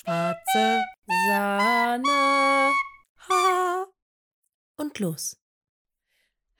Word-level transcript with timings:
Schwarze 0.00 0.84
Sahne. 1.26 2.72
Ha. 3.28 3.86
Und 4.76 5.00
los. 5.00 5.36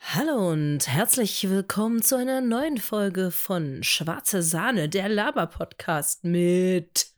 Hallo 0.00 0.50
und 0.50 0.88
herzlich 0.88 1.48
willkommen 1.48 2.03
zu 2.03 2.16
einer 2.16 2.40
neuen 2.40 2.79
Folge 2.79 3.30
von 3.30 3.85
Schwarze 3.85 4.43
Sahne, 4.43 4.88
der 4.88 5.09
Laber-Podcast 5.09 6.24
mit 6.24 7.12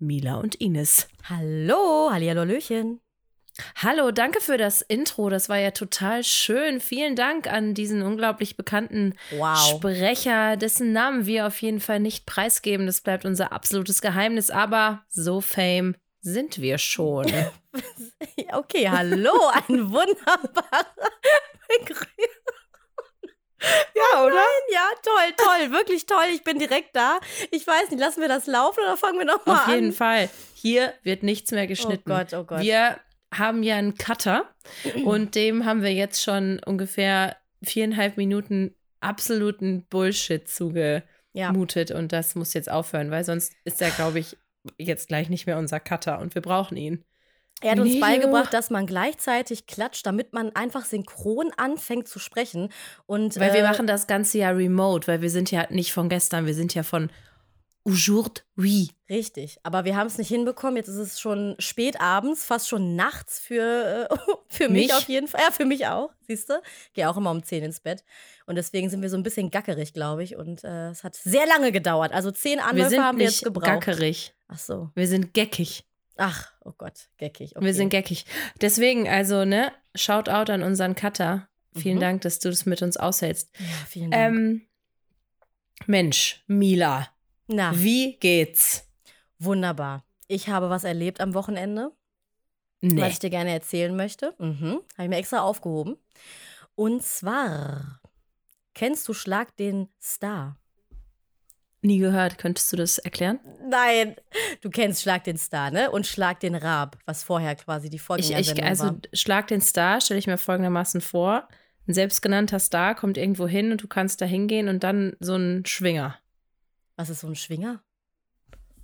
Mila 0.00 0.34
und 0.34 0.56
Ines. 0.56 1.06
Hallo, 1.28 2.10
Hallihallöchen. 2.10 3.00
Hallo, 3.82 4.10
danke 4.10 4.40
für 4.40 4.58
das 4.58 4.82
Intro. 4.82 5.30
Das 5.30 5.48
war 5.48 5.58
ja 5.58 5.70
total 5.70 6.22
schön. 6.24 6.80
Vielen 6.80 7.16
Dank 7.16 7.46
an 7.50 7.74
diesen 7.74 8.02
unglaublich 8.02 8.56
bekannten 8.56 9.14
Wow. 9.30 9.56
Sprecher, 9.76 10.56
dessen 10.56 10.92
Namen 10.92 11.26
wir 11.26 11.46
auf 11.46 11.60
jeden 11.62 11.80
Fall 11.80 12.00
nicht 12.00 12.26
preisgeben. 12.26 12.86
Das 12.86 13.00
bleibt 13.00 13.24
unser 13.24 13.52
absolutes 13.52 14.00
Geheimnis. 14.02 14.50
Aber 14.50 15.04
so 15.08 15.40
fame 15.40 15.96
sind 16.20 16.60
wir 16.60 16.78
schon. 16.78 17.26
Okay, 18.52 18.88
hallo, 18.88 19.32
ein 19.68 19.90
wunderbarer 19.90 20.86
Begrüßung. 21.68 22.06
ja, 23.94 24.24
oder? 24.24 24.44
Ja, 24.72 24.88
toll, 25.02 25.34
toll, 25.36 25.72
wirklich 25.72 26.06
toll. 26.06 26.24
Ich 26.32 26.42
bin 26.42 26.58
direkt 26.58 26.94
da. 26.96 27.18
Ich 27.50 27.66
weiß 27.66 27.90
nicht, 27.90 28.00
lassen 28.00 28.20
wir 28.22 28.28
das 28.28 28.46
laufen 28.46 28.80
oder 28.80 28.96
fangen 28.96 29.18
wir 29.18 29.26
nochmal 29.26 29.56
Auf 29.56 29.68
an? 29.68 29.74
jeden 29.74 29.92
Fall. 29.92 30.30
Hier 30.54 30.94
wird 31.02 31.22
nichts 31.22 31.50
mehr 31.50 31.66
geschnitten. 31.66 32.10
Oh 32.10 32.14
Gott, 32.14 32.32
oh 32.34 32.44
Gott. 32.44 32.60
Wir 32.60 32.98
haben 33.38 33.62
ja 33.62 33.76
einen 33.76 33.94
Cutter 33.94 34.44
und 35.04 35.34
dem 35.34 35.64
haben 35.64 35.82
wir 35.82 35.92
jetzt 35.92 36.22
schon 36.22 36.60
ungefähr 36.64 37.36
viereinhalb 37.62 38.16
Minuten 38.16 38.74
absoluten 39.00 39.84
Bullshit 39.88 40.48
zugemutet 40.48 41.90
ja. 41.90 41.96
und 41.96 42.12
das 42.12 42.34
muss 42.34 42.54
jetzt 42.54 42.70
aufhören, 42.70 43.10
weil 43.10 43.24
sonst 43.24 43.54
ist 43.64 43.80
er, 43.82 43.90
glaube 43.90 44.18
ich, 44.18 44.36
jetzt 44.78 45.08
gleich 45.08 45.28
nicht 45.28 45.46
mehr 45.46 45.58
unser 45.58 45.80
Cutter 45.80 46.18
und 46.20 46.34
wir 46.34 46.42
brauchen 46.42 46.76
ihn. 46.76 47.04
Er 47.62 47.70
hat 47.72 47.78
uns 47.78 47.92
Neo. 47.92 48.00
beigebracht, 48.00 48.52
dass 48.52 48.68
man 48.68 48.86
gleichzeitig 48.86 49.66
klatscht, 49.66 50.04
damit 50.04 50.34
man 50.34 50.54
einfach 50.54 50.84
synchron 50.84 51.50
anfängt 51.56 52.06
zu 52.06 52.18
sprechen. 52.18 52.68
Und, 53.06 53.40
Weil 53.40 53.54
wir 53.54 53.60
äh, 53.60 53.68
machen 53.68 53.86
das 53.86 54.06
Ganze 54.06 54.38
ja 54.38 54.50
remote, 54.50 55.06
weil 55.06 55.22
wir 55.22 55.30
sind 55.30 55.50
ja 55.50 55.66
nicht 55.70 55.92
von 55.92 56.10
gestern, 56.10 56.44
wir 56.44 56.52
sind 56.52 56.74
ja 56.74 56.82
von 56.82 57.08
aujourd'hui. 57.86 58.90
Richtig, 59.08 59.58
aber 59.62 59.84
wir 59.84 59.96
haben 59.96 60.08
es 60.08 60.18
nicht 60.18 60.28
hinbekommen. 60.28 60.76
Jetzt 60.76 60.88
ist 60.88 60.96
es 60.96 61.20
schon 61.20 61.54
spät 61.60 62.00
abends, 62.00 62.44
fast 62.44 62.68
schon 62.68 62.96
nachts 62.96 63.38
für, 63.38 64.08
äh, 64.10 64.16
für 64.48 64.68
mich, 64.68 64.88
Mich? 64.88 64.94
auf 64.94 65.08
jeden 65.08 65.28
Fall. 65.28 65.40
Ja, 65.40 65.52
für 65.52 65.64
mich 65.64 65.86
auch, 65.86 66.10
siehst 66.26 66.50
du? 66.50 66.60
Gehe 66.92 67.08
auch 67.08 67.16
immer 67.16 67.30
um 67.30 67.42
10 67.44 67.62
ins 67.62 67.80
Bett. 67.80 68.04
Und 68.46 68.56
deswegen 68.56 68.90
sind 68.90 69.02
wir 69.02 69.08
so 69.10 69.16
ein 69.16 69.22
bisschen 69.22 69.50
gackerig, 69.50 69.92
glaube 69.94 70.24
ich. 70.24 70.36
Und 70.36 70.64
äh, 70.64 70.90
es 70.90 71.04
hat 71.04 71.14
sehr 71.14 71.46
lange 71.46 71.70
gedauert. 71.72 72.12
Also 72.12 72.30
zehn 72.32 72.58
Wir 72.58 72.66
Anläufe 72.66 72.90
sind 72.90 73.02
haben 73.02 73.18
wir 73.18 73.26
jetzt 73.26 73.44
gebraucht. 73.44 73.66
gackerig, 73.66 74.34
Ach 74.48 74.58
so. 74.58 74.90
wir 74.94 75.06
sind 75.06 75.32
geckig. 75.32 75.84
Ach, 76.16 76.50
oh 76.64 76.72
Gott, 76.76 77.08
geckig. 77.18 77.56
Okay. 77.56 77.64
Wir 77.64 77.74
sind 77.74 77.90
geckig. 77.90 78.24
Deswegen, 78.60 79.08
also, 79.08 79.44
ne, 79.44 79.70
Shoutout 79.94 80.50
an 80.52 80.62
unseren 80.62 80.94
Cutter. 80.94 81.48
Vielen 81.74 81.96
Mhm. 81.96 82.00
Dank, 82.00 82.20
dass 82.22 82.38
du 82.38 82.48
das 82.48 82.64
mit 82.66 82.80
uns 82.82 82.96
aushältst. 82.96 83.50
Ja, 83.58 83.66
vielen 83.86 84.10
Dank. 84.10 84.34
Ähm, 84.36 84.62
Mensch, 85.86 86.42
Mila, 86.46 87.06
Na, 87.46 87.72
wie 87.76 88.16
geht's? 88.18 88.82
wunderbar. 89.38 90.02
Ich 90.28 90.48
habe 90.48 90.70
was 90.70 90.84
erlebt 90.84 91.20
am 91.20 91.34
Wochenende. 91.34 91.92
was 92.80 92.92
Nee. 92.92 93.08
ich 93.08 93.18
dir 93.18 93.30
gerne 93.30 93.50
erzählen 93.52 93.94
möchte. 93.94 94.34
Mhm. 94.38 94.80
Habe 94.94 95.02
ich 95.04 95.08
mir 95.08 95.16
extra 95.16 95.40
aufgehoben. 95.42 95.96
Und 96.74 97.02
zwar, 97.02 98.00
kennst 98.74 99.06
du 99.08 99.12
Schlag 99.14 99.54
den 99.56 99.88
Star? 100.02 100.58
Nie 101.82 101.98
gehört. 101.98 102.38
Könntest 102.38 102.72
du 102.72 102.76
das 102.76 102.98
erklären? 102.98 103.38
Nein, 103.68 104.16
du 104.62 104.70
kennst 104.70 105.02
Schlag 105.02 105.22
den 105.24 105.36
Star, 105.38 105.70
ne? 105.70 105.90
Und 105.90 106.06
Schlag 106.06 106.40
den 106.40 106.54
Rab, 106.54 106.98
was 107.04 107.22
vorher 107.22 107.54
quasi 107.54 107.88
die 107.90 107.96
Ich, 107.96 108.02
Vorgängersendung 108.02 108.64
ich, 108.64 108.68
also, 108.68 108.84
war. 108.86 108.96
Schlag 109.12 109.46
den 109.46 109.60
Star, 109.60 110.00
stelle 110.00 110.18
ich 110.18 110.26
mir 110.26 110.38
folgendermaßen 110.38 111.00
vor. 111.00 111.46
Ein 111.86 111.94
selbstgenannter 111.94 112.58
Star 112.58 112.94
kommt 112.94 113.16
irgendwo 113.18 113.46
hin 113.46 113.70
und 113.70 113.82
du 113.82 113.86
kannst 113.86 114.20
da 114.20 114.24
hingehen 114.24 114.68
und 114.68 114.82
dann 114.82 115.14
so 115.20 115.36
ein 115.36 115.64
Schwinger. 115.66 116.18
Was 116.96 117.10
ist 117.10 117.20
so 117.20 117.28
ein 117.28 117.36
Schwinger? 117.36 117.82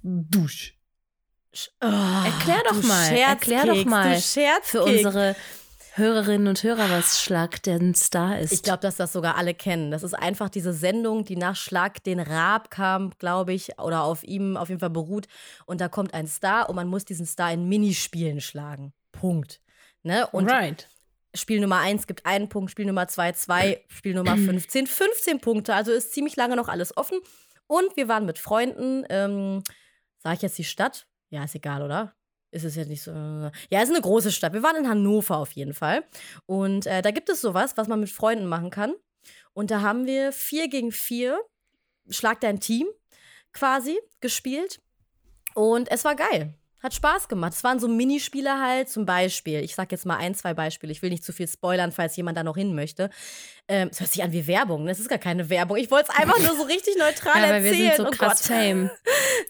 Dusch. 0.03 0.79
Sch 1.55 1.69
oh, 1.83 1.87
Erklär 1.87 2.63
doch 2.69 2.81
du 2.81 2.87
mal, 2.87 3.13
erklär 3.13 3.67
doch 3.67 3.85
mal. 3.85 4.19
Für 4.63 4.85
unsere 4.85 5.37
Hörerinnen 5.95 6.49
und 6.49 6.63
Hörer, 6.63 6.89
was 6.89 7.23
Schlag 7.23 7.63
den 7.63 7.95
Star 7.95 8.39
ist. 8.39 8.53
Ich 8.53 8.63
glaube, 8.63 8.81
dass 8.81 8.97
das 8.97 9.13
sogar 9.13 9.37
alle 9.37 9.53
kennen. 9.53 9.91
Das 9.91 10.03
ist 10.03 10.15
einfach 10.15 10.49
diese 10.49 10.73
Sendung, 10.73 11.25
die 11.25 11.37
nach 11.37 11.55
Schlag 11.55 12.03
den 12.05 12.19
Raab 12.19 12.71
kam, 12.71 13.11
glaube 13.19 13.53
ich, 13.53 13.79
oder 13.79 14.03
auf 14.03 14.25
ihm 14.25 14.57
auf 14.57 14.71
jeden 14.71 14.81
Fall 14.81 14.91
beruht. 14.91 15.27
Und 15.67 15.83
da 15.83 15.89
kommt 15.89 16.15
ein 16.15 16.27
Star 16.27 16.71
und 16.71 16.77
man 16.77 16.89
muss 16.89 17.05
diesen 17.05 17.27
Star 17.27 17.53
in 17.53 17.69
Minispielen 17.69 18.41
schlagen. 18.41 18.95
Punkt. 19.13 19.61
Ne? 20.03 20.27
Und 20.29 20.51
right. 20.51 20.89
Spiel 21.35 21.61
Nummer 21.61 21.79
1 21.79 22.07
gibt 22.07 22.25
einen 22.25 22.49
Punkt, 22.49 22.71
Spiel 22.71 22.87
Nummer 22.87 23.09
2 23.09 23.33
2, 23.33 23.85
Spiel 23.89 24.15
Nummer 24.15 24.37
15 24.37 24.87
15 24.87 25.41
Punkte. 25.41 25.75
Also 25.75 25.93
ist 25.93 26.13
ziemlich 26.13 26.37
lange 26.37 26.57
noch 26.57 26.69
alles 26.69 26.97
offen. 26.97 27.19
Und 27.67 27.97
wir 27.97 28.09
waren 28.09 28.27
mit 28.27 28.39
Freunden, 28.39 29.05
ähm, 29.09 29.63
sag 30.19 30.35
ich 30.35 30.43
jetzt 30.43 30.59
die 30.59 30.65
Stadt? 30.65 31.07
Ja, 31.31 31.45
ist 31.45 31.55
egal, 31.55 31.83
oder? 31.83 32.15
Ist 32.51 32.65
es 32.65 32.77
jetzt 32.77 32.89
nicht 32.89 33.03
so. 33.03 33.11
Ja, 33.13 33.83
ist 33.83 33.89
eine 33.89 34.03
große 34.03 34.31
Stadt. 34.31 34.53
Wir 34.53 34.63
waren 34.63 34.77
in 34.77 34.89
Hannover 34.89 35.39
auf 35.39 35.53
jeden 35.53 35.73
Fall. 35.73 36.05
Und 36.45 36.87
äh, 36.87 37.01
da 37.01 37.11
gibt 37.11 37.31
es 37.31 37.41
sowas, 37.41 37.77
was 37.77 37.89
man 37.89 38.01
mit 38.01 38.11
Freunden 38.11 38.47
machen 38.47 38.71
kann. 38.71 38.95
Und 39.55 39.71
da 39.71 39.81
haben 39.81 40.07
wir 40.07 40.33
4 40.33 40.69
gegen 40.69 40.93
4, 40.93 41.41
Schlag 42.11 42.41
dein 42.41 42.61
Team 42.61 42.89
quasi 43.53 43.99
gespielt. 44.21 44.83
Und 45.55 45.91
es 45.91 46.05
war 46.05 46.15
geil. 46.15 46.55
Hat 46.83 46.95
Spaß 46.95 47.29
gemacht. 47.29 47.53
Es 47.53 47.63
waren 47.63 47.79
so 47.79 47.87
Minispiele 47.87 48.61
halt, 48.61 48.89
zum 48.89 49.07
Beispiel. 49.07 49.61
Ich 49.61 49.75
sag 49.75 49.93
jetzt 49.93 50.05
mal 50.05 50.17
ein, 50.17 50.35
zwei 50.35 50.53
Beispiele. 50.53 50.91
Ich 50.93 51.01
will 51.03 51.11
nicht 51.11 51.25
zu 51.25 51.33
viel 51.33 51.47
spoilern, 51.47 51.93
falls 51.93 52.17
jemand 52.17 52.37
da 52.37 52.43
noch 52.43 52.57
hin 52.57 52.75
möchte. 52.75 53.09
Ähm, 53.69 53.89
es 53.93 54.01
hört 54.01 54.11
sich 54.11 54.23
an 54.23 54.33
wie 54.33 54.47
Werbung. 54.49 54.85
ne? 54.85 54.91
Es 54.91 54.99
ist 54.99 55.09
gar 55.09 55.19
keine 55.19 55.49
Werbung. 55.49 55.77
Ich 55.77 55.91
wollte 55.93 56.11
es 56.13 56.19
einfach 56.19 56.39
nur 56.41 56.57
so 56.57 56.63
richtig 56.65 56.97
neutral 56.99 57.41
Ja, 57.43 57.49
weil 57.51 57.63
wir 57.65 57.71
erzählen. 57.71 57.93
sind 57.97 58.05
so 58.05 58.09
oh 58.09 58.11
krass 58.11 58.39
Gott. 58.49 58.57
fame. 58.57 58.91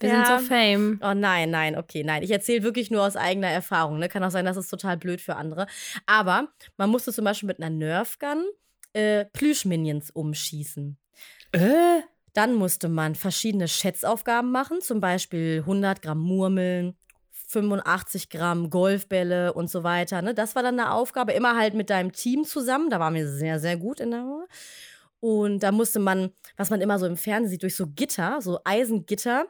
Wir 0.00 0.08
Ja. 0.10 0.26
sind 0.26 0.40
so 0.40 0.46
fame. 0.54 1.00
Oh 1.02 1.14
nein, 1.14 1.50
nein, 1.50 1.76
okay, 1.78 2.04
nein. 2.04 2.22
Ich 2.22 2.30
erzähle 2.30 2.62
wirklich 2.64 2.90
nur 2.90 3.02
aus 3.02 3.16
eigener 3.16 3.48
Erfahrung. 3.48 3.98
Ne? 3.98 4.08
Kann 4.08 4.22
auch 4.24 4.30
sein, 4.30 4.44
dass 4.44 4.56
es 4.58 4.68
total 4.68 4.96
blöd 4.98 5.20
für 5.22 5.36
andere. 5.36 5.66
Aber 6.06 6.48
man 6.76 6.90
musste 6.90 7.12
zum 7.12 7.24
Beispiel 7.24 7.46
mit 7.46 7.58
einer 7.62 7.70
Nerfgun 7.70 8.44
äh, 8.92 9.24
Plüschminions 9.32 10.10
umschießen. 10.10 10.98
Äh? 11.52 12.00
Dann 12.34 12.54
musste 12.54 12.88
man 12.88 13.14
verschiedene 13.14 13.68
Schätzaufgaben 13.68 14.50
machen, 14.50 14.80
zum 14.80 15.00
Beispiel 15.00 15.58
100 15.60 16.00
Gramm 16.00 16.18
Murmeln, 16.20 16.96
85 17.52 18.30
Gramm 18.30 18.70
Golfbälle 18.70 19.52
und 19.52 19.70
so 19.70 19.82
weiter. 19.84 20.22
Ne? 20.22 20.34
Das 20.34 20.54
war 20.54 20.62
dann 20.62 20.78
eine 20.78 20.92
Aufgabe, 20.92 21.32
immer 21.32 21.56
halt 21.56 21.74
mit 21.74 21.90
deinem 21.90 22.12
Team 22.12 22.44
zusammen. 22.44 22.90
Da 22.90 22.98
waren 22.98 23.14
wir 23.14 23.28
sehr, 23.28 23.60
sehr 23.60 23.76
gut 23.76 24.00
in 24.00 24.10
der 24.10 24.24
Und 25.20 25.62
da 25.62 25.70
musste 25.70 25.98
man, 25.98 26.32
was 26.56 26.70
man 26.70 26.80
immer 26.80 26.98
so 26.98 27.06
im 27.06 27.16
Fernsehen 27.16 27.50
sieht, 27.50 27.62
durch 27.62 27.76
so 27.76 27.86
Gitter, 27.86 28.40
so 28.40 28.58
Eisengitter, 28.64 29.46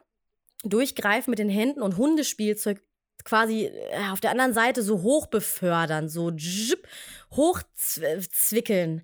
durchgreifen 0.63 1.31
mit 1.31 1.39
den 1.39 1.49
Händen 1.49 1.81
und 1.81 1.97
Hundespielzeug 1.97 2.81
quasi 3.23 3.65
äh, 3.65 4.11
auf 4.11 4.19
der 4.19 4.31
anderen 4.31 4.53
Seite 4.53 4.83
so 4.83 5.01
hoch 5.01 5.27
befördern, 5.27 6.09
so 6.09 6.31
hochzwickeln, 7.31 9.03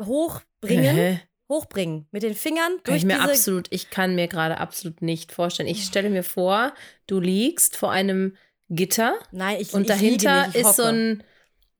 hochbringen, 0.00 0.96
Hä? 0.96 1.20
Hochbringen 1.48 2.06
mit 2.10 2.22
den 2.22 2.34
Fingern 2.34 2.72
Kann 2.76 2.80
durch 2.84 2.96
ich 2.98 3.04
mir 3.04 3.20
absolut, 3.22 3.68
ich 3.70 3.90
kann 3.90 4.14
mir 4.14 4.28
gerade 4.28 4.58
absolut 4.58 5.00
nicht 5.02 5.32
vorstellen. 5.32 5.68
Ich 5.68 5.84
stelle 5.84 6.10
mir 6.10 6.22
vor, 6.24 6.72
du 7.06 7.20
liegst 7.20 7.76
vor 7.76 7.90
einem 7.90 8.36
Gitter 8.68 9.18
Nein, 9.32 9.56
ich 9.60 9.72
und 9.72 9.82
ich 9.82 9.86
dahinter 9.88 10.46
nicht, 10.48 10.56
ich 10.56 10.62
ist 10.62 10.76
so 10.76 10.82
ein, 10.84 11.22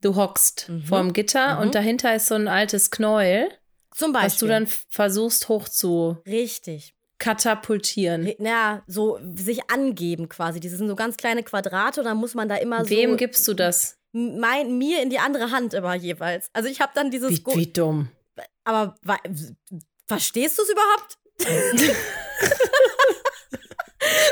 du 0.01 0.17
hockst 0.17 0.69
Mhm. 0.69 0.83
vor 0.85 0.99
dem 1.01 1.13
Gitter 1.13 1.57
Mhm. 1.57 1.61
und 1.63 1.75
dahinter 1.75 2.15
ist 2.15 2.27
so 2.27 2.35
ein 2.35 2.49
altes 2.49 2.91
Knäuel, 2.91 3.49
Zum 3.95 4.13
Beispiel. 4.13 4.27
was 4.31 4.39
du 4.39 4.47
dann 4.47 4.67
versuchst 4.89 5.49
hoch 5.51 5.69
zu 5.69 6.17
Richtig. 6.27 6.95
katapultieren. 7.19 8.25
Re- 8.25 8.37
Ja, 8.39 8.83
so 8.87 9.19
sich 9.35 9.71
angeben 9.71 10.29
quasi. 10.29 10.61
Das 10.61 10.73
sind 10.73 10.89
so 10.89 10.97
ganz 10.97 11.17
kleine 11.17 11.43
Quadrate 11.43 12.01
und 12.01 12.07
dann 12.07 12.17
muss 12.17 12.35
man 12.35 12.49
da 12.49 12.57
immer 12.57 12.89
Wem 12.89 13.11
so. 13.11 13.17
gibst 13.17 13.47
du 13.49 13.55
das? 13.55 13.99
Mein, 14.13 14.79
mir 14.79 15.03
in 15.03 15.11
die 15.11 15.19
andere 15.19 15.51
Hand 15.51 15.75
immer 15.75 15.95
jeweils. 15.95 16.49
Also 16.55 16.69
ich 16.71 16.81
habe 16.81 16.93
dann 16.95 17.11
dieses. 17.11 17.31
Wie, 17.31 17.45
wie 17.55 17.67
dumm. 17.67 18.09
Aber 18.65 18.95
verstehst 20.07 20.59
du 20.59 20.63
es 20.63 20.71
überhaupt? 20.71 21.19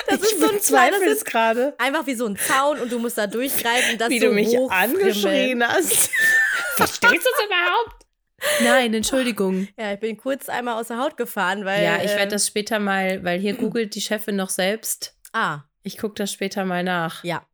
das 0.09 0.21
ist 0.23 0.41
so 0.41 0.49
ein 0.49 0.57
es 1.05 1.25
gerade. 1.25 1.75
Einfach 1.79 2.07
wie 2.07 2.15
so 2.15 2.27
ein 2.27 2.37
Zaun 2.37 2.81
und 2.81 2.91
du 2.91 2.99
musst 2.99 3.19
da 3.19 3.27
durchgreifen, 3.27 3.99
dass 3.99 4.11
Wie 4.11 4.21
so 4.21 4.27
du 4.27 4.33
mich 4.33 4.57
angeschrien 4.71 5.67
hast. 5.67 6.11
Verstehst 6.77 7.03
du 7.27 7.31
es 7.39 7.45
überhaupt? 7.47 8.07
Nein, 8.63 8.93
Entschuldigung. 8.95 9.69
Ja, 9.79 9.95
ich 9.95 10.01
bin 10.01 10.17
kurz 10.17 10.49
einmal 10.49 10.79
aus 10.81 10.89
der 10.89 10.99
Haut 10.99 11.17
gefahren, 11.17 11.65
weil. 11.65 11.83
Ja, 11.83 12.03
ich 12.03 12.11
werde 12.11 12.33
das 12.33 12.47
später 12.47 12.79
mal, 12.79 13.25
weil 13.25 13.39
hier 13.41 13.55
googelt 13.55 13.95
die 13.95 14.01
Chefin 14.01 14.37
noch 14.37 14.51
selbst. 14.51 15.15
Ah, 15.33 15.61
Ich 15.83 15.99
gucke 15.99 16.15
das 16.17 16.33
später 16.33 16.65
mal 16.65 16.83
nach. 16.83 17.25
ja. 17.25 17.47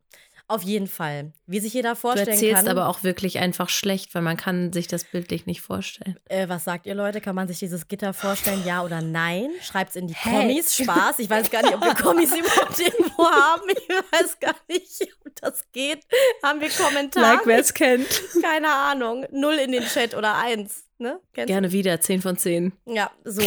Auf 0.47 0.63
jeden 0.63 0.87
Fall. 0.87 1.31
Wie 1.47 1.59
sich 1.59 1.73
jeder 1.73 1.95
vorstellen 1.95 2.27
kann. 2.27 2.39
Du 2.39 2.45
erzählst 2.45 2.65
kann, 2.65 2.77
aber 2.77 2.89
auch 2.89 3.03
wirklich 3.03 3.39
einfach 3.39 3.69
schlecht, 3.69 4.13
weil 4.13 4.21
man 4.21 4.37
kann 4.37 4.73
sich 4.73 4.87
das 4.87 5.05
bildlich 5.05 5.45
nicht 5.45 5.61
vorstellen. 5.61 6.19
Äh, 6.25 6.49
was 6.49 6.65
sagt 6.65 6.85
ihr 6.85 6.95
Leute? 6.95 7.21
Kann 7.21 7.35
man 7.35 7.47
sich 7.47 7.59
dieses 7.59 7.87
Gitter 7.87 8.13
vorstellen, 8.13 8.61
ja 8.65 8.83
oder 8.83 9.01
nein? 9.01 9.49
Schreibt 9.61 9.91
es 9.91 9.95
in 9.95 10.07
die 10.07 10.15
hey. 10.15 10.47
Kommis. 10.47 10.75
Spaß. 10.75 11.19
Ich 11.19 11.29
weiß 11.29 11.49
gar 11.49 11.61
nicht, 11.61 11.73
ob 11.73 11.83
wir 11.83 11.95
Kommis 11.95 12.31
überhaupt 12.37 12.79
irgendwo 12.79 13.25
haben. 13.25 13.63
Ich 13.69 13.89
weiß 13.89 14.39
gar 14.39 14.55
nicht, 14.67 15.07
ob 15.25 15.35
das 15.41 15.63
geht. 15.71 16.05
Haben 16.43 16.59
wir 16.59 16.69
Kommentare? 16.69 17.37
Like, 17.37 17.45
wer 17.45 17.59
es 17.59 17.73
kennt. 17.73 18.07
Keine 18.41 18.69
Ahnung. 18.69 19.25
Null 19.31 19.55
in 19.55 19.71
den 19.71 19.83
Chat 19.83 20.13
oder 20.13 20.35
eins. 20.37 20.85
Ne? 20.97 21.19
Gerne 21.33 21.71
wieder, 21.71 21.99
10 21.99 22.21
von 22.21 22.37
10. 22.37 22.73
Ja, 22.85 23.11
so. 23.23 23.41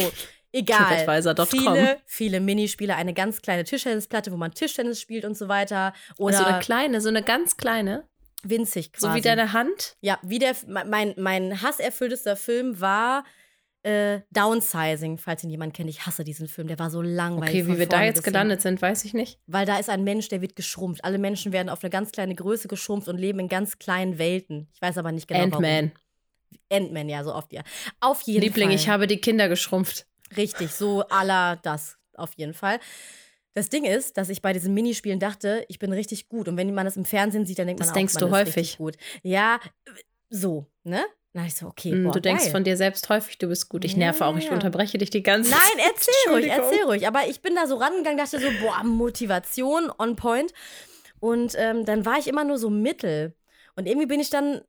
Egal. 0.56 1.46
Viele, 1.46 1.98
viele 2.06 2.40
Minispiele, 2.40 2.96
eine 2.96 3.12
ganz 3.12 3.42
kleine 3.42 3.64
Tischtennisplatte, 3.64 4.32
wo 4.32 4.36
man 4.38 4.52
Tischtennis 4.52 5.00
spielt 5.00 5.26
und 5.26 5.36
so 5.36 5.48
weiter. 5.48 5.92
Oder 6.16 6.38
so 6.38 6.44
eine 6.44 6.60
kleine, 6.60 7.00
so 7.02 7.10
eine 7.10 7.22
ganz 7.22 7.58
kleine. 7.58 8.04
Winzig 8.42 8.92
quasi. 8.92 9.06
So 9.06 9.14
wie 9.14 9.20
deine 9.20 9.52
Hand? 9.52 9.96
Ja, 10.00 10.18
wie 10.22 10.38
der, 10.38 10.54
mein, 10.66 11.14
mein 11.18 11.60
hasserfülltester 11.60 12.36
Film 12.36 12.80
war 12.80 13.24
äh, 13.82 14.20
Downsizing, 14.30 15.18
falls 15.18 15.44
ihn 15.44 15.50
jemand 15.50 15.74
kennt. 15.74 15.90
Ich 15.90 16.06
hasse 16.06 16.24
diesen 16.24 16.48
Film, 16.48 16.68
der 16.68 16.78
war 16.78 16.90
so 16.90 17.02
langweilig. 17.02 17.62
Okay, 17.62 17.66
wie 17.66 17.78
wir 17.78 17.86
da 17.86 18.02
jetzt 18.02 18.24
gelandet 18.24 18.62
sind, 18.62 18.80
weiß 18.80 19.04
ich 19.04 19.12
nicht. 19.12 19.38
Weil 19.46 19.66
da 19.66 19.78
ist 19.78 19.90
ein 19.90 20.04
Mensch, 20.04 20.28
der 20.28 20.40
wird 20.40 20.56
geschrumpft. 20.56 21.04
Alle 21.04 21.18
Menschen 21.18 21.52
werden 21.52 21.68
auf 21.68 21.82
eine 21.82 21.90
ganz 21.90 22.12
kleine 22.12 22.34
Größe 22.34 22.66
geschrumpft 22.66 23.08
und 23.08 23.18
leben 23.18 23.40
in 23.40 23.48
ganz 23.48 23.78
kleinen 23.78 24.18
Welten. 24.18 24.68
Ich 24.72 24.80
weiß 24.80 24.96
aber 24.96 25.12
nicht 25.12 25.28
genau 25.28 25.42
Ant-Man. 25.42 25.92
Ant-Man, 26.72 27.08
ja, 27.08 27.24
so 27.24 27.34
oft, 27.34 27.52
ja. 27.52 27.62
Auf 28.00 28.22
jeden 28.22 28.40
Liebling, 28.40 28.68
Fall. 28.68 28.76
ich 28.76 28.88
habe 28.88 29.06
die 29.06 29.20
Kinder 29.20 29.48
geschrumpft. 29.48 30.06
Richtig, 30.36 30.72
so 30.72 31.02
aller 31.08 31.56
das 31.62 31.98
auf 32.14 32.32
jeden 32.36 32.54
Fall. 32.54 32.80
Das 33.54 33.70
Ding 33.70 33.84
ist, 33.84 34.18
dass 34.18 34.28
ich 34.28 34.42
bei 34.42 34.52
diesen 34.52 34.74
Minispielen 34.74 35.18
dachte, 35.18 35.64
ich 35.68 35.78
bin 35.78 35.92
richtig 35.92 36.28
gut. 36.28 36.46
Und 36.48 36.56
wenn 36.56 36.74
man 36.74 36.84
das 36.84 36.96
im 36.96 37.04
Fernsehen 37.04 37.46
sieht, 37.46 37.58
dann 37.58 37.66
denkt 37.66 37.80
das 37.80 37.88
man 37.88 37.92
auch, 37.92 37.96
denkst 37.96 38.14
man 38.14 38.24
du 38.24 38.30
häufig. 38.30 38.76
gut. 38.76 38.96
Ja, 39.22 39.60
so, 40.28 40.66
ne? 40.84 41.04
Na, 41.32 41.46
ich 41.46 41.54
so, 41.54 41.66
okay. 41.66 41.92
Mm, 41.94 42.04
boah, 42.04 42.12
du 42.12 42.20
denkst 42.20 42.44
geil. 42.44 42.52
von 42.52 42.64
dir 42.64 42.76
selbst 42.76 43.08
häufig, 43.08 43.38
du 43.38 43.48
bist 43.48 43.68
gut. 43.68 43.84
Ich 43.84 43.96
nerve 43.96 44.24
auch, 44.24 44.36
ich 44.36 44.50
unterbreche 44.50 44.98
dich 44.98 45.10
die 45.10 45.22
ganze 45.22 45.50
Zeit. 45.50 45.60
Nein, 45.60 45.86
erzähl 45.94 46.32
ruhig, 46.32 46.46
erzähl 46.46 46.84
ruhig. 46.84 47.06
Aber 47.06 47.28
ich 47.28 47.40
bin 47.40 47.54
da 47.54 47.66
so 47.66 47.76
rangegangen, 47.76 48.18
dachte 48.18 48.40
so, 48.40 48.48
boah, 48.60 48.82
Motivation 48.84 49.90
on 49.98 50.16
point. 50.16 50.52
Und 51.20 51.54
ähm, 51.56 51.84
dann 51.84 52.04
war 52.04 52.18
ich 52.18 52.28
immer 52.28 52.44
nur 52.44 52.58
so 52.58 52.70
mittel. 52.70 53.34
Und 53.74 53.86
irgendwie 53.86 54.06
bin 54.06 54.20
ich 54.20 54.30
dann 54.30 54.62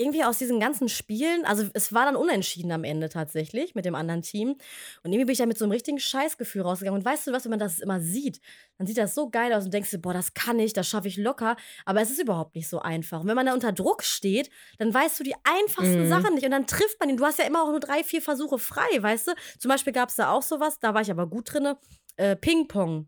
irgendwie 0.00 0.24
aus 0.24 0.38
diesen 0.38 0.58
ganzen 0.60 0.88
Spielen, 0.88 1.44
also 1.44 1.68
es 1.74 1.92
war 1.92 2.06
dann 2.06 2.16
unentschieden 2.16 2.72
am 2.72 2.84
Ende 2.84 3.10
tatsächlich 3.10 3.74
mit 3.74 3.84
dem 3.84 3.94
anderen 3.94 4.22
Team. 4.22 4.56
Und 5.02 5.12
irgendwie 5.12 5.26
bin 5.26 5.32
ich 5.32 5.38
da 5.38 5.46
mit 5.46 5.58
so 5.58 5.64
einem 5.64 5.72
richtigen 5.72 6.00
Scheißgefühl 6.00 6.62
rausgegangen. 6.62 6.98
Und 6.98 7.04
weißt 7.04 7.26
du 7.26 7.32
was, 7.32 7.44
wenn 7.44 7.50
man 7.50 7.58
das 7.58 7.80
immer 7.80 8.00
sieht, 8.00 8.40
dann 8.78 8.86
sieht 8.86 8.96
das 8.96 9.14
so 9.14 9.28
geil 9.28 9.52
aus 9.52 9.66
und 9.66 9.74
denkst 9.74 9.90
du, 9.90 9.98
boah, 9.98 10.14
das 10.14 10.32
kann 10.32 10.58
ich, 10.58 10.72
das 10.72 10.88
schaffe 10.88 11.08
ich 11.08 11.18
locker. 11.18 11.56
Aber 11.84 12.00
es 12.00 12.10
ist 12.10 12.20
überhaupt 12.20 12.54
nicht 12.54 12.68
so 12.68 12.80
einfach. 12.80 13.20
Und 13.20 13.28
wenn 13.28 13.36
man 13.36 13.46
da 13.46 13.52
unter 13.52 13.72
Druck 13.72 14.02
steht, 14.02 14.50
dann 14.78 14.92
weißt 14.92 15.20
du 15.20 15.24
die 15.24 15.34
einfachsten 15.44 16.04
mhm. 16.04 16.08
Sachen 16.08 16.34
nicht. 16.34 16.44
Und 16.44 16.52
dann 16.52 16.66
trifft 16.66 16.98
man 16.98 17.10
ihn. 17.10 17.18
Du 17.18 17.24
hast 17.24 17.38
ja 17.38 17.44
immer 17.44 17.62
auch 17.62 17.70
nur 17.70 17.80
drei, 17.80 18.02
vier 18.02 18.22
Versuche 18.22 18.58
frei, 18.58 18.88
weißt 18.98 19.28
du? 19.28 19.32
Zum 19.58 19.68
Beispiel 19.68 19.92
gab 19.92 20.08
es 20.08 20.16
da 20.16 20.32
auch 20.32 20.42
sowas, 20.42 20.78
da 20.80 20.94
war 20.94 21.02
ich 21.02 21.10
aber 21.10 21.26
gut 21.26 21.52
drin. 21.52 21.74
Äh, 22.16 22.36
Ping-Pong 22.36 23.06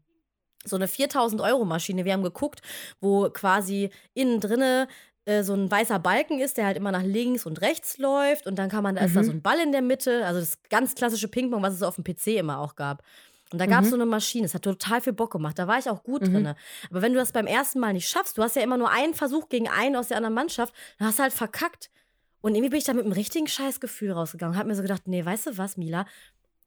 so 0.65 0.77
eine 0.77 0.89
4000 0.89 1.41
Euro 1.41 1.65
Maschine. 1.65 2.05
Wir 2.05 2.13
haben 2.13 2.23
geguckt, 2.23 2.61
wo 3.01 3.29
quasi 3.31 3.91
innen 4.15 4.41
drinne 4.41 4.89
äh, 5.25 5.43
so 5.43 5.55
ein 5.55 5.71
weißer 5.71 5.99
Balken 5.99 6.41
ist, 6.41 6.57
der 6.57 6.67
halt 6.67 6.77
immer 6.77 6.93
nach 6.93 7.03
links 7.03 7.47
und 7.47 7.61
rechts 7.61 7.99
läuft 7.99 8.47
und 8.47 8.57
dann 8.57 8.69
kann 8.69 8.83
man, 8.83 8.97
da 8.97 9.05
ist 9.05 9.15
da 9.15 9.23
so 9.23 9.31
mhm. 9.31 9.39
ein 9.39 9.43
Ball 9.43 9.59
in 9.61 9.73
der 9.73 9.83
Mitte, 9.83 10.27
also 10.27 10.41
das 10.41 10.59
ganz 10.69 10.95
klassische 10.95 11.29
Ping-Pong, 11.29 11.63
was 11.63 11.75
es 11.75 11.83
auf 11.83 11.95
dem 11.97 12.05
PC 12.05 12.39
immer 12.39 12.59
auch 12.59 12.75
gab. 12.75 13.03
Und 13.53 13.61
da 13.61 13.67
gab 13.67 13.81
es 13.81 13.87
mhm. 13.87 13.91
so 13.91 13.97
eine 13.97 14.07
Maschine, 14.07 14.47
es 14.47 14.55
hat 14.55 14.63
total 14.63 15.01
viel 15.03 15.13
Bock 15.13 15.31
gemacht, 15.31 15.59
da 15.59 15.69
war 15.69 15.79
ich 15.79 15.89
auch 15.89 16.03
gut 16.03 16.23
mhm. 16.23 16.33
drin. 16.33 16.55
Aber 16.91 17.03
wenn 17.03 17.13
du 17.13 17.19
das 17.19 17.33
beim 17.33 17.47
ersten 17.47 17.81
Mal 17.81 17.93
nicht 17.93 18.09
schaffst, 18.09 18.39
du 18.39 18.43
hast 18.43 18.57
ja 18.57 18.63
immer 18.63 18.79
nur 18.79 18.91
einen 18.91 19.15
Versuch 19.15 19.49
gegen 19.49 19.69
einen 19.69 19.95
aus 19.95 20.09
der 20.09 20.17
anderen 20.17 20.35
Mannschaft, 20.35 20.75
dann 20.99 21.09
hast 21.09 21.19
du 21.19 21.23
halt 21.23 21.33
verkackt. 21.33 21.91
Und 22.41 22.57
irgendwie 22.57 22.71
bin 22.71 22.79
ich 22.79 22.85
da 22.85 22.93
mit 22.93 23.05
einem 23.05 23.13
richtigen 23.13 23.47
Scheißgefühl 23.47 24.11
rausgegangen. 24.11 24.59
Hab 24.59 24.67
mir 24.67 24.75
so 24.75 24.83
gedacht, 24.83 25.07
nee, 25.07 25.25
weißt 25.25 25.47
du 25.47 25.59
was, 25.59 25.77
Mila? 25.77 26.07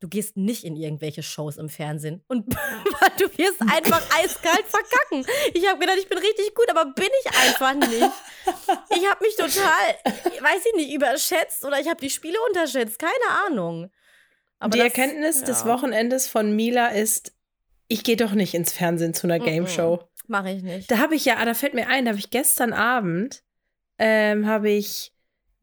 Du 0.05 0.09
gehst 0.09 0.37
nicht 0.37 0.63
in 0.63 0.75
irgendwelche 0.75 1.23
Shows 1.23 1.57
im 1.57 1.67
Fernsehen 1.67 2.21
und 2.27 2.45
du 3.17 3.37
wirst 3.37 3.59
einfach 3.61 4.03
eiskalt 4.15 4.65
verkacken. 4.67 5.25
Ich 5.55 5.67
habe 5.67 5.79
gedacht, 5.79 5.97
ich 5.99 6.07
bin 6.07 6.19
richtig 6.19 6.53
gut, 6.53 6.69
aber 6.69 6.93
bin 6.93 7.07
ich 7.23 7.37
einfach 7.39 7.73
nicht. 7.73 8.11
Ich 8.91 9.09
habe 9.09 9.23
mich 9.23 9.35
total, 9.35 9.95
weiß 10.41 10.63
ich 10.67 10.75
nicht, 10.75 10.93
überschätzt 10.93 11.65
oder 11.65 11.79
ich 11.79 11.87
habe 11.89 11.99
die 11.99 12.11
Spiele 12.11 12.37
unterschätzt, 12.49 12.99
keine 12.99 13.47
Ahnung. 13.47 13.89
Aber 14.59 14.73
die 14.73 14.77
das, 14.77 14.89
Erkenntnis 14.89 15.39
ja. 15.39 15.45
des 15.47 15.65
Wochenendes 15.65 16.27
von 16.27 16.55
Mila 16.55 16.89
ist, 16.89 17.33
ich 17.87 18.03
gehe 18.03 18.15
doch 18.15 18.33
nicht 18.33 18.53
ins 18.53 18.71
Fernsehen 18.71 19.15
zu 19.15 19.25
einer 19.25 19.39
Game 19.39 19.67
Show. 19.67 20.07
Mache 20.27 20.51
ich 20.51 20.61
nicht. 20.61 20.91
Da 20.91 20.99
habe 20.99 21.15
ich 21.15 21.25
ja, 21.25 21.43
da 21.43 21.55
fällt 21.55 21.73
mir 21.73 21.87
ein, 21.87 22.05
da 22.05 22.09
habe 22.09 22.19
ich 22.19 22.29
gestern 22.29 22.73
Abend, 22.73 23.43
ähm, 23.97 24.45
habe 24.45 24.69
ich 24.69 25.13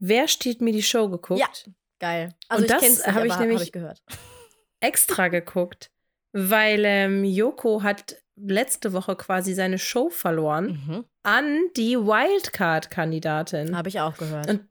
Wer 0.05 0.27
steht 0.27 0.61
mir 0.61 0.73
die 0.73 0.83
Show 0.83 1.09
geguckt? 1.09 1.39
Ja, 1.39 1.47
geil. 2.01 2.35
Also 2.49 2.65
und 2.65 2.71
das 2.73 3.07
habe 3.07 3.29
ich 3.29 3.39
nämlich 3.39 3.59
hab 3.59 3.67
ich 3.67 3.73
gehört 3.73 4.03
extra 4.83 5.29
geguckt, 5.29 5.91
weil 6.33 6.83
ähm, 6.85 7.25
Joko 7.25 7.83
hat 7.83 8.17
letzte 8.37 8.93
Woche 8.93 9.17
quasi 9.17 9.55
seine 9.55 9.79
Show 9.79 10.11
verloren 10.11 10.83
mhm. 10.87 11.05
an 11.23 11.61
die 11.77 11.97
Wildcard-Kandidatin. 11.97 13.77
Habe 13.77 13.89
ich 13.89 14.01
auch 14.01 14.17
gehört. 14.17 14.49
Und 14.49 14.69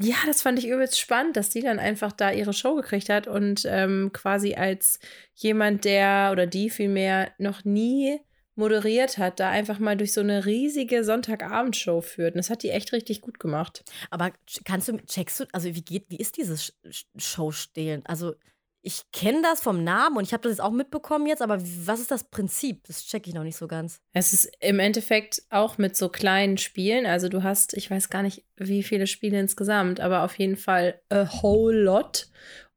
ja, 0.00 0.16
das 0.26 0.42
fand 0.42 0.58
ich 0.58 0.68
übelst 0.68 0.98
spannend, 0.98 1.36
dass 1.36 1.50
die 1.50 1.60
dann 1.60 1.78
einfach 1.78 2.12
da 2.12 2.30
ihre 2.30 2.52
Show 2.52 2.76
gekriegt 2.76 3.08
hat 3.08 3.26
und 3.26 3.62
ähm, 3.66 4.10
quasi 4.12 4.54
als 4.54 5.00
jemand, 5.34 5.84
der 5.84 6.30
oder 6.32 6.46
die 6.46 6.70
vielmehr 6.70 7.32
noch 7.38 7.64
nie 7.64 8.20
moderiert 8.54 9.18
hat, 9.18 9.40
da 9.40 9.50
einfach 9.50 9.78
mal 9.78 9.96
durch 9.96 10.12
so 10.12 10.20
eine 10.20 10.44
riesige 10.44 11.04
Sonntagabendshow 11.04 12.00
führt. 12.00 12.34
Und 12.34 12.38
das 12.38 12.50
hat 12.50 12.62
die 12.62 12.70
echt 12.70 12.92
richtig 12.92 13.20
gut 13.20 13.38
gemacht. 13.38 13.84
Aber 14.10 14.32
kannst 14.64 14.88
du, 14.88 14.98
checkst 14.98 15.40
du, 15.40 15.44
also 15.52 15.74
wie 15.74 15.82
geht, 15.82 16.06
wie 16.08 16.16
ist 16.16 16.36
dieses 16.36 16.76
Show 17.16 17.52
stehlen? 17.52 18.02
Also 18.04 18.34
ich 18.82 19.02
kenne 19.12 19.42
das 19.42 19.60
vom 19.60 19.82
Namen 19.82 20.16
und 20.16 20.24
ich 20.24 20.32
habe 20.32 20.42
das 20.42 20.52
jetzt 20.52 20.60
auch 20.60 20.70
mitbekommen 20.70 21.26
jetzt, 21.26 21.42
aber 21.42 21.60
was 21.60 22.00
ist 22.00 22.10
das 22.10 22.24
Prinzip? 22.24 22.84
Das 22.86 23.04
checke 23.04 23.28
ich 23.28 23.34
noch 23.34 23.42
nicht 23.42 23.56
so 23.56 23.66
ganz. 23.66 24.00
Es 24.12 24.32
ist 24.32 24.50
im 24.60 24.78
Endeffekt 24.78 25.42
auch 25.50 25.78
mit 25.78 25.96
so 25.96 26.08
kleinen 26.08 26.58
Spielen. 26.58 27.04
Also 27.04 27.28
du 27.28 27.42
hast, 27.42 27.74
ich 27.74 27.90
weiß 27.90 28.08
gar 28.08 28.22
nicht, 28.22 28.44
wie 28.56 28.82
viele 28.82 29.06
Spiele 29.06 29.40
insgesamt, 29.40 30.00
aber 30.00 30.22
auf 30.22 30.38
jeden 30.38 30.56
Fall 30.56 31.00
a 31.10 31.28
whole 31.42 31.82
lot. 31.82 32.28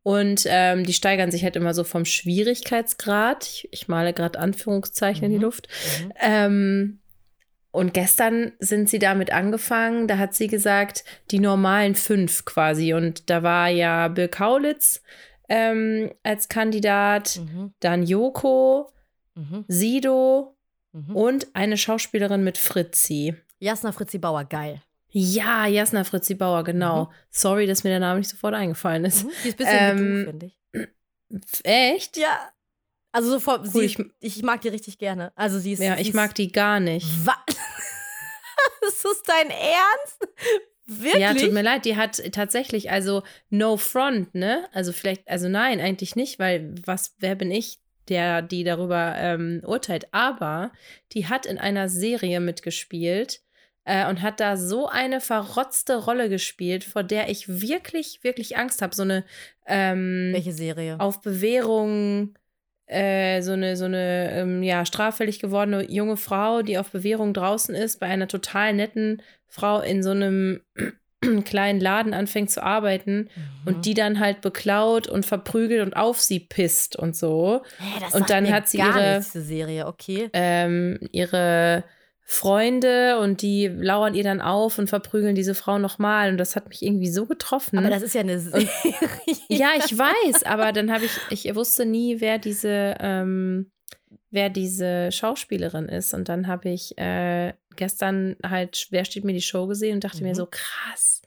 Und 0.03 0.45
ähm, 0.47 0.83
die 0.83 0.93
steigern 0.93 1.29
sich 1.29 1.43
halt 1.43 1.55
immer 1.55 1.75
so 1.75 1.83
vom 1.83 2.05
Schwierigkeitsgrad. 2.05 3.45
Ich, 3.45 3.69
ich 3.71 3.87
male 3.87 4.13
gerade 4.13 4.39
Anführungszeichen 4.39 5.21
mhm. 5.21 5.25
in 5.25 5.31
die 5.31 5.37
mhm. 5.37 5.43
Luft. 5.43 5.67
Mhm. 6.03 6.13
Ähm, 6.19 7.01
und 7.69 7.93
gestern 7.93 8.51
sind 8.59 8.89
sie 8.89 8.99
damit 8.99 9.31
angefangen. 9.31 10.07
Da 10.07 10.17
hat 10.17 10.33
sie 10.33 10.47
gesagt, 10.47 11.05
die 11.29 11.39
normalen 11.39 11.95
fünf 11.95 12.43
quasi. 12.43 12.93
Und 12.93 13.29
da 13.29 13.43
war 13.43 13.69
ja 13.69 14.09
Bill 14.09 14.27
Kaulitz, 14.27 15.01
ähm, 15.51 16.09
als 16.23 16.47
Kandidat, 16.47 17.41
mhm. 17.43 17.73
dann 17.81 18.03
Joko, 18.03 18.89
mhm. 19.35 19.65
Sido 19.67 20.55
mhm. 20.93 21.13
und 21.13 21.47
eine 21.53 21.75
Schauspielerin 21.75 22.41
mit 22.41 22.57
Fritzi. 22.57 23.35
Jasna 23.59 23.91
Fritzi 23.91 24.17
Bauer, 24.17 24.45
geil. 24.45 24.81
Ja, 25.09 25.67
Jasna 25.67 26.05
Fritzi 26.05 26.35
Bauer, 26.35 26.63
genau. 26.63 27.03
Mhm. 27.03 27.09
Sorry, 27.31 27.67
dass 27.67 27.83
mir 27.83 27.89
der 27.89 27.99
Name 27.99 28.19
nicht 28.19 28.29
sofort 28.29 28.53
eingefallen 28.53 29.03
ist. 29.03 29.25
Mhm. 29.25 29.31
Die 29.43 29.49
ist 29.49 29.59
ein 29.59 29.97
bisschen 29.97 29.99
ähm, 29.99 30.25
finde 30.25 30.45
ich. 30.45 31.63
Echt? 31.63 32.15
Ja. 32.15 32.49
Also 33.11 33.31
sofort, 33.31 33.63
cool, 33.65 33.81
sie, 33.81 33.85
ich, 33.85 33.99
ich, 34.21 34.43
mag 34.43 34.61
die 34.61 34.69
richtig 34.69 34.99
gerne. 34.99 35.33
Also 35.35 35.59
sie 35.59 35.73
ist. 35.73 35.81
Ja, 35.81 35.97
sie 35.97 36.03
ich 36.03 36.13
mag 36.13 36.33
die 36.33 36.49
gar 36.49 36.79
nicht. 36.79 37.07
Was? 37.25 37.35
ist 38.87 39.03
das 39.03 39.21
dein 39.23 39.49
Ernst? 39.49 40.27
Wirklich? 40.99 41.21
Ja, 41.21 41.33
tut 41.33 41.53
mir 41.53 41.61
leid, 41.61 41.85
die 41.85 41.95
hat 41.95 42.21
tatsächlich, 42.33 42.91
also 42.91 43.23
no 43.49 43.77
front, 43.77 44.35
ne? 44.35 44.67
Also 44.73 44.91
vielleicht, 44.91 45.27
also 45.29 45.47
nein, 45.47 45.79
eigentlich 45.79 46.15
nicht, 46.15 46.37
weil 46.37 46.75
was, 46.85 47.15
wer 47.19 47.35
bin 47.35 47.49
ich, 47.49 47.79
der 48.09 48.41
die 48.41 48.63
darüber 48.65 49.15
ähm, 49.17 49.61
urteilt? 49.65 50.07
Aber 50.11 50.71
die 51.13 51.27
hat 51.27 51.45
in 51.45 51.57
einer 51.57 51.87
Serie 51.87 52.41
mitgespielt 52.41 53.41
äh, 53.85 54.07
und 54.09 54.21
hat 54.21 54.41
da 54.41 54.57
so 54.57 54.87
eine 54.87 55.21
verrotzte 55.21 55.95
Rolle 55.95 56.27
gespielt, 56.27 56.83
vor 56.83 57.03
der 57.03 57.29
ich 57.29 57.47
wirklich, 57.61 58.23
wirklich 58.23 58.57
Angst 58.57 58.81
habe. 58.81 58.93
So 58.93 59.03
eine 59.03 59.23
ähm, 59.67 60.31
Welche 60.33 60.51
Serie? 60.51 60.99
Auf 60.99 61.21
Bewährung 61.21 62.35
äh, 62.91 63.41
so 63.41 63.53
eine, 63.53 63.77
so 63.77 63.85
eine 63.85 64.31
ähm, 64.33 64.63
ja, 64.63 64.85
straffällig 64.85 65.39
gewordene 65.39 65.89
junge 65.89 66.17
Frau, 66.17 66.61
die 66.61 66.77
auf 66.77 66.91
Bewährung 66.91 67.33
draußen 67.33 67.73
ist, 67.73 68.01
bei 68.01 68.07
einer 68.07 68.27
total 68.27 68.73
netten 68.73 69.21
Frau 69.51 69.81
in 69.81 70.01
so 70.01 70.11
einem 70.11 70.61
kleinen 71.45 71.79
Laden 71.79 72.13
anfängt 72.13 72.49
zu 72.49 72.63
arbeiten 72.63 73.29
mhm. 73.35 73.67
und 73.67 73.85
die 73.85 73.93
dann 73.93 74.19
halt 74.19 74.41
beklaut 74.41 75.07
und 75.07 75.25
verprügelt 75.25 75.85
und 75.85 75.95
auf 75.95 76.19
sie 76.19 76.39
pisst 76.39 76.95
und 76.95 77.15
so. 77.15 77.61
Hey, 77.77 78.09
und 78.13 78.29
dann 78.29 78.51
hat 78.51 78.67
sie 78.67 78.79
ihre 78.79 79.21
Serie, 79.21 79.85
okay. 79.85 80.29
Ähm, 80.33 80.99
ihre 81.11 81.83
Freunde 82.23 83.19
und 83.19 83.41
die 83.41 83.67
lauern 83.67 84.15
ihr 84.15 84.23
dann 84.23 84.39
auf 84.39 84.79
und 84.79 84.87
verprügeln 84.87 85.35
diese 85.35 85.53
Frau 85.53 85.77
nochmal. 85.77 86.31
Und 86.31 86.37
das 86.37 86.55
hat 86.55 86.69
mich 86.69 86.81
irgendwie 86.81 87.09
so 87.09 87.25
getroffen. 87.25 87.77
Aber 87.77 87.89
das 87.89 88.03
ist 88.03 88.15
ja 88.15 88.21
eine 88.21 88.39
Serie. 88.39 88.69
Ja, 89.49 89.71
ich 89.77 89.97
weiß, 89.97 90.43
aber 90.43 90.71
dann 90.71 90.93
habe 90.93 91.03
ich, 91.03 91.45
ich 91.45 91.53
wusste 91.55 91.85
nie, 91.85 92.21
wer 92.21 92.37
diese, 92.37 92.95
ähm, 93.01 93.69
wer 94.29 94.49
diese 94.49 95.11
Schauspielerin 95.11 95.89
ist. 95.89 96.13
Und 96.13 96.29
dann 96.29 96.47
habe 96.47 96.69
ich 96.69 96.97
äh, 96.97 97.53
gestern 97.75 98.35
halt 98.45 98.87
Wer 98.91 99.05
steht 99.05 99.23
mir 99.23 99.33
die 99.33 99.41
Show 99.41 99.67
gesehen 99.67 99.95
und 99.95 100.03
dachte 100.03 100.17
Mhm. 100.19 100.29
mir 100.29 100.35
so, 100.35 100.47
krass. 100.49 101.21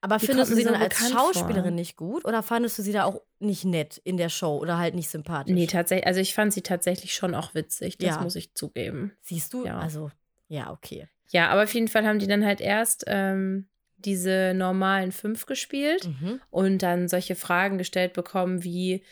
Aber 0.00 0.20
findest 0.20 0.52
du 0.52 0.54
sie 0.54 0.62
dann 0.62 0.76
als 0.76 0.96
Schauspielerin 1.10 1.70
vor. 1.70 1.70
nicht 1.72 1.96
gut 1.96 2.24
oder 2.24 2.44
fandest 2.44 2.78
du 2.78 2.82
sie 2.82 2.92
da 2.92 3.02
auch 3.04 3.20
nicht 3.40 3.64
nett 3.64 4.00
in 4.04 4.16
der 4.16 4.28
Show 4.28 4.56
oder 4.58 4.78
halt 4.78 4.94
nicht 4.94 5.08
sympathisch? 5.10 5.52
Nee, 5.52 5.66
tatsächlich, 5.66 6.06
also 6.06 6.20
ich 6.20 6.34
fand 6.34 6.52
sie 6.52 6.62
tatsächlich 6.62 7.14
schon 7.14 7.34
auch 7.34 7.54
witzig, 7.54 7.98
das 7.98 8.06
Ja. 8.16 8.20
muss 8.22 8.36
ich 8.36 8.54
zugeben. 8.54 9.12
Siehst 9.22 9.52
du? 9.54 9.64
Ja. 9.66 9.78
Also, 9.80 10.10
ja, 10.46 10.70
okay. 10.70 11.08
Ja, 11.30 11.48
aber 11.48 11.64
auf 11.64 11.74
jeden 11.74 11.88
Fall 11.88 12.06
haben 12.06 12.20
die 12.20 12.28
dann 12.28 12.44
halt 12.46 12.60
erst 12.60 13.04
ähm, 13.08 13.66
diese 13.96 14.52
normalen 14.54 15.10
fünf 15.10 15.46
gespielt 15.46 16.04
Mhm. 16.06 16.40
und 16.50 16.82
dann 16.84 17.08
solche 17.08 17.34
Fragen 17.34 17.76
gestellt 17.76 18.12
bekommen 18.12 18.62
wie, 18.62 19.02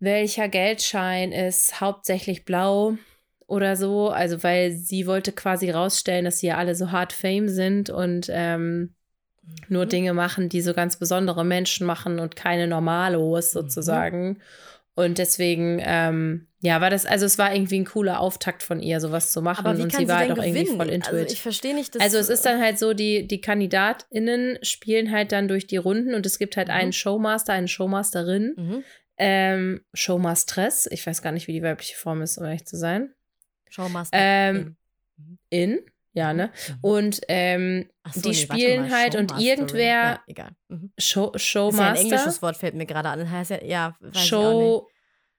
welcher 0.00 0.48
Geldschein 0.48 1.32
ist 1.32 1.80
hauptsächlich 1.80 2.44
blau 2.44 2.98
oder 3.46 3.76
so. 3.76 4.10
Also, 4.10 4.42
weil 4.42 4.72
sie 4.72 5.06
wollte 5.06 5.32
quasi 5.32 5.70
rausstellen, 5.70 6.24
dass 6.24 6.38
sie 6.38 6.48
ja 6.48 6.56
alle 6.56 6.74
so 6.74 6.90
hart 6.92 7.12
Fame 7.12 7.48
sind 7.48 7.90
und 7.90 8.26
ähm, 8.30 8.94
nur 9.68 9.84
Mhm. 9.84 9.88
Dinge 9.90 10.14
machen, 10.14 10.48
die 10.48 10.62
so 10.62 10.72
ganz 10.72 10.96
besondere 10.98 11.44
Menschen 11.44 11.86
machen 11.86 12.18
und 12.18 12.36
keine 12.36 12.66
Normalos 12.66 13.54
Mhm. 13.54 13.58
sozusagen. 13.60 14.40
Und 14.96 15.18
deswegen, 15.18 15.80
ähm, 15.84 16.46
ja, 16.60 16.80
war 16.80 16.88
das, 16.88 17.04
also 17.04 17.26
es 17.26 17.36
war 17.36 17.52
irgendwie 17.52 17.80
ein 17.80 17.84
cooler 17.84 18.20
Auftakt 18.20 18.62
von 18.62 18.80
ihr, 18.80 19.00
sowas 19.00 19.32
zu 19.32 19.42
machen. 19.42 19.66
Aber 19.66 19.76
wie 19.76 19.82
und 19.82 19.90
sie 19.90 19.98
sie 20.04 20.08
war 20.08 20.18
halt 20.18 20.30
auch 20.30 20.36
irgendwie 20.36 20.62
gewinnen? 20.64 20.76
voll 20.76 20.88
into 20.88 21.10
also 21.10 21.24
ich 21.32 21.42
verstehe 21.42 21.74
nicht, 21.74 21.94
dass 21.96 22.02
Also 22.02 22.18
es 22.18 22.28
ist 22.28 22.46
dann 22.46 22.60
halt 22.62 22.78
so, 22.78 22.94
die, 22.94 23.26
die 23.26 23.40
KandidatInnen 23.40 24.58
spielen 24.62 25.10
halt 25.10 25.32
dann 25.32 25.48
durch 25.48 25.66
die 25.66 25.78
Runden 25.78 26.14
und 26.14 26.24
es 26.26 26.38
gibt 26.38 26.56
halt 26.56 26.68
Mhm. 26.68 26.74
einen 26.74 26.92
Showmaster, 26.92 27.52
eine 27.52 27.66
Showmasterin, 27.66 28.54
mhm. 28.56 28.84
ähm, 29.18 29.80
Showmastress, 29.94 30.86
ich 30.90 31.04
weiß 31.06 31.22
gar 31.22 31.32
nicht, 31.32 31.48
wie 31.48 31.52
die 31.52 31.62
weibliche 31.62 31.96
Form 31.96 32.22
ist, 32.22 32.38
um 32.38 32.44
ehrlich 32.44 32.64
zu 32.66 32.76
sein. 32.76 33.12
Showmaster. 33.74 34.16
Ähm, 34.18 34.76
In, 35.50 35.80
ja, 36.12 36.32
ne? 36.32 36.50
Mhm. 36.68 36.78
Und 36.80 37.20
ähm, 37.28 37.88
so, 38.12 38.20
die 38.20 38.28
nee, 38.28 38.34
spielen 38.34 38.82
mal, 38.82 38.90
halt 38.92 39.16
und 39.16 39.32
irgendwer- 39.32 39.78
Ja, 40.12 40.20
egal. 40.26 40.50
Mhm. 40.68 40.92
Show, 40.98 41.32
Ist 41.34 41.48
ja 41.50 41.58
ein 41.58 41.72
Showmaster, 41.72 42.00
englisches 42.00 42.42
Wort, 42.42 42.56
fällt 42.56 42.74
mir 42.74 42.86
gerade 42.86 43.08
an. 43.08 43.28
Heißt 43.30 43.50
ja, 43.50 43.62
ja, 43.64 43.96
weiß 44.00 44.12
ich 44.12 44.20
auch 44.20 44.24
Show, 44.26 44.88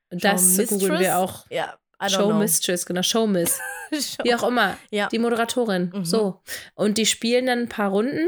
das 0.10 0.58
googeln 0.68 1.00
wir 1.00 1.18
auch. 1.18 1.50
nicht. 1.50 1.58
Ja, 1.58 1.78
Show 2.10 2.28
know. 2.28 2.40
Mistress, 2.40 2.86
genau, 2.86 3.02
Showmiss. 3.04 3.60
Show. 3.92 4.24
Wie 4.24 4.36
auch 4.36 4.48
immer. 4.48 4.78
Ja. 4.92 5.08
Die 5.08 5.20
Moderatorin. 5.20 5.92
Mhm. 5.94 6.06
So. 6.06 6.42
Und 6.74 6.98
die 6.98 7.06
spielen 7.06 7.46
dann 7.46 7.60
ein 7.60 7.70
paar 7.70 7.90
Runden. 7.92 8.28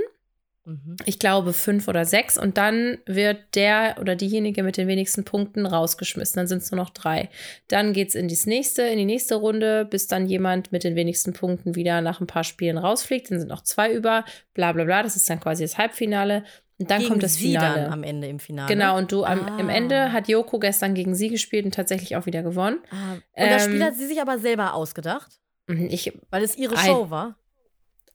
Mhm. 0.67 0.97
ich 1.05 1.17
glaube, 1.17 1.53
fünf 1.53 1.87
oder 1.87 2.03
sechs. 2.03 2.37
Und 2.37 2.57
dann 2.57 2.97
wird 3.05 3.55
der 3.55 3.95
oder 4.01 4.15
diejenige 4.17 4.63
mit 4.63 4.75
den 4.75 4.87
wenigsten 4.89 5.23
Punkten 5.23 5.65
rausgeschmissen. 5.65 6.35
Dann 6.37 6.47
sind 6.47 6.61
es 6.61 6.71
nur 6.71 6.77
noch 6.81 6.89
drei. 6.89 7.29
Dann 7.69 7.93
geht 7.93 8.09
es 8.09 8.15
in 8.15 8.27
das 8.27 8.45
nächste, 8.45 8.81
in 8.83 8.97
die 8.97 9.05
nächste 9.05 9.35
Runde, 9.35 9.85
bis 9.85 10.07
dann 10.07 10.27
jemand 10.27 10.73
mit 10.73 10.83
den 10.83 10.95
wenigsten 10.95 11.31
Punkten 11.31 11.75
wieder 11.75 12.01
nach 12.01 12.19
ein 12.19 12.27
paar 12.27 12.43
Spielen 12.43 12.77
rausfliegt. 12.77 13.31
Dann 13.31 13.39
sind 13.39 13.47
noch 13.47 13.63
zwei 13.63 13.93
über, 13.93 14.25
bla 14.53 14.73
bla 14.73 14.83
bla. 14.83 15.03
Das 15.03 15.15
ist 15.15 15.29
dann 15.29 15.39
quasi 15.39 15.63
das 15.63 15.77
Halbfinale. 15.77 16.43
Und 16.79 16.91
dann 16.91 16.99
Gegen 16.99 17.09
kommt 17.11 17.23
das 17.23 17.35
sie 17.35 17.47
Finale. 17.53 17.83
dann 17.83 17.93
am 17.93 18.03
Ende 18.03 18.27
im 18.27 18.37
Finale. 18.39 18.67
Genau, 18.71 18.97
und 18.97 19.11
du 19.11 19.23
am, 19.23 19.39
Ah. 19.47 19.57
am 19.59 19.69
Ende 19.69 20.11
hat 20.11 20.27
Joko 20.27 20.59
gestern 20.59 20.93
gegen 20.93 21.15
sie 21.15 21.29
gespielt 21.29 21.65
und 21.65 21.73
tatsächlich 21.73 22.15
auch 22.17 22.27
wieder 22.27 22.43
gewonnen. 22.43 22.77
Ah, 22.91 23.13
und 23.13 23.49
das 23.51 23.63
Spiel 23.63 23.77
Ähm, 23.81 23.83
hat 23.83 23.95
sie 23.95 24.05
sich 24.05 24.21
aber 24.21 24.37
selber 24.37 24.73
ausgedacht, 24.75 25.39
Ich, 25.67 26.13
weil 26.29 26.43
es 26.43 26.55
ihre 26.55 26.77
Ein- 26.77 26.85
Show 26.85 27.09
war. 27.09 27.39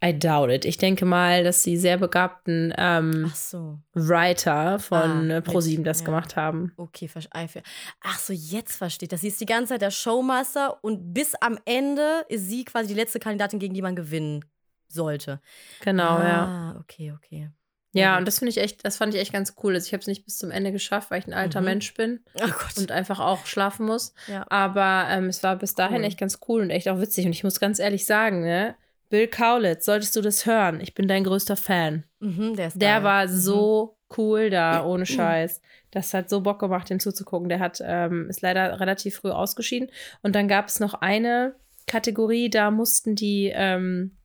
I 0.04 0.18
doubt 0.18 0.50
it. 0.50 0.64
Ich 0.64 0.78
denke 0.78 1.04
mal, 1.04 1.44
dass 1.44 1.62
die 1.62 1.76
sehr 1.76 1.96
begabten 1.96 2.74
ähm, 2.76 3.30
so. 3.34 3.78
Writer 3.94 4.78
von 4.80 5.30
Ah, 5.30 5.36
äh, 5.36 5.42
ProSieben 5.42 5.84
das 5.84 6.00
ja. 6.00 6.06
gemacht 6.06 6.34
haben. 6.36 6.72
Okay, 6.76 7.06
ver- 7.08 7.20
ah, 7.30 7.46
ver- 7.46 7.62
ach 8.02 8.18
so, 8.18 8.32
jetzt 8.32 8.76
versteht 8.76 9.12
das. 9.12 9.20
Sie 9.20 9.28
ist 9.28 9.40
die 9.40 9.46
ganze 9.46 9.74
Zeit 9.74 9.82
der 9.82 9.90
Showmaster 9.92 10.82
und 10.82 11.14
bis 11.14 11.34
am 11.36 11.58
Ende 11.64 12.24
ist 12.28 12.48
sie 12.48 12.64
quasi 12.64 12.88
die 12.88 12.94
letzte 13.00 13.20
Kandidatin, 13.20 13.58
gegen 13.60 13.74
die 13.74 13.82
man 13.82 13.94
gewinnen 13.94 14.44
sollte. 14.88 15.40
Genau, 15.82 16.18
ja. 16.18 16.44
Ah, 16.74 16.80
okay, 16.80 17.12
okay. 17.16 17.50
Ja, 17.94 18.16
und 18.16 18.26
das 18.26 18.38
finde 18.38 18.50
ich 18.50 18.56
echt, 18.58 18.84
das 18.86 18.96
fand 18.96 19.14
ich 19.14 19.20
echt 19.20 19.34
ganz 19.34 19.54
cool. 19.62 19.74
Also 19.74 19.86
ich 19.86 19.92
habe 19.92 20.00
es 20.00 20.06
nicht 20.06 20.24
bis 20.24 20.38
zum 20.38 20.50
Ende 20.50 20.72
geschafft, 20.72 21.10
weil 21.10 21.20
ich 21.20 21.26
ein 21.26 21.34
alter 21.34 21.60
Mhm. 21.60 21.66
Mensch 21.66 21.92
bin 21.94 22.20
Oh 22.36 22.40
Gott. 22.46 22.78
und 22.78 22.90
einfach 22.90 23.20
auch 23.20 23.44
schlafen 23.44 23.84
muss. 23.86 24.14
ja. 24.28 24.46
Aber 24.48 25.06
ähm, 25.10 25.26
es 25.26 25.42
war 25.42 25.56
bis 25.56 25.74
dahin 25.74 25.98
Cool. 25.98 26.04
echt 26.04 26.18
ganz 26.18 26.38
cool 26.48 26.62
und 26.62 26.70
echt 26.70 26.88
auch 26.88 26.98
witzig. 27.00 27.26
Und 27.26 27.32
ich 27.32 27.44
muss 27.44 27.60
ganz 27.60 27.78
ehrlich 27.78 28.06
sagen, 28.06 28.40
ne, 28.40 28.74
Bill 29.12 29.28
Kaulitz, 29.28 29.84
solltest 29.84 30.16
du 30.16 30.22
das 30.22 30.46
hören? 30.46 30.80
Ich 30.80 30.94
bin 30.94 31.06
dein 31.06 31.22
größter 31.22 31.54
Fan. 31.54 32.04
Mhm, 32.20 32.56
der 32.56 32.70
Der 32.70 33.02
war 33.04 33.26
Mhm. 33.26 33.30
so 33.30 33.98
cool 34.16 34.48
da, 34.48 34.82
ohne 34.86 35.04
Scheiß. 35.04 35.60
Das 35.90 36.14
hat 36.14 36.30
so 36.30 36.40
Bock 36.40 36.58
gemacht, 36.58 36.88
dem 36.88 36.98
zuzugucken. 36.98 37.50
Der 37.50 37.58
hat, 37.58 37.82
ähm, 37.84 38.30
ist 38.30 38.40
leider 38.40 38.80
relativ 38.80 39.16
früh 39.16 39.28
ausgeschieden. 39.28 39.90
Und 40.22 40.34
dann 40.34 40.48
gab 40.48 40.68
es 40.68 40.80
noch 40.80 40.94
eine 40.94 41.54
Kategorie, 41.86 42.48
da 42.48 42.70
mussten 42.70 43.14
die 43.14 43.52
ähm, 43.54 44.16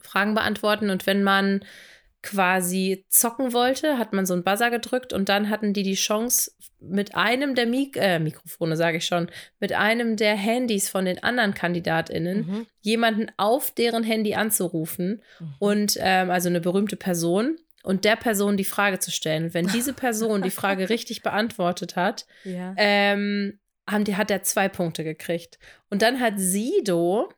Fragen 0.00 0.32
beantworten. 0.32 0.88
Und 0.88 1.06
wenn 1.06 1.22
man 1.22 1.60
quasi 2.22 3.04
zocken 3.08 3.52
wollte, 3.52 3.96
hat 3.98 4.12
man 4.12 4.26
so 4.26 4.34
einen 4.34 4.42
Buzzer 4.44 4.70
gedrückt 4.70 5.12
und 5.12 5.28
dann 5.28 5.50
hatten 5.50 5.72
die 5.72 5.82
die 5.84 5.94
Chance, 5.94 6.50
mit 6.80 7.14
einem 7.16 7.54
der 7.56 7.66
Mik 7.66 7.96
äh, 7.96 8.18
Mikrofone, 8.20 8.76
sage 8.76 8.98
ich 8.98 9.06
schon, 9.06 9.30
mit 9.58 9.72
einem 9.72 10.16
der 10.16 10.36
Handys 10.36 10.88
von 10.88 11.04
den 11.04 11.22
anderen 11.22 11.54
KandidatInnen 11.54 12.38
Mhm. 12.46 12.66
jemanden 12.80 13.26
auf 13.36 13.70
deren 13.72 14.04
Handy 14.04 14.34
anzurufen 14.34 15.22
Mhm. 15.40 15.54
und 15.58 15.96
ähm, 16.00 16.30
also 16.30 16.48
eine 16.48 16.60
berühmte 16.60 16.96
Person 16.96 17.56
und 17.82 18.04
der 18.04 18.16
Person 18.16 18.56
die 18.56 18.64
Frage 18.64 18.98
zu 19.00 19.10
stellen. 19.10 19.44
Und 19.44 19.54
wenn 19.54 19.66
diese 19.82 19.92
Person 19.92 20.42
die 20.42 20.50
Frage 20.50 20.88
richtig 20.88 21.22
beantwortet 21.22 21.96
hat, 21.96 22.26
ja. 22.44 22.74
ähm, 22.76 23.58
haben 23.88 24.04
die, 24.04 24.16
hat 24.16 24.30
er 24.30 24.42
zwei 24.42 24.68
Punkte 24.68 25.02
gekriegt. 25.02 25.58
Und 25.90 26.02
dann 26.02 26.20
hat 26.20 26.34
Sido 26.36 27.30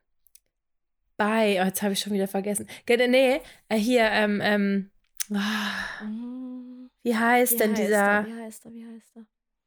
bei, 1.23 1.61
oh, 1.61 1.65
jetzt 1.65 1.81
habe 1.83 1.93
ich 1.93 1.99
schon 1.99 2.13
wieder 2.13 2.27
vergessen. 2.27 2.67
Ge- 2.85 3.07
Nee, 3.07 3.41
äh, 3.69 3.77
hier, 3.77 4.03
ähm, 4.11 4.41
ähm, 4.43 4.91
Mhm. 5.29 6.89
wie 7.03 7.15
heißt 7.15 7.53
Wie 7.53 7.57
denn 7.57 7.71
heißt 7.71 7.81
dieser 7.81 7.97
Er? 7.97 8.25
Wie 8.25 8.33
heißt 8.43 8.65
er? 8.65 8.71
Wie 8.73 8.85
heißt 8.85 9.15
er? 9.17 9.25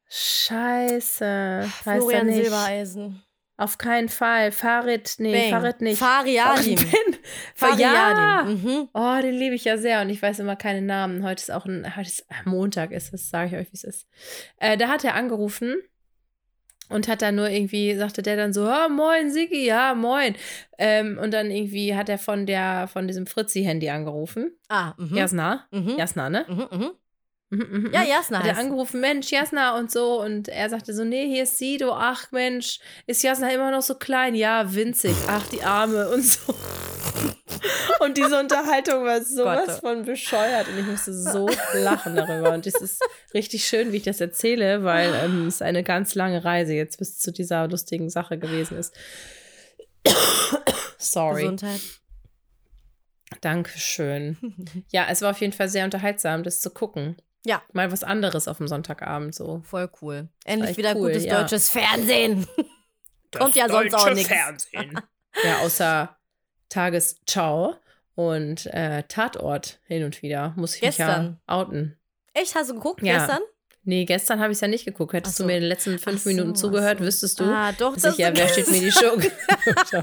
Scheiße? 0.09 1.61
Heißt 1.63 1.87
er 1.87 1.97
Florian 2.01 2.27
nicht. 2.27 2.43
Silbereisen. 2.43 3.23
Auf 3.57 3.79
keinen 3.79 4.09
Fall. 4.09 4.51
Farid, 4.51 5.15
nee, 5.19 5.51
Bang. 5.51 5.61
Farid 5.61 5.81
nicht. 5.81 5.99
Fariadim. 5.99 6.79
Fariadim. 7.55 8.53
Mhm. 8.63 8.89
Oh, 8.93 9.19
den 9.23 9.35
liebe 9.35 9.55
ich 9.55 9.65
ja 9.65 9.77
sehr 9.79 10.01
und 10.03 10.11
ich 10.11 10.21
weiß 10.21 10.41
immer 10.41 10.57
keine 10.57 10.83
Namen. 10.83 11.23
Heute 11.23 11.41
ist 11.41 11.51
auch 11.53 11.65
ein, 11.67 11.95
heute 11.97 12.09
ist 12.09 12.27
Montag 12.45 12.91
ist 12.91 13.15
es, 13.15 13.31
sage 13.31 13.49
ich 13.51 13.55
euch, 13.55 13.73
wie 13.73 13.77
es 13.77 13.85
ist. 13.85 14.09
Äh, 14.59 14.77
da 14.77 14.89
hat 14.89 15.05
er 15.05 15.15
angerufen 15.15 15.77
und 16.95 17.09
hat 17.09 17.23
dann 17.23 17.35
nur 17.35 17.51
irgendwie, 17.51 17.97
sagte 17.97 18.23
der 18.23 18.37
dann 18.37 18.53
so, 18.53 18.69
oh, 18.71 18.89
moin, 18.89 19.33
Sigi, 19.33 19.67
ja, 19.67 19.95
moin. 19.95 20.37
Ähm, 20.79 21.19
und 21.21 21.35
dann 21.35 21.51
irgendwie 21.51 21.97
hat 21.97 22.09
er 22.09 22.19
von 22.19 22.47
der, 22.47 22.87
von 22.87 23.09
diesem 23.09 23.27
Fritzi-Handy 23.27 23.91
angerufen. 23.91 24.53
Ah, 24.69 24.95
mhm. 24.97 25.17
Jasna. 25.17 25.67
Mhm. 25.73 25.97
Jasna, 25.99 26.31
ne? 26.31 26.47
Mhm, 26.49 26.69
mhm. 26.71 26.91
Mhm, 27.51 27.67
mhm, 27.71 27.91
Ja. 27.93 28.05
Jasna 28.05 28.39
Hat 28.39 28.47
er 28.47 28.59
angerufen, 28.59 29.01
Mensch, 29.01 29.31
Jasna 29.33 29.77
und 29.77 29.91
so. 29.91 30.23
Und 30.23 30.49
er 30.49 30.71
sagte 30.71 30.95
so, 30.95 31.05
nee, 31.05 31.27
hier 31.27 31.43
ist 31.43 31.59
Sido. 31.59 31.93
Ach, 31.93 32.31
Mensch, 32.31 32.79
ist 33.07 33.25
Jasna 33.25 33.51
immer 33.51 33.73
noch 33.73 33.83
so 33.83 33.97
klein? 33.97 34.37
Ja, 34.37 34.73
winzig. 34.73 35.17
Ach, 35.27 35.47
die 35.49 35.63
Arme 35.65 36.09
und 36.15 36.23
so. 36.23 36.55
Und 38.01 38.17
diese 38.17 38.39
Unterhaltung 38.39 39.05
war 39.05 39.23
sowas 39.25 39.67
Gott. 39.67 39.81
von 39.81 40.05
bescheuert. 40.05 40.69
Und 40.69 40.79
ich 40.79 40.87
musste 40.87 41.13
so 41.13 41.49
lachen 41.75 42.17
darüber. 42.17 42.53
Und 42.53 42.67
es 42.67 42.75
ist 42.75 43.03
richtig 43.33 43.67
schön, 43.67 43.93
wie 43.93 43.99
ich 43.99 44.03
das 44.03 44.21
erzähle, 44.21 44.85
weil 44.85 45.15
ähm, 45.23 45.47
es 45.47 45.63
eine 45.63 45.83
ganz 45.83 46.15
lange 46.15 46.45
Reise 46.45 46.75
jetzt 46.75 46.99
bis 46.99 47.19
zu 47.19 47.33
dieser 47.33 47.69
lustigen 47.69 48.11
Sache 48.11 48.39
gewesen 48.39 48.79
ist. 48.79 48.95
Sorry. 50.99 51.43
Gesundheit. 51.43 51.81
Dankeschön. 53.41 54.37
Ja, 54.91 55.07
es 55.11 55.23
war 55.23 55.31
auf 55.31 55.41
jeden 55.41 55.53
Fall 55.53 55.69
sehr 55.69 55.85
unterhaltsam, 55.85 56.43
das 56.43 56.61
zu 56.61 56.71
gucken. 56.71 57.17
Ja. 57.45 57.63
Mal 57.73 57.91
was 57.91 58.05
anderes 58.05 58.49
auf 58.49 58.59
dem 58.59 58.69
Sonntagabend 58.69 59.35
so. 59.35 59.63
Voll 59.65 59.91
cool. 60.01 60.29
Endlich 60.45 60.77
wieder 60.77 60.95
cool, 60.95 61.09
gutes 61.09 61.25
ja. 61.25 61.41
deutsches 61.41 61.69
Fernsehen. 61.69 62.47
Kommt 63.37 63.57
ja 63.57 63.69
sonst 63.69 63.95
auch 63.95 64.15
nichts. 64.15 64.33
Ja, 65.43 65.59
außer 65.63 66.17
Tagesschau 66.69 67.75
und 68.15 68.67
äh, 68.67 69.03
Tatort 69.09 69.81
hin 69.87 70.05
und 70.05 70.23
wieder. 70.23 70.53
Muss 70.57 70.77
ich 70.77 70.83
mich 70.83 70.97
Gestern. 70.97 71.41
ja 71.49 71.55
outen. 71.55 71.99
Echt, 72.33 72.55
hast 72.55 72.71
du 72.71 72.75
geguckt 72.75 73.03
Ja. 73.03 73.19
gestern? 73.19 73.41
Nee, 73.87 74.05
gestern 74.07 74.41
habe 74.41 74.53
ich 74.53 74.57
es 74.57 74.61
ja 74.61 74.69
nicht 74.69 74.85
geguckt. 74.85 75.13
Hättest 75.13 75.37
so. 75.37 75.45
du 75.45 75.47
mir 75.49 75.57
in 75.57 75.63
den 75.63 75.69
letzten 75.69 75.99
fünf 75.99 76.23
so, 76.23 76.31
Minuten 76.31 76.55
zugehört, 76.55 76.99
so. 76.99 77.05
wüsstest 77.05 77.39
du, 77.41 77.45
Ah, 77.45 77.73
doch, 77.73 77.97
ich 77.97 78.03
du 78.03 78.17
wer 78.19 78.49
steht 78.49 78.71
mir 78.71 78.81
die 78.81 78.91
Show. 78.93 79.13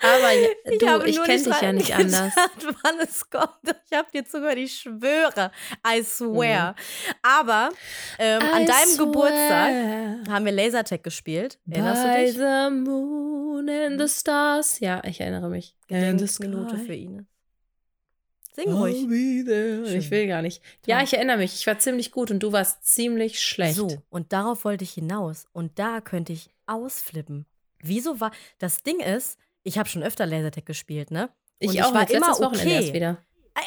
Aber 0.00 0.32
ja, 0.32 0.98
du, 0.98 1.06
ich 1.06 1.16
nur 1.16 1.24
kenne 1.24 1.42
dich 1.42 1.60
ja 1.60 1.72
nicht 1.72 1.94
anders. 1.94 2.32
wann 2.82 2.98
es 3.00 3.30
kommt. 3.30 3.50
Ich 3.90 3.96
habe 3.96 4.08
dir 4.12 4.24
zugehört, 4.24 4.58
ich 4.58 4.74
schwöre. 4.74 5.50
I 5.86 6.02
swear. 6.02 6.74
Aber 7.22 7.70
ähm, 8.18 8.42
an 8.42 8.62
Mhm. 8.62 8.66
Deinem 8.66 8.96
Geburtstag 8.98 9.68
swear. 9.70 10.16
haben 10.34 10.44
wir 10.44 10.52
Lasertag 10.52 11.02
gespielt. 11.04 11.58
Erinnerst 11.70 12.02
du 12.04 12.08
By 12.08 12.24
dich? 12.24 12.34
the 12.34 12.70
moon 12.74 13.68
and 13.68 14.00
the 14.00 14.08
stars. 14.08 14.80
Ja, 14.80 15.00
ich 15.04 15.20
erinnere 15.20 15.48
mich. 15.48 15.76
And 15.90 16.20
the 16.20 16.42
Minute 16.44 16.76
sky. 16.76 16.84
für 16.86 16.94
Ines. 16.94 17.24
Sing 18.54 18.72
ruhig. 18.72 19.02
Ich 19.02 20.10
will 20.10 20.28
gar 20.28 20.42
nicht. 20.42 20.62
Ja, 20.86 21.02
ich 21.02 21.12
erinnere 21.14 21.38
mich. 21.38 21.54
Ich 21.54 21.66
war 21.66 21.78
ziemlich 21.78 22.12
gut 22.12 22.30
und 22.30 22.40
du 22.40 22.52
warst 22.52 22.86
ziemlich 22.86 23.40
schlecht. 23.42 23.74
So, 23.74 24.02
und 24.10 24.32
darauf 24.32 24.64
wollte 24.64 24.84
ich 24.84 24.92
hinaus. 24.92 25.46
Und 25.52 25.78
da 25.78 26.00
könnte 26.00 26.32
ich 26.32 26.50
ausflippen. 26.66 27.46
Wieso 27.80 28.20
war. 28.20 28.30
Das 28.58 28.82
Ding 28.82 29.00
ist, 29.00 29.38
ich 29.64 29.76
habe 29.78 29.88
schon 29.88 30.02
öfter 30.02 30.24
Lasertag 30.26 30.66
gespielt, 30.66 31.10
ne? 31.10 31.30
Und 31.62 31.74
Ich, 31.74 31.82
auch, 31.82 31.92
war 31.92 32.08
immer 32.08 32.28
letztes 32.28 32.44
Wochenende 32.44 32.66
okay. 32.66 32.74
erst 32.74 32.92
wieder. 32.92 33.18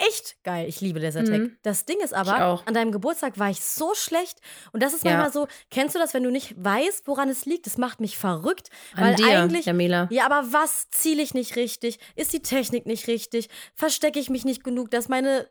Echt 0.07 0.35
geil, 0.43 0.67
ich 0.67 0.81
liebe 0.81 0.99
Lasertag. 0.99 1.39
Mhm. 1.39 1.57
Das 1.63 1.85
Ding 1.85 1.99
ist 2.01 2.13
aber, 2.13 2.61
an 2.65 2.73
deinem 2.73 2.91
Geburtstag 2.91 3.39
war 3.39 3.49
ich 3.49 3.61
so 3.61 3.93
schlecht. 3.95 4.39
Und 4.73 4.83
das 4.83 4.93
ist 4.93 5.05
Ja. 5.05 5.11
manchmal 5.11 5.31
so, 5.31 5.47
kennst 5.71 5.95
du 5.95 5.99
das, 5.99 6.13
wenn 6.13 6.23
du 6.23 6.29
nicht 6.29 6.53
weißt, 6.61 7.07
woran 7.07 7.29
es 7.29 7.45
liegt? 7.45 7.65
Das 7.67 7.77
macht 7.77 8.01
mich 8.01 8.17
verrückt. 8.17 8.69
An 8.95 9.03
weil 9.05 9.15
dir, 9.15 9.27
eigentlich, 9.39 9.65
Jamila. 9.65 10.07
ja, 10.11 10.25
aber 10.25 10.51
was 10.51 10.89
ziele 10.91 11.23
ich 11.23 11.33
nicht 11.33 11.55
richtig? 11.55 11.99
Ist 12.15 12.33
die 12.33 12.41
Technik 12.41 12.85
nicht 12.85 13.07
richtig? 13.07 13.47
Verstecke 13.75 14.19
ich 14.19 14.29
mich 14.29 14.43
nicht 14.43 14.63
genug, 14.63 14.91
dass 14.91 15.07
meine 15.07 15.49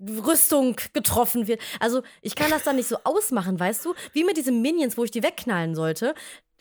Rüstung 0.00 0.76
getroffen 0.92 1.46
wird? 1.46 1.60
Also, 1.80 2.02
ich 2.22 2.34
kann 2.34 2.50
das 2.50 2.64
dann 2.64 2.76
nicht 2.76 2.88
so 2.88 2.96
ausmachen, 3.04 3.58
weißt 3.58 3.84
du? 3.84 3.94
Wie 4.12 4.24
mit 4.24 4.36
diesen 4.36 4.62
Minions, 4.62 4.96
wo 4.96 5.04
ich 5.04 5.10
die 5.10 5.22
wegknallen 5.22 5.74
sollte. 5.74 6.14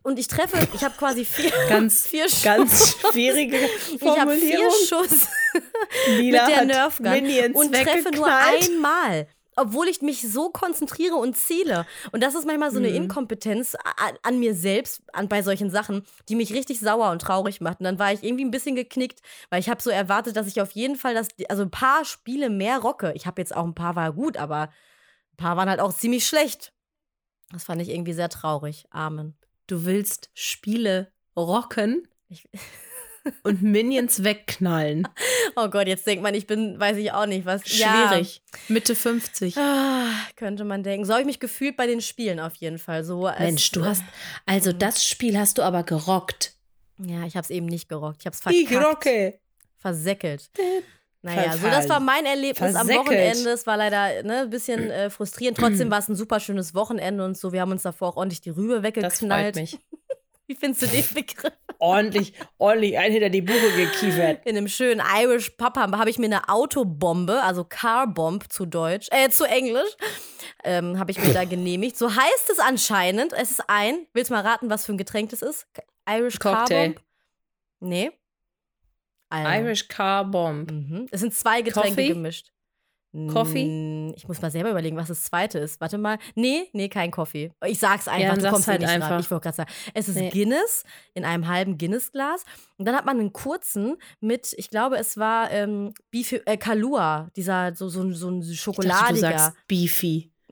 Und 0.04 0.20
ich 0.20 0.28
treffe, 0.28 0.68
ich 0.74 0.84
habe 0.84 0.96
quasi 0.98 1.26
vier, 1.26 1.52
Ganz, 1.70 2.08
vier 2.08 2.30
Schuss. 2.30 2.44
ganz 2.44 2.98
schwierige 3.12 3.58
Ich 3.94 4.02
habe 4.02 4.36
vier 4.38 4.60
Formulierung. 4.60 4.72
Schuss 4.88 5.28
Mila 6.18 6.42
mit 6.46 6.50
der 6.52 6.58
hat 6.58 6.66
Nerf 6.68 6.98
Gun 6.98 7.12
Minions 7.12 7.56
und 7.56 7.74
treffe 7.74 8.12
nur 8.14 8.28
einmal. 8.28 9.28
Obwohl 9.56 9.88
ich 9.88 10.02
mich 10.02 10.24
so 10.28 10.50
konzentriere 10.50 11.16
und 11.16 11.38
ziele. 11.38 11.86
Und 12.12 12.24
das 12.24 12.34
ist 12.34 12.46
manchmal 12.48 12.72
so 12.72 12.80
eine 12.80 12.90
Mhm. 12.90 12.96
Inkompetenz 12.96 13.76
an, 13.76 14.18
an 14.24 14.40
mir 14.40 14.56
selbst, 14.56 15.04
an, 15.14 15.30
bei 15.30 15.44
solchen 15.44 15.70
Sachen, 15.70 16.04
die 16.28 16.36
mich 16.36 16.54
richtig 16.54 16.80
sauer 16.80 17.12
und 17.12 17.22
traurig 17.22 17.62
macht. 17.62 17.80
Und 17.80 17.84
dann 17.84 18.00
war 18.00 18.12
ich 18.12 18.24
irgendwie 18.24 18.46
ein 18.46 18.50
bisschen 18.50 18.76
geknickt, 18.76 19.20
weil 19.52 19.60
ich 19.60 19.70
habe 19.70 19.80
so 19.80 19.92
erwartet, 19.92 20.36
dass 20.38 20.48
ich 20.48 20.60
auf 20.60 20.72
jeden 20.72 20.96
Fall 20.96 21.14
das, 21.14 21.28
also 21.50 21.62
ein 21.62 21.70
paar 21.70 22.04
Spiele 22.04 22.50
mehr 22.50 22.80
rocke. 22.80 23.14
Ich 23.16 23.28
habe 23.28 23.40
jetzt 23.40 23.56
auch 23.56 23.64
ein 23.66 23.76
paar 23.76 23.96
war 23.96 24.12
gut, 24.12 24.38
aber 24.38 24.64
ein 25.34 25.38
paar 25.38 25.56
waren 25.56 25.70
halt 25.70 25.80
auch 25.82 25.94
ziemlich 25.94 26.26
schlecht. 26.26 26.74
Das 27.52 27.64
fand 27.66 27.80
ich 27.80 27.90
irgendwie 27.90 28.14
sehr 28.14 28.30
traurig. 28.30 28.86
Amen. 28.90 29.38
Du 29.68 29.86
willst 29.86 30.30
Spiele 30.34 31.12
rocken 31.36 32.08
Ich, 32.30 32.48
und 33.44 33.62
Minions 33.62 34.24
wegknallen. 34.24 35.08
oh 35.56 35.70
Gott, 35.70 35.88
jetzt 35.88 36.06
denkt 36.06 36.24
man, 36.24 36.34
ich 36.34 36.48
bin, 36.48 36.80
weiß 36.80 36.98
ich 36.98 37.12
auch 37.12 37.26
nicht, 37.26 37.46
was. 37.46 37.62
Ja. 37.78 38.10
Schwierig. 38.10 38.42
Mitte 38.68 38.96
50. 38.96 39.58
Ah, 39.58 40.10
könnte 40.36 40.66
man 40.66 40.84
denken. 40.84 41.06
So 41.06 41.14
habe 41.14 41.22
ich 41.22 41.28
mich 41.28 41.40
gefühlt 41.40 41.78
bei 41.78 41.88
den 41.88 42.02
Spielen 42.02 42.40
auf 42.40 42.56
jeden 42.56 42.80
Fall. 42.80 43.04
So 43.04 43.28
als, 43.28 43.40
Mensch, 43.40 43.72
du 43.72 43.86
hast. 43.86 44.04
Also, 44.46 44.74
das 44.74 45.06
Spiel 45.06 45.38
hast 45.38 45.58
du 45.58 45.62
aber 45.62 45.84
gerockt. 45.84 46.56
Ja, 47.00 47.26
ich 47.26 47.36
habe 47.36 47.44
es 47.44 47.50
eben 47.50 47.66
nicht 47.66 47.90
gerockt. 47.90 48.18
Ich 48.20 48.26
habe 48.26 48.36
es 48.36 48.46
Ich 48.54 48.68
verkackt. 48.68 48.88
rocke. 48.88 49.40
Versäckelt. 49.78 50.50
Naja, 51.24 51.56
so 51.56 51.68
das 51.68 51.88
war 51.88 52.02
mein 52.02 52.26
Erlebnis 52.26 52.76
am 52.76 52.86
Versäckelt. 52.86 53.06
Wochenende. 53.08 53.50
Es 53.52 53.66
war 53.66 53.78
leider 53.78 54.24
ne, 54.24 54.42
ein 54.42 54.50
bisschen 54.50 54.92
äh, 54.92 55.10
frustrierend. 55.10 55.58
Trotzdem 55.58 55.90
war 55.92 56.00
es 56.00 56.10
ein 56.10 56.16
super 56.18 56.42
schönes 56.42 56.76
Wochenende 56.76 57.24
und 57.24 57.38
so. 57.38 57.54
Wir 57.54 57.62
haben 57.62 57.72
uns 57.72 57.84
davor 57.84 58.10
auch 58.10 58.18
ordentlich 58.18 58.42
die 58.42 58.50
Rübe 58.50 58.76
Das 58.76 58.84
weggeknallt. 58.84 59.56
freut 59.56 59.64
mich. 59.64 59.80
Wie 60.48 60.56
findest 60.56 60.82
du 60.82 60.88
den 60.88 61.06
Begriff? 61.14 61.54
Ordentlich, 61.80 62.34
ordentlich 62.58 62.98
ein 62.98 63.14
hinter 63.14 63.30
die 63.30 63.42
Buche 63.42 63.72
gekiefert. 63.78 64.46
In 64.46 64.58
einem 64.58 64.68
schönen 64.68 65.02
Irish 65.18 65.52
Pub 65.52 65.78
habe 65.78 65.98
hab 65.98 66.08
ich 66.08 66.20
mir 66.20 66.26
eine 66.26 66.50
Autobombe, 66.50 67.42
also 67.42 67.64
Carbomb 67.64 68.52
zu 68.52 68.66
Deutsch, 68.66 69.08
äh, 69.12 69.30
zu 69.30 69.46
Englisch, 69.46 69.96
ähm, 70.66 71.00
habe 71.00 71.12
ich 71.12 71.24
mir 71.24 71.34
da 71.34 71.46
genehmigt. 71.46 71.98
So 71.98 72.14
heißt 72.14 72.50
es 72.52 72.60
anscheinend. 72.60 73.32
Es 73.32 73.52
ist 73.52 73.64
ein, 73.68 74.06
willst 74.14 74.30
du 74.32 74.36
mal 74.36 74.46
raten, 74.46 74.70
was 74.70 74.86
für 74.86 74.92
ein 74.92 74.98
Getränk 74.98 75.30
das 75.30 75.42
ist? 75.42 75.66
Irish 76.10 76.40
Cocktail. 76.40 76.94
Carbomb? 76.94 77.02
Nee. 77.80 78.12
Also, 79.34 79.62
Irish 79.64 79.88
Car 79.88 80.26
Bomb. 80.26 80.72
Mhm. 80.72 81.08
Es 81.12 81.22
sind 81.22 81.34
zwei 81.34 81.62
Getränke 81.62 81.90
Coffee? 81.90 82.08
gemischt. 82.10 82.50
Coffee? 83.32 84.12
Ich 84.16 84.28
muss 84.28 84.42
mal 84.42 84.50
selber 84.50 84.72
überlegen, 84.72 84.98
was 84.98 85.08
das 85.08 85.24
zweite 85.26 85.60
ist. 85.60 85.80
Warte 85.80 86.00
mal. 86.00 86.18
Nee, 86.34 86.70
nee, 86.74 86.90
kein 86.90 87.12
Coffee. 87.12 87.52
Ich 87.68 87.78
sag's 87.78 88.08
einfach, 88.08 88.34
dann 88.34 88.44
du 88.44 88.50
kommst 88.50 88.68
halt 88.68 88.82
nicht 88.82 88.90
einfach. 88.90 89.20
Ich 89.20 89.30
wollte 89.30 89.44
gerade 89.44 89.56
sagen. 89.56 89.70
Es 89.94 90.08
ist 90.10 90.16
Nee. 90.16 90.32
Guinness 90.32 90.84
in 91.14 91.24
einem 91.24 91.48
halben 91.48 91.78
Guinness-Glas. 91.78 92.44
Und 92.78 92.86
dann 92.88 92.96
hat 92.96 93.06
man 93.06 93.20
einen 93.20 93.32
kurzen 93.32 93.98
mit, 94.20 94.56
ich 94.58 94.72
glaube, 94.72 94.98
es 94.98 95.16
war 95.18 95.52
ähm, 95.52 95.94
Beef, 96.10 96.32
äh, 96.32 96.58
Kalua, 96.58 97.30
dieser 97.36 97.76
so, 97.76 97.88
so, 97.88 98.12
so 98.14 98.32
ein 98.32 98.42
Ich 98.42 98.48
dachte, 98.48 98.50
du 98.50 98.56
Schokoladiger. 98.56 99.20
sagst 99.38 99.54
Beefy. 99.68 100.32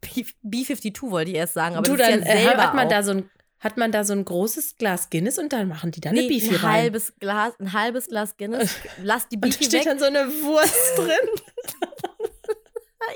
B- 0.00 0.24
B52 0.44 1.10
wollte 1.10 1.30
ich 1.30 1.36
erst 1.38 1.54
sagen, 1.54 1.76
aber 1.76 1.88
du, 1.88 1.96
das 1.96 2.08
dann 2.08 2.20
ist 2.20 2.26
ja 2.28 2.34
äh, 2.52 2.56
hat 2.56 2.74
man 2.74 2.86
auch. 2.86 2.90
da 2.90 3.02
so 3.02 3.12
ein. 3.12 3.30
Hat 3.58 3.76
man 3.78 3.90
da 3.90 4.04
so 4.04 4.12
ein 4.12 4.24
großes 4.24 4.76
Glas 4.76 5.08
Guinness 5.10 5.38
und 5.38 5.52
dann 5.52 5.68
machen 5.68 5.90
die 5.90 6.00
da 6.00 6.10
eine 6.10 6.20
Nee, 6.22 6.28
Beefy 6.28 6.50
ein 6.50 6.54
rein. 6.56 6.72
halbes 6.82 7.14
Glas, 7.18 7.58
ein 7.58 7.72
halbes 7.72 8.06
Glas 8.08 8.36
Guinness. 8.36 8.76
Lass 9.02 9.28
die 9.28 9.36
und 9.36 9.44
da 9.44 9.48
Beefy 9.48 9.64
steht 9.64 9.80
weg. 9.80 9.84
dann 9.84 9.98
so 9.98 10.04
eine 10.04 10.26
Wurst 10.42 10.76
drin. 10.98 11.30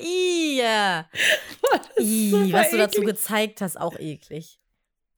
Ja. 0.02 1.08
Ih, 1.98 2.30
super 2.30 2.52
was 2.52 2.70
du 2.70 2.76
dazu 2.78 3.02
gezeigt 3.02 3.60
hast, 3.60 3.78
auch 3.78 3.98
eklig. 3.98 4.58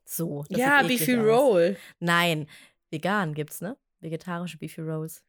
So. 0.04 0.44
das 0.48 0.58
ja, 0.58 0.82
Beefy 0.82 1.16
aus. 1.18 1.24
Roll. 1.24 1.76
Nein, 2.00 2.48
vegan 2.90 3.35
gibt's, 3.35 3.61
ne? 3.61 3.76
Vegetarische 4.00 4.58
Beefy 4.58 4.80
Rolls. 4.80 5.22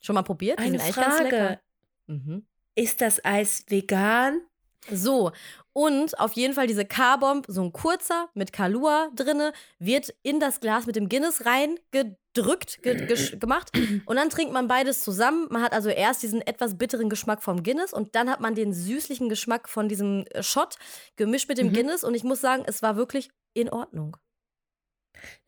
Schon 0.00 0.14
mal 0.14 0.22
probiert? 0.22 0.58
Die 0.58 0.64
Eine 0.64 0.78
sind 0.78 0.82
eigentlich 0.82 0.96
ganz 0.96 1.18
lecker. 1.22 1.36
Frage. 1.46 1.60
Mhm. 2.06 2.46
Ist 2.74 3.00
das 3.00 3.24
Eis 3.24 3.64
vegan? 3.68 4.40
So, 4.88 5.32
und 5.72 6.18
auf 6.18 6.32
jeden 6.32 6.54
Fall 6.54 6.66
diese 6.66 6.84
Carbomb, 6.86 7.44
so 7.48 7.62
ein 7.62 7.72
kurzer 7.72 8.30
mit 8.34 8.52
Kalua 8.52 9.10
drinne, 9.14 9.52
wird 9.78 10.14
in 10.22 10.40
das 10.40 10.60
Glas 10.60 10.86
mit 10.86 10.96
dem 10.96 11.08
Guinness 11.08 11.44
reingedrückt, 11.44 12.82
ge 12.82 12.94
gesch- 13.06 13.36
gemacht. 13.38 13.70
Und 14.06 14.16
dann 14.16 14.30
trinkt 14.30 14.52
man 14.52 14.68
beides 14.68 15.02
zusammen. 15.02 15.46
Man 15.50 15.62
hat 15.62 15.72
also 15.72 15.90
erst 15.90 16.22
diesen 16.22 16.40
etwas 16.40 16.78
bitteren 16.78 17.08
Geschmack 17.10 17.42
vom 17.42 17.62
Guinness 17.62 17.92
und 17.92 18.14
dann 18.14 18.30
hat 18.30 18.40
man 18.40 18.54
den 18.54 18.72
süßlichen 18.72 19.28
Geschmack 19.28 19.68
von 19.68 19.88
diesem 19.88 20.24
äh, 20.30 20.42
Shot 20.42 20.76
gemischt 21.16 21.48
mit 21.48 21.58
dem 21.58 21.68
Mhm. 21.68 21.72
Guinness. 21.74 22.02
Und 22.02 22.14
ich 22.14 22.24
muss 22.24 22.40
sagen, 22.40 22.64
es 22.66 22.82
war 22.82 22.96
wirklich 22.96 23.30
in 23.52 23.68
Ordnung. 23.70 24.16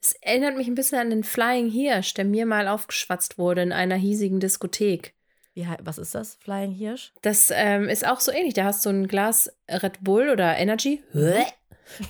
Es 0.02 0.12
erinnert 0.20 0.56
mich 0.56 0.68
ein 0.68 0.74
bisschen 0.74 0.98
an 0.98 1.10
den 1.10 1.24
Flying 1.24 1.70
Hirsch, 1.70 2.12
der 2.14 2.26
mir 2.26 2.44
mal 2.46 2.68
aufgeschwatzt 2.68 3.38
wurde 3.38 3.62
in 3.62 3.72
einer 3.72 3.94
hiesigen 3.96 4.38
Diskothek. 4.40 5.14
Wie, 5.54 5.66
was 5.82 5.98
ist 5.98 6.14
das? 6.14 6.36
Flying 6.36 6.72
Hirsch? 6.72 7.12
Das 7.22 7.50
ähm, 7.54 7.88
ist 7.88 8.06
auch 8.06 8.20
so 8.20 8.32
ähnlich. 8.32 8.54
Da 8.54 8.64
hast 8.64 8.84
du 8.86 8.90
ein 8.90 9.06
Glas 9.08 9.50
Red 9.68 10.02
Bull 10.02 10.30
oder 10.30 10.56
Energy 10.56 11.02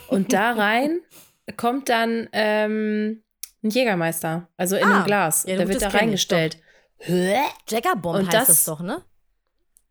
und 0.08 0.32
da 0.32 0.52
rein 0.56 1.00
kommt 1.56 1.88
dann 1.88 2.28
ähm, 2.32 3.22
ein 3.64 3.70
Jägermeister, 3.70 4.48
also 4.56 4.76
in 4.76 4.84
Ah, 4.84 4.96
einem 4.96 5.04
Glas. 5.04 5.44
ja, 5.46 5.56
der 5.56 5.68
wird 5.68 5.82
da 5.82 5.88
reingestellt. 5.88 6.58
Jaggerbomb 7.68 8.16
Und 8.18 8.26
heißt 8.26 8.34
das- 8.34 8.46
das 8.48 8.64
doch, 8.64 8.80
ne? 8.80 9.02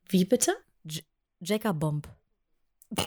Wie 0.08 0.24
bitte? 0.26 0.54
Jaggerbomb. 1.42 2.08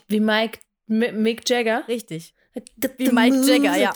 Wie 0.09 0.21
Mike 0.21 0.61
Mick 0.87 1.49
Jagger? 1.49 1.85
Richtig. 1.89 2.35
Wie 2.99 3.11
Mike 3.11 3.37
Jagger, 3.47 3.77
ja. 3.77 3.93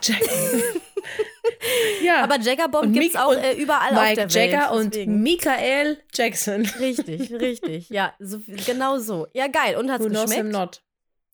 Ja. 2.03 2.23
Aber 2.23 2.39
Jaggerbomb 2.39 2.93
gibt's 2.93 3.15
Mick- 3.15 3.17
auch 3.21 3.33
äh, 3.33 3.55
überall 3.55 3.95
auf 3.95 4.03
Mike 4.03 4.15
der 4.17 4.35
Welt. 4.35 4.53
Jagger 4.53 4.73
und. 4.73 4.97
Michael 5.07 5.99
Jackson. 6.15 6.67
Richtig, 6.81 7.33
richtig. 7.41 7.89
Ja, 7.91 8.15
so, 8.19 8.39
genau 8.67 8.99
so. 8.99 9.27
Ja, 9.33 9.47
geil. 9.49 9.77
Und 9.77 9.91
hat's 9.91 10.05
Who 10.05 10.09
knows 10.09 10.33
him 10.33 10.47
geschmeckt? 10.47 10.53
not? 10.53 10.83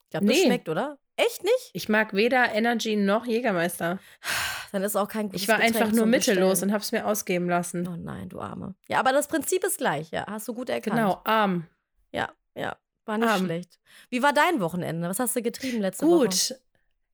Ich 0.05 0.11
glaube, 0.11 0.27
das 0.27 0.37
Nee. 0.37 0.45
schmeckt, 0.45 0.69
oder? 0.69 0.99
Echt 1.17 1.45
nicht? 1.45 1.71
Ich 1.73 1.89
mag 1.89 2.13
weder 2.15 2.53
Energy 2.55 2.97
noch 2.97 3.25
Jägermeister. 3.27 3.99
Dann 4.73 4.83
ist 4.83 4.97
auch 4.97 5.07
kein 5.09 5.27
gutes 5.29 5.43
Ich 5.43 5.49
war 5.49 5.59
Getränk 5.59 5.77
einfach 5.77 5.93
nur 5.93 6.07
mittellos 6.07 6.63
und 6.65 6.73
hab's 6.73 6.91
mir 6.91 7.07
ausgeben 7.07 7.49
lassen. 7.49 7.87
Oh 7.87 7.97
nein, 7.97 8.29
du 8.29 8.41
Arme. 8.41 8.75
Ja, 8.89 8.99
aber 8.99 9.13
das 9.13 9.29
Prinzip 9.29 9.63
ist 9.63 9.79
gleich, 9.79 10.11
ja. 10.11 10.27
Hast 10.29 10.49
du 10.49 10.55
gut 10.55 10.69
erkannt. 10.69 10.97
Genau, 10.97 11.21
arm. 11.25 11.69
Ja, 12.13 12.31
ja. 12.57 12.77
War 13.07 13.19
nicht 13.19 13.29
Arm. 13.29 13.45
schlecht. 13.45 13.79
Wie 14.11 14.23
war 14.23 14.33
dein 14.33 14.61
Wochenende? 14.61 15.09
Was 15.09 15.21
hast 15.21 15.37
du 15.37 15.43
getrieben 15.43 15.81
letzte 15.81 16.07
Woche? 16.07 16.25
Gut. 16.27 16.55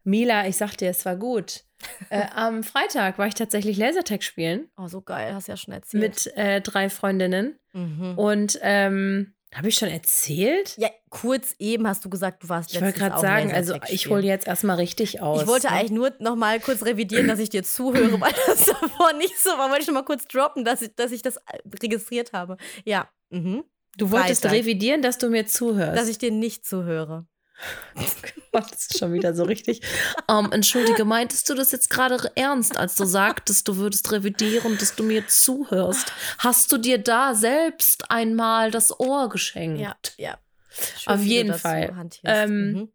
Mila, 0.05 0.47
ich 0.47 0.57
sag 0.57 0.77
dir, 0.79 0.89
es 0.91 1.05
war 1.05 1.17
gut. 1.17 1.65
Äh, 2.11 2.27
am 2.35 2.63
Freitag 2.63 3.19
war 3.19 3.27
ich 3.27 3.35
tatsächlich 3.35 3.77
Lasertag 3.77 4.23
spielen 4.23 4.69
Oh, 4.77 4.89
so 4.89 5.01
geil. 5.01 5.35
Hast 5.35 5.49
ja 5.49 5.57
schon 5.57 5.75
erzählt. 5.75 6.03
mit 6.03 6.37
äh, 6.37 6.61
drei 6.61 6.89
Freundinnen. 6.91 7.59
Mhm. 7.73 8.19
Und 8.19 8.59
ähm, 8.63 9.35
habe 9.55 9.69
ich 9.69 9.75
schon 9.75 9.89
erzählt? 9.89 10.77
Ja, 10.77 10.89
kurz 11.09 11.57
eben 11.59 11.89
hast 11.89 12.05
du 12.05 12.11
gesagt, 12.11 12.45
du 12.45 12.49
warst 12.49 12.73
Ich 12.73 12.81
wollte 12.81 12.99
gerade 12.99 13.19
sagen, 13.21 13.53
also 13.53 13.73
Lasertag 13.73 13.93
ich 13.93 14.03
spielen. 14.03 14.17
hole 14.19 14.27
jetzt 14.27 14.47
erstmal 14.47 14.77
richtig 14.77 15.21
aus. 15.21 15.43
Ich 15.43 15.49
wollte 15.49 15.67
ne? 15.67 15.73
eigentlich 15.73 15.91
nur 15.91 16.13
noch 16.21 16.37
mal 16.37 16.61
kurz 16.61 16.85
revidieren, 16.85 17.27
dass 17.27 17.41
ich 17.41 17.51
dir 17.51 17.65
zuhöre, 17.65 18.21
weil 18.21 18.33
das 18.47 18.65
davor 18.81 19.13
nicht 19.15 19.37
so 19.39 19.51
war. 19.51 19.69
Wollte 19.71 19.83
ich 19.83 19.87
noch 19.89 19.95
mal 19.95 20.05
kurz 20.05 20.27
droppen, 20.29 20.65
dass 20.65 20.83
ich, 20.83 20.95
dass 20.95 21.11
ich 21.11 21.23
das 21.23 21.39
registriert 21.83 22.33
habe. 22.33 22.59
Ja. 22.85 23.09
Mhm. 23.31 23.65
Du 23.97 24.13
wolltest 24.13 24.43
Freitag. 24.43 24.59
revidieren, 24.61 25.03
dass 25.03 25.19
du 25.19 25.29
mir 25.31 25.47
zuhörst. 25.47 25.99
Dass 26.01 26.09
ich 26.09 26.19
dir 26.19 26.31
nicht 26.31 26.65
zuhöre. 26.65 27.27
Das 28.53 28.73
ist 28.73 28.99
schon 28.99 29.13
wieder 29.13 29.35
so 29.35 29.45
richtig. 29.45 29.81
Ähm, 30.29 30.51
entschuldige, 30.53 31.05
meintest 31.05 31.49
du 31.49 31.55
das 31.55 31.73
jetzt 31.73 31.91
gerade 31.91 32.31
ernst, 32.35 32.77
als 32.77 32.97
du 32.97 33.05
sagtest, 33.05 33.69
du 33.69 33.77
würdest 33.77 34.11
revidieren, 34.13 34.79
dass 34.79 34.95
du 34.97 35.03
mir 35.03 35.27
zuhörst? 35.29 36.13
Hast 36.39 36.73
du 36.73 36.79
dir 36.79 36.99
da 36.99 37.35
selbst 37.35 38.11
einmal 38.11 38.71
das 38.71 38.99
Ohr 38.99 39.29
geschenkt? 39.29 39.81
Ja, 39.81 39.97
ja. 40.19 40.39
Schön, 40.99 41.13
Auf 41.15 41.23
jeden 41.23 41.55
Fall. 41.55 42.11
Ähm, 42.25 42.73
Mhm. 42.73 42.89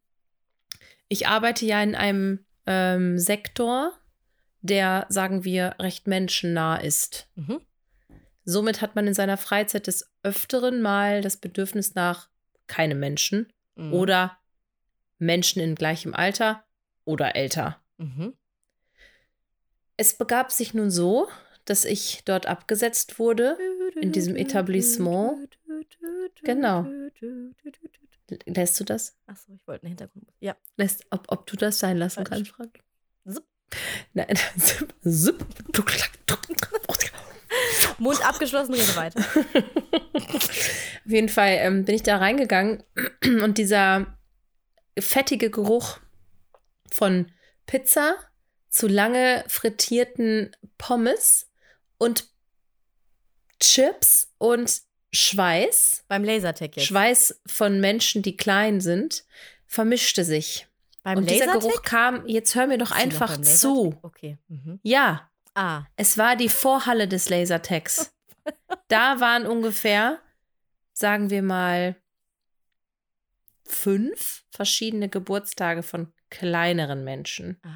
Ich 1.08 1.28
arbeite 1.28 1.66
ja 1.66 1.84
in 1.84 1.94
einem 1.96 2.46
ähm, 2.66 3.20
Sektor, 3.20 3.94
der, 4.62 5.06
sagen 5.10 5.44
wir, 5.44 5.76
recht 5.80 6.08
menschennah 6.08 6.78
ist. 6.78 7.28
Mhm. 7.36 7.62
Somit 8.44 8.82
hat 8.82 8.96
man 8.96 9.06
in 9.08 9.14
seiner 9.14 9.38
Freizeit 9.38 9.88
des 9.88 10.12
Öfteren 10.24 10.82
mal 10.82 11.22
das 11.22 11.38
Bedürfnis 11.38 11.94
nach 11.96 12.30
keine 12.68 12.96
Menschen 12.96 13.52
Mhm. 13.76 13.94
oder 13.94 14.38
Menschen 15.18 15.62
in 15.62 15.76
gleichem 15.76 16.14
Alter 16.14 16.64
oder 17.06 17.36
älter. 17.36 17.82
Mhm. 17.98 18.34
es 19.96 20.18
begab 20.18 20.52
sich 20.52 20.74
nun 20.74 20.92
so, 20.92 21.30
dass 21.64 21.86
ich 21.86 22.24
dort 22.26 22.46
abgesetzt 22.46 23.20
wurde 23.20 23.58
in 24.02 24.12
diesem 24.12 24.36
Etablissement. 24.36 25.58
Genau. 26.44 26.86
Lässt 28.46 28.80
du 28.80 28.84
das? 28.84 29.18
Achso, 29.28 29.54
ich 29.54 29.66
wollte 29.66 29.84
einen 29.84 29.92
Hintergrund. 29.92 30.28
Ja. 30.40 30.58
Lässt, 30.76 31.06
ob, 31.10 31.26
ob 31.30 31.48
du 31.48 31.56
das 31.56 31.80
sein 31.80 31.98
lassen 31.98 32.24
kannst, 32.24 32.52
Frank? 32.52 32.80
Zup. 33.28 33.46
Nein, 34.14 34.36
zip, 34.58 34.94
zip. 35.04 35.46
Mund 37.98 38.28
abgeschlossen, 38.28 38.74
rede 38.74 38.96
weiter. 38.96 39.20
Auf 40.14 41.12
jeden 41.12 41.30
Fall 41.30 41.58
ähm, 41.60 41.86
bin 41.86 41.96
ich 41.96 42.04
da 42.04 42.18
reingegangen 42.18 42.84
und 43.44 43.58
dieser 43.58 44.15
fettige 45.00 45.50
Geruch 45.50 46.00
von 46.92 47.32
Pizza 47.66 48.16
zu 48.70 48.88
lange 48.88 49.44
frittierten 49.48 50.56
Pommes 50.78 51.50
und 51.98 52.26
Chips 53.60 54.30
und 54.38 54.82
Schweiß, 55.14 56.04
Beim 56.10 56.24
Lasertag 56.26 56.76
jetzt. 56.76 56.86
Schweiß 56.88 57.42
von 57.46 57.80
Menschen, 57.80 58.22
die 58.22 58.36
klein 58.36 58.82
sind, 58.82 59.24
vermischte 59.66 60.26
sich. 60.26 60.68
Beim 61.04 61.20
und 61.20 61.30
dieser? 61.30 61.54
Geruch 61.54 61.84
kam, 61.84 62.28
jetzt 62.28 62.56
hör 62.56 62.68
mir 62.68 62.78
doch 62.78 62.92
einfach 62.92 63.40
zu. 63.42 63.98
Okay. 64.02 64.38
Mhm. 64.50 64.80
Ja, 64.84 65.30
Ah. 65.58 65.86
es 65.96 66.18
war 66.18 66.36
die 66.36 66.50
Vorhalle 66.50 67.08
des 67.08 67.30
Lasertags. 67.30 68.12
da 68.90 69.22
waren 69.22 69.46
ungefähr, 69.48 70.20
sagen 70.92 71.30
wir 71.30 71.42
mal, 71.42 71.96
fünf 73.66 74.44
verschiedene 74.52 75.10
Geburtstage 75.10 75.84
von 75.84 76.14
kleineren 76.30 77.04
Menschen. 77.04 77.60
ah. 77.64 77.70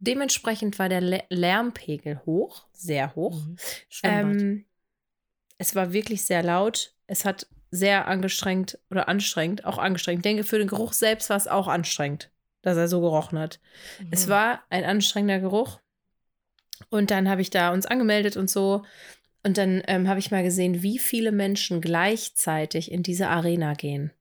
Dementsprechend 0.00 0.78
war 0.78 0.88
der 0.88 1.02
Lä- 1.02 1.24
Lärmpegel 1.28 2.20
hoch, 2.24 2.66
sehr 2.72 3.16
hoch. 3.16 3.36
Mhm. 3.44 3.56
Ähm, 4.04 4.64
es 5.58 5.74
war 5.74 5.92
wirklich 5.92 6.24
sehr 6.24 6.44
laut. 6.44 6.94
Es 7.08 7.24
hat 7.24 7.48
sehr 7.72 8.06
angestrengt 8.06 8.78
oder 8.90 9.08
anstrengend, 9.08 9.64
auch 9.64 9.76
angestrengt. 9.78 10.18
Ich 10.20 10.22
denke, 10.22 10.44
für 10.44 10.58
den 10.58 10.68
Geruch 10.68 10.92
selbst 10.92 11.30
war 11.30 11.36
es 11.36 11.48
auch 11.48 11.66
anstrengend, 11.66 12.30
dass 12.62 12.76
er 12.76 12.86
so 12.86 13.00
gerochen 13.00 13.38
hat. 13.40 13.58
Es 14.12 14.26
Mhm. 14.26 14.30
war 14.30 14.62
ein 14.70 14.84
anstrengender 14.84 15.40
Geruch. 15.40 15.80
Und 16.90 17.10
dann 17.10 17.28
habe 17.28 17.42
ich 17.42 17.50
da 17.50 17.72
uns 17.72 17.84
angemeldet 17.84 18.36
und 18.36 18.48
so. 18.48 18.84
Und 19.42 19.58
dann 19.58 19.82
ähm, 19.88 20.08
habe 20.08 20.20
ich 20.20 20.30
mal 20.30 20.44
gesehen, 20.44 20.82
wie 20.82 20.98
viele 21.00 21.32
Menschen 21.32 21.80
gleichzeitig 21.80 22.92
in 22.92 23.02
diese 23.02 23.28
Arena 23.28 23.74
gehen. 23.74 24.12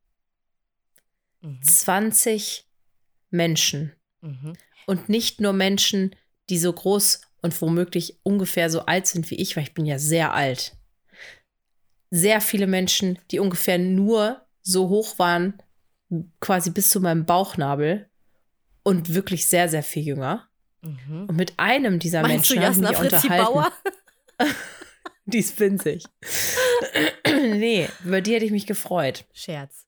Mhm. 1.41 1.61
20 1.61 2.67
Menschen. 3.29 3.93
Mhm. 4.21 4.53
Und 4.85 5.09
nicht 5.09 5.41
nur 5.41 5.53
Menschen, 5.53 6.15
die 6.49 6.57
so 6.57 6.71
groß 6.71 7.21
und 7.41 7.61
womöglich 7.61 8.19
ungefähr 8.23 8.69
so 8.69 8.81
alt 8.81 9.07
sind 9.07 9.29
wie 9.29 9.35
ich, 9.35 9.55
weil 9.55 9.63
ich 9.63 9.73
bin 9.73 9.85
ja 9.85 9.99
sehr 9.99 10.33
alt. 10.33 10.75
Sehr 12.09 12.41
viele 12.41 12.67
Menschen, 12.67 13.19
die 13.31 13.39
ungefähr 13.39 13.77
nur 13.77 14.45
so 14.61 14.89
hoch 14.89 15.19
waren, 15.19 15.61
quasi 16.39 16.71
bis 16.71 16.89
zu 16.89 17.01
meinem 17.01 17.25
Bauchnabel 17.25 18.09
und 18.83 19.13
wirklich 19.13 19.47
sehr, 19.47 19.67
sehr 19.67 19.83
viel 19.83 20.03
jünger. 20.03 20.47
Mhm. 20.81 21.25
Und 21.27 21.35
mit 21.35 21.53
einem 21.57 21.99
dieser 21.99 22.21
Meinst 22.21 22.49
Menschen 22.49 22.63
habe 22.63 22.71
ich 22.71 22.81
Jasna 22.81 22.89
mich 22.89 22.97
Fritzi 22.97 23.27
unterhalten. 23.27 23.53
Bauer? 23.53 23.71
Die 25.25 25.39
ist 25.39 25.59
winzig. 25.59 26.05
nee, 27.27 27.89
über 28.05 28.21
die 28.21 28.33
hätte 28.33 28.45
ich 28.45 28.51
mich 28.51 28.65
gefreut. 28.65 29.25
Scherz. 29.33 29.86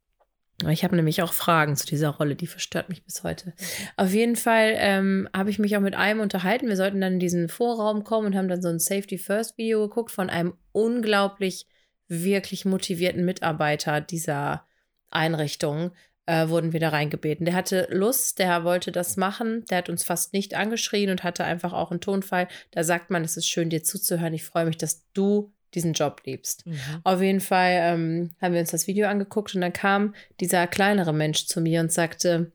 Ich 0.67 0.83
habe 0.83 0.95
nämlich 0.95 1.21
auch 1.21 1.31
Fragen 1.31 1.75
zu 1.77 1.85
dieser 1.85 2.09
Rolle, 2.09 2.35
die 2.35 2.47
verstört 2.47 2.89
mich 2.89 3.03
bis 3.03 3.23
heute. 3.23 3.53
Auf 3.95 4.11
jeden 4.11 4.35
Fall 4.35 4.73
ähm, 4.75 5.29
habe 5.33 5.49
ich 5.49 5.59
mich 5.59 5.77
auch 5.77 5.81
mit 5.81 5.95
einem 5.95 6.19
unterhalten. 6.19 6.67
Wir 6.67 6.75
sollten 6.75 6.99
dann 6.99 7.13
in 7.13 7.19
diesen 7.19 7.47
Vorraum 7.47 8.03
kommen 8.03 8.27
und 8.27 8.35
haben 8.35 8.49
dann 8.49 8.61
so 8.61 8.67
ein 8.67 8.79
Safety 8.79 9.17
First 9.17 9.57
Video 9.57 9.87
geguckt 9.87 10.11
von 10.11 10.29
einem 10.29 10.53
unglaublich, 10.73 11.65
wirklich 12.07 12.65
motivierten 12.65 13.23
Mitarbeiter 13.23 14.01
dieser 14.01 14.65
Einrichtung. 15.09 15.91
Äh, 16.25 16.49
wurden 16.49 16.73
wir 16.73 16.79
da 16.79 16.89
reingebeten. 16.89 17.45
Der 17.45 17.55
hatte 17.55 17.87
Lust, 17.89 18.37
der 18.37 18.63
wollte 18.63 18.91
das 18.91 19.17
machen. 19.17 19.65
Der 19.71 19.79
hat 19.79 19.89
uns 19.89 20.03
fast 20.03 20.31
nicht 20.31 20.53
angeschrien 20.53 21.09
und 21.09 21.23
hatte 21.23 21.43
einfach 21.43 21.73
auch 21.73 21.89
einen 21.89 22.01
Tonfall. 22.01 22.47
Da 22.69 22.83
sagt 22.83 23.09
man, 23.09 23.23
es 23.23 23.35
ist 23.35 23.47
schön, 23.47 23.71
dir 23.71 23.81
zuzuhören. 23.81 24.35
Ich 24.35 24.43
freue 24.43 24.65
mich, 24.65 24.77
dass 24.77 25.07
du 25.13 25.51
diesen 25.73 25.93
Job 25.93 26.21
liebst. 26.25 26.65
Mhm. 26.65 26.79
Auf 27.03 27.21
jeden 27.21 27.41
Fall 27.41 27.71
ähm, 27.73 28.31
haben 28.41 28.53
wir 28.53 28.61
uns 28.61 28.71
das 28.71 28.87
Video 28.87 29.07
angeguckt 29.07 29.55
und 29.55 29.61
dann 29.61 29.73
kam 29.73 30.15
dieser 30.39 30.67
kleinere 30.67 31.13
Mensch 31.13 31.45
zu 31.45 31.61
mir 31.61 31.81
und 31.81 31.91
sagte, 31.91 32.51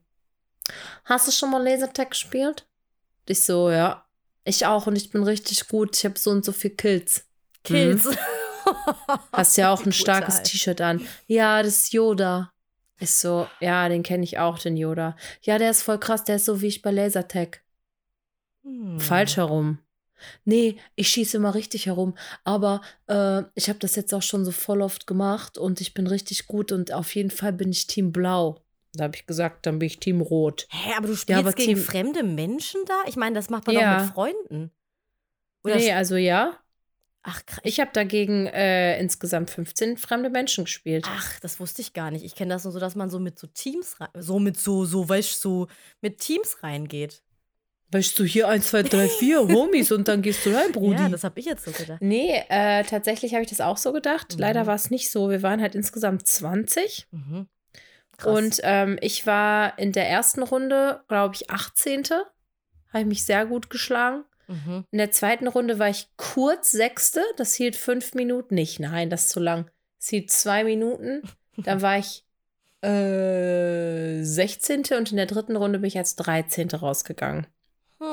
hast 1.05 1.27
du 1.27 1.31
schon 1.31 1.51
mal 1.51 1.63
Lasertag 1.63 2.11
gespielt? 2.11 2.67
Ich 3.27 3.43
so, 3.43 3.69
ja. 3.71 4.05
Ich 4.43 4.65
auch 4.65 4.85
und 4.85 4.95
ich 4.95 5.09
bin 5.09 5.23
richtig 5.23 5.67
gut. 5.67 5.97
Ich 5.97 6.05
habe 6.05 6.19
so 6.19 6.29
und 6.29 6.45
so 6.45 6.51
viel 6.51 6.71
Kills. 6.71 7.25
Kills. 7.63 8.07
Hast 9.31 9.57
ja 9.57 9.71
auch 9.71 9.85
ein 9.85 9.91
starkes 9.91 10.43
T-Shirt 10.43 10.81
an. 10.81 11.05
Ja, 11.27 11.61
das 11.63 11.83
ist 11.83 11.93
Yoda. 11.93 12.51
Ich 12.99 13.11
so, 13.11 13.47
ja, 13.59 13.89
den 13.89 14.03
kenne 14.03 14.23
ich 14.23 14.39
auch, 14.39 14.57
den 14.57 14.77
Yoda. 14.77 15.17
Ja, 15.41 15.57
der 15.57 15.71
ist 15.71 15.81
voll 15.81 15.99
krass, 15.99 16.23
der 16.23 16.37
ist 16.37 16.45
so 16.45 16.61
wie 16.61 16.67
ich 16.67 16.81
bei 16.81 16.91
Lasertag. 16.91 17.61
Hm. 18.63 18.99
Falsch 18.99 19.37
herum. 19.37 19.79
Nee, 20.43 20.77
ich 20.95 21.09
schieße 21.09 21.37
immer 21.37 21.53
richtig 21.55 21.85
herum. 21.87 22.15
Aber 22.43 22.81
äh, 23.07 23.43
ich 23.55 23.69
habe 23.69 23.79
das 23.79 23.95
jetzt 23.95 24.13
auch 24.13 24.21
schon 24.21 24.45
so 24.45 24.51
voll 24.51 24.81
oft 24.81 25.07
gemacht 25.07 25.57
und 25.57 25.81
ich 25.81 25.93
bin 25.93 26.07
richtig 26.07 26.47
gut 26.47 26.71
und 26.71 26.91
auf 26.91 27.13
jeden 27.15 27.31
Fall 27.31 27.53
bin 27.53 27.71
ich 27.71 27.87
Team 27.87 28.11
Blau. 28.11 28.61
Da 28.93 29.05
habe 29.05 29.15
ich 29.15 29.25
gesagt, 29.27 29.65
dann 29.65 29.79
bin 29.79 29.87
ich 29.87 29.99
Team 29.99 30.21
Rot. 30.21 30.67
Hä, 30.71 30.93
aber 30.97 31.07
du 31.07 31.15
spielst 31.15 31.39
aber 31.39 31.51
gegen 31.51 31.75
Team- 31.75 31.83
fremde 31.83 32.23
Menschen 32.23 32.81
da? 32.85 32.93
Ich 33.07 33.17
meine, 33.17 33.35
das 33.35 33.49
macht 33.49 33.67
man 33.67 33.75
Ja. 33.75 33.97
doch 33.97 34.05
mit 34.05 34.13
Freunden. 34.13 34.71
Oder 35.63 35.75
nee, 35.75 35.91
also 35.91 36.15
ja. 36.15 36.57
Ach, 37.27 37.43
krass. 37.45 37.59
Ich 37.63 37.79
habe 37.79 37.89
dagegen 37.91 38.45
äh, 38.45 38.99
insgesamt 38.99 39.49
15 39.49 39.97
fremde 39.97 40.29
Menschen 40.29 40.65
gespielt. 40.65 41.05
Ach, 41.09 41.39
das 41.39 41.59
wusste 41.59 41.81
ich 41.81 41.91
gar 41.93 42.11
nicht. 42.11 42.23
Ich 42.23 42.35
kenne 42.35 42.53
das 42.53 42.63
nur 42.65 42.71
so, 42.71 42.79
dass 42.79 42.93
man 42.93 43.09
so 43.09 43.19
mit 43.19 43.39
so 43.39 43.47
Teams 43.47 43.95
so 44.13 44.37
mit 44.37 44.59
so, 44.59 44.85
so, 44.85 45.09
weißt 45.09 45.41
so 45.41 45.67
mit 46.01 46.19
Teams 46.19 46.61
reingeht. 46.61 47.23
Weißt 47.95 48.19
du, 48.19 48.25
hier 48.25 48.49
1, 48.49 48.67
2, 48.67 48.83
3, 48.83 49.07
4 49.07 49.47
Homies 49.47 49.93
und 49.93 50.09
dann 50.09 50.21
gehst 50.21 50.45
du 50.45 50.49
rein, 50.49 50.73
Brudi. 50.73 51.01
Ja, 51.01 51.07
das 51.07 51.23
habe 51.23 51.39
ich 51.39 51.45
jetzt 51.45 51.63
so 51.63 51.71
gedacht. 51.71 52.01
nee, 52.01 52.43
äh, 52.49 52.83
tatsächlich 52.83 53.33
habe 53.33 53.43
ich 53.43 53.49
das 53.49 53.61
auch 53.61 53.77
so 53.77 53.93
gedacht. 53.93 54.33
Mhm. 54.33 54.39
Leider 54.41 54.67
war 54.67 54.75
es 54.75 54.91
nicht 54.91 55.09
so. 55.09 55.29
Wir 55.29 55.41
waren 55.43 55.61
halt 55.61 55.75
insgesamt 55.75 56.27
20. 56.27 57.07
Mhm. 57.11 57.47
Und 58.25 58.59
ähm, 58.63 58.97
ich 58.99 59.25
war 59.25 59.79
in 59.79 59.93
der 59.93 60.09
ersten 60.09 60.43
Runde, 60.43 61.05
glaube 61.07 61.35
ich, 61.35 61.49
18. 61.49 62.03
Habe 62.89 62.99
ich 62.99 63.05
mich 63.05 63.23
sehr 63.23 63.45
gut 63.45 63.69
geschlagen. 63.69 64.25
mhm. 64.49 64.83
In 64.91 64.97
der 64.97 65.11
zweiten 65.11 65.47
Runde 65.47 65.79
war 65.79 65.87
ich 65.87 66.09
kurz 66.17 66.71
Sechste. 66.71 67.21
Das 67.37 67.55
hielt 67.55 67.77
fünf 67.77 68.13
Minuten. 68.13 68.55
Nicht, 68.55 68.81
nein, 68.81 69.09
das 69.09 69.27
ist 69.27 69.29
zu 69.29 69.39
lang. 69.39 69.71
Es 70.01 70.09
hielt 70.09 70.31
zwei 70.31 70.65
Minuten. 70.65 71.21
Dann 71.55 71.81
war 71.81 71.97
ich 71.97 72.25
äh, 72.81 74.21
16. 74.21 74.83
und 74.97 75.11
in 75.11 75.15
der 75.17 75.27
dritten 75.27 75.55
Runde 75.55 75.79
bin 75.79 75.87
ich 75.87 75.97
als 75.97 76.17
13. 76.17 76.71
rausgegangen. 76.71 77.47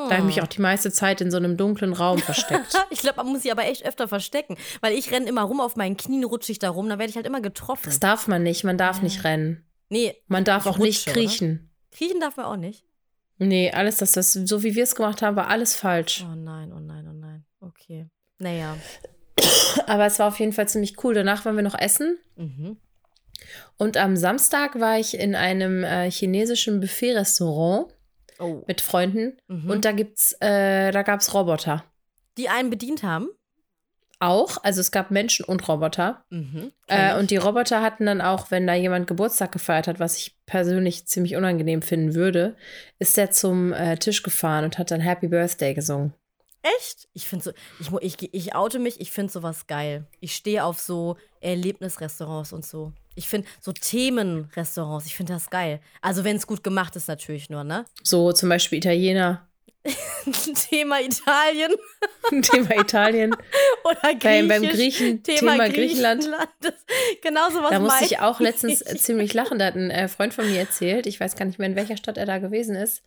Da 0.09 0.17
habe 0.17 0.29
ich 0.29 0.37
mich 0.37 0.43
auch 0.43 0.47
die 0.49 0.61
meiste 0.61 0.91
Zeit 0.93 1.21
in 1.21 1.31
so 1.31 1.37
einem 1.37 1.57
dunklen 1.57 1.93
Raum 1.93 2.19
versteckt. 2.19 2.75
Ich 2.91 3.01
glaube, 3.01 3.17
man 3.23 3.29
muss 3.33 3.43
sich 3.43 3.51
aber 3.53 3.65
echt 3.65 3.85
öfter 3.85 4.07
verstecken, 4.07 4.57
weil 4.81 4.93
ich 4.93 5.11
renne 5.11 5.27
immer 5.27 5.43
rum 5.43 5.61
auf 5.61 5.77
meinen 5.77 5.97
Knien, 5.97 6.25
rutsche 6.25 6.53
ich 6.53 6.59
da 6.59 6.71
rum, 6.71 6.89
dann 6.89 6.99
werde 6.99 7.11
ich 7.11 7.17
halt 7.17 7.27
immer 7.27 7.41
getroffen. 7.41 7.83
Das 7.87 8.01
darf 8.01 8.29
man 8.29 8.43
nicht. 8.43 8.65
Man 8.65 8.77
darf 8.79 9.03
nicht 9.03 9.25
rennen. 9.25 9.65
nee, 9.89 10.15
Man 10.29 10.45
darf 10.45 10.67
auch 10.67 10.79
nicht 10.79 11.07
rutsche, 11.07 11.11
oder? 11.11 11.13
kriechen. 11.29 11.71
kriechen 11.91 12.21
darf 12.21 12.37
man 12.37 12.47
auch 12.47 12.57
nicht. 12.57 12.85
Nee, 13.39 13.71
alles, 13.73 13.97
das, 13.97 14.13
das, 14.13 14.33
so 14.33 14.63
wie 14.63 14.75
wir 14.75 14.85
es 14.85 14.95
gemacht 14.95 15.23
haben, 15.23 15.37
war 15.37 15.49
alles 15.49 15.75
falsch. 15.75 16.25
Oh 16.31 16.35
nein, 16.35 16.73
oh 16.73 16.81
nein, 16.81 17.09
oh 17.09 17.13
nein. 17.15 17.45
Okay. 17.61 18.07
Naja. 18.39 18.77
Aber 19.87 20.07
es 20.07 20.19
war 20.19 20.29
auf 20.29 20.39
jeden 20.39 20.53
Fall 20.53 20.69
ziemlich 20.69 21.03
cool. 21.03 21.15
Danach 21.15 21.45
waren 21.45 21.57
wir 21.57 21.63
noch 21.63 21.79
essen. 21.79 22.19
Mhm. 22.37 22.77
Und 23.77 23.97
am 23.97 24.17
Samstag 24.17 24.79
war 24.79 24.99
ich 24.99 25.19
in 25.19 25.35
einem 25.35 25.83
äh, 25.83 26.11
chinesischen 26.11 26.79
Buffet-Restaurant 26.81 27.93
Oh. 28.43 28.65
mit 28.67 28.81
Freunden. 28.81 29.39
Mhm. 29.49 29.71
Und 29.71 29.85
da 29.85 29.93
gibt's, 29.93 30.37
äh, 30.41 30.91
da 30.91 31.03
gab 31.03 31.21
es 31.21 31.33
Roboter. 31.33 31.85
die 32.39 32.49
einen 32.49 32.71
bedient 32.71 33.03
haben. 33.03 33.29
Auch, 34.19 34.59
also 34.63 34.81
es 34.81 34.93
gab 34.93 35.11
Menschen 35.11 35.45
und 35.45 35.67
Roboter. 35.67 36.25
Mhm. 36.31 36.71
Äh, 36.87 37.19
und 37.19 37.33
die 37.33 37.39
Roboter 37.39 37.83
hatten 37.83 38.07
dann 38.07 38.21
auch, 38.21 38.53
wenn 38.53 38.69
da 38.69 38.75
jemand 38.75 39.09
Geburtstag 39.09 39.51
gefeiert 39.51 39.89
hat, 39.89 39.99
was 39.99 40.17
ich 40.17 40.37
persönlich 40.47 41.07
ziemlich 41.07 41.35
unangenehm 41.35 41.83
finden 41.83 42.15
würde, 42.15 42.57
ist 43.01 43.17
der 43.17 43.33
zum 43.33 43.73
äh, 43.73 43.97
Tisch 43.97 44.23
gefahren 44.23 44.65
und 44.65 44.79
hat 44.79 44.93
dann 44.93 45.01
Happy 45.01 45.27
Birthday 45.27 45.75
gesungen. 45.75 46.15
Echt? 46.63 47.09
Ich 47.13 47.27
finde 47.27 47.45
so, 47.45 47.53
ich, 48.01 48.23
ich, 48.23 48.35
ich 48.35 48.55
oute 48.55 48.79
mich, 48.79 49.01
ich 49.01 49.11
finde 49.11 49.33
sowas 49.33 49.67
geil. 49.67 50.07
Ich 50.21 50.35
stehe 50.35 50.65
auf 50.65 50.79
so 50.79 51.17
Erlebnisrestaurants 51.41 52.53
und 52.53 52.65
so. 52.65 52.93
Ich 53.15 53.29
finde 53.29 53.49
so 53.61 53.73
Themenrestaurants, 53.73 55.07
ich 55.07 55.17
finde 55.17 55.33
das 55.33 55.51
geil. 55.51 55.81
Also 56.01 56.25
wenn 56.25 56.37
es 56.37 56.47
gut 56.47 56.63
gemacht 56.63 56.97
ist 56.97 57.09
natürlich 57.09 57.51
nur, 57.51 57.65
ne? 57.65 57.85
So 58.03 58.33
zum 58.33 58.49
Beispiel 58.49 58.79
Italiener, 58.79 59.49
Thema 60.71 61.01
Italien 61.01 61.73
Thema 62.43 62.81
Italien. 62.81 63.35
oder 63.85 64.15
Griechisch. 64.15 64.49
Beim, 64.49 64.63
Griechen, 64.63 65.23
Thema, 65.23 65.69
Griechenland. 65.69 66.29
Das, 66.61 66.75
genau 67.23 67.51
sowas 67.51 67.71
Da 67.71 67.79
musste 67.79 68.05
ich 68.05 68.19
auch 68.21 68.41
letztens 68.41 68.81
äh, 68.83 68.97
ziemlich 68.97 69.35
lachen. 69.35 69.59
Da 69.59 69.67
hat 69.67 69.75
ein 69.75 69.91
äh, 69.91 70.09
Freund 70.09 70.35
von 70.35 70.49
mir 70.49 70.61
erzählt, 70.61 71.07
ich 71.07 71.19
weiß 71.21 71.37
gar 71.37 71.45
nicht 71.45 71.59
mehr, 71.59 71.69
in 71.69 71.77
welcher 71.77 71.97
Stadt 71.97 72.17
er 72.17 72.27
da 72.27 72.39
gewesen 72.39 72.77
ist. 72.77 73.03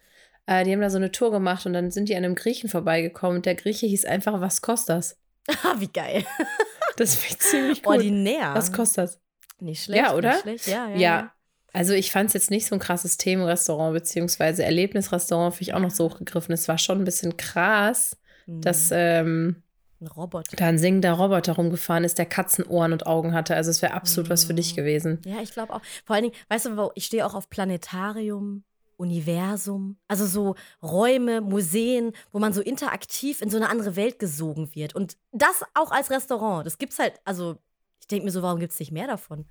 Äh, 0.47 0.63
die 0.63 0.71
haben 0.73 0.81
da 0.81 0.89
so 0.89 0.97
eine 0.97 1.12
Tour 1.12 1.31
gemacht 1.31 1.65
und 1.65 1.73
dann 1.73 1.91
sind 1.91 2.10
die 2.10 2.15
an 2.15 2.23
einem 2.23 2.36
Griechen 2.36 2.69
vorbeigekommen 2.69 3.38
und 3.38 3.45
der 3.45 3.55
Grieche 3.55 3.88
hieß 3.88 4.05
einfach, 4.05 4.39
was 4.41 4.62
kostet 4.62 4.89
das? 4.97 5.17
Ah, 5.63 5.75
wie 5.79 5.88
geil. 5.88 6.25
Das 6.97 7.15
finde 7.15 7.34
ich 7.36 7.39
ziemlich 7.49 7.84
gut. 7.84 7.93
Ordinär. 7.97 8.51
Was 8.53 8.71
kostet 8.71 9.03
das? 9.03 9.19
Nicht 9.60 9.84
schlecht. 9.84 10.01
Ja, 10.01 10.13
oder? 10.15 10.29
Nicht 10.31 10.41
schlecht. 10.43 10.67
Ja, 10.67 10.88
ja, 10.89 10.95
Ja. 10.97 11.31
Also 11.73 11.91
ich 11.91 12.10
fand 12.10 12.27
es 12.29 12.34
jetzt 12.36 12.51
nicht 12.51 12.67
so 12.67 12.75
ein 12.75 12.79
krasses 12.79 13.17
Themenrestaurant 13.17 13.93
beziehungsweise 13.93 14.63
Erlebnisrestaurant, 14.63 15.53
finde 15.55 15.69
ich 15.71 15.73
auch 15.73 15.81
noch 15.81 15.91
so 15.91 16.05
hochgegriffen. 16.05 16.53
Es 16.53 16.69
war 16.69 16.77
schon 16.77 16.99
ein 16.99 17.03
bisschen 17.03 17.36
krass, 17.36 18.15
Mhm. 18.45 18.62
dass 18.62 18.89
ähm, 18.93 19.63
ein 19.99 20.08
Roboter. 20.08 20.55
da 20.55 20.67
ein 20.67 20.77
singender 20.77 21.12
Roboter 21.13 21.53
rumgefahren 21.53 22.05
ist, 22.05 22.17
der 22.17 22.27
Katzenohren 22.27 22.93
und 22.93 23.05
Augen 23.08 23.34
hatte. 23.34 23.55
Also 23.58 23.71
es 23.71 23.81
wäre 23.81 23.93
absolut 23.93 24.29
was 24.29 24.45
für 24.45 24.53
dich 24.53 24.71
Mhm. 24.71 24.75
gewesen. 24.77 25.21
Ja, 25.25 25.41
ich 25.41 25.51
glaube 25.51 25.73
auch. 25.73 25.81
Vor 26.05 26.15
allen 26.15 26.23
Dingen, 26.23 26.36
weißt 26.47 26.67
du, 26.67 26.91
ich 26.95 27.05
stehe 27.08 27.25
auch 27.25 27.34
auf 27.34 27.49
Planetarium, 27.49 28.63
Universum, 28.97 29.97
also 30.08 30.25
so 30.25 30.55
Räume, 30.81 31.41
Museen, 31.41 32.13
wo 32.31 32.39
man 32.39 32.53
so 32.53 32.62
interaktiv 32.62 33.41
in 33.41 33.49
so 33.49 33.58
eine 33.58 33.69
andere 33.69 33.95
Welt 33.95 34.19
gesogen 34.19 34.73
wird. 34.75 34.95
Und 34.95 35.17
das 35.31 35.63
auch 35.73 35.91
als 35.91 36.10
Restaurant. 36.12 36.65
Das 36.65 36.77
gibt's 36.77 36.99
halt, 36.99 37.19
also 37.25 37.58
ich 37.99 38.08
denke 38.08 38.25
mir 38.25 38.31
so, 38.31 38.41
warum 38.41 38.60
gibt 38.60 38.73
es 38.73 38.79
nicht 38.79 38.91
mehr 38.91 39.08
davon? 39.08 39.45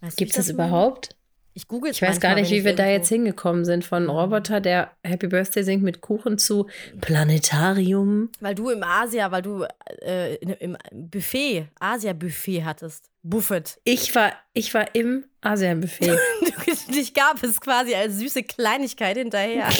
Weißt 0.00 0.18
du, 0.18 0.24
Gibt 0.24 0.34
wie 0.34 0.40
es 0.40 0.46
das 0.46 0.56
meine? 0.56 0.68
überhaupt? 0.68 1.16
Ich 1.56 1.68
google 1.68 1.92
Ich 1.92 2.02
weiß 2.02 2.20
gar 2.20 2.34
nicht, 2.34 2.50
wie 2.50 2.64
wir 2.64 2.74
da 2.74 2.86
jetzt 2.86 3.08
hingekommen 3.08 3.64
sind. 3.64 3.84
Von 3.84 4.10
Roboter, 4.10 4.60
der 4.60 4.90
Happy 5.04 5.28
Birthday 5.28 5.62
singt 5.62 5.84
mit 5.84 6.00
Kuchen 6.00 6.36
zu 6.36 6.66
Planetarium. 7.00 8.30
Weil 8.40 8.56
du 8.56 8.70
im 8.70 8.82
Asia, 8.82 9.30
weil 9.30 9.42
du 9.42 9.64
äh, 10.02 10.34
im 10.34 10.76
Buffet, 10.92 11.68
Asia-Buffet 11.78 12.64
hattest. 12.64 13.08
Buffet. 13.22 13.78
Ich 13.84 14.14
war, 14.16 14.32
ich 14.52 14.74
war 14.74 14.94
im 14.96 15.24
Asienbuffet. 15.40 16.18
Dich 16.94 17.14
gab 17.14 17.42
es 17.42 17.60
quasi 17.60 17.94
als 17.94 18.18
süße 18.18 18.42
Kleinigkeit 18.42 19.16
hinterher. 19.16 19.68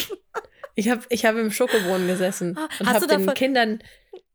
Ich 0.76 0.88
habe 0.88 1.02
ich 1.08 1.24
hab 1.24 1.36
im 1.36 1.52
Schokobrunnen 1.52 2.08
gesessen 2.08 2.58
Ah, 2.58 2.68
und 2.80 2.88
hast 2.88 2.96
habe 2.96 3.06
den 3.06 3.32
Kindern 3.34 3.78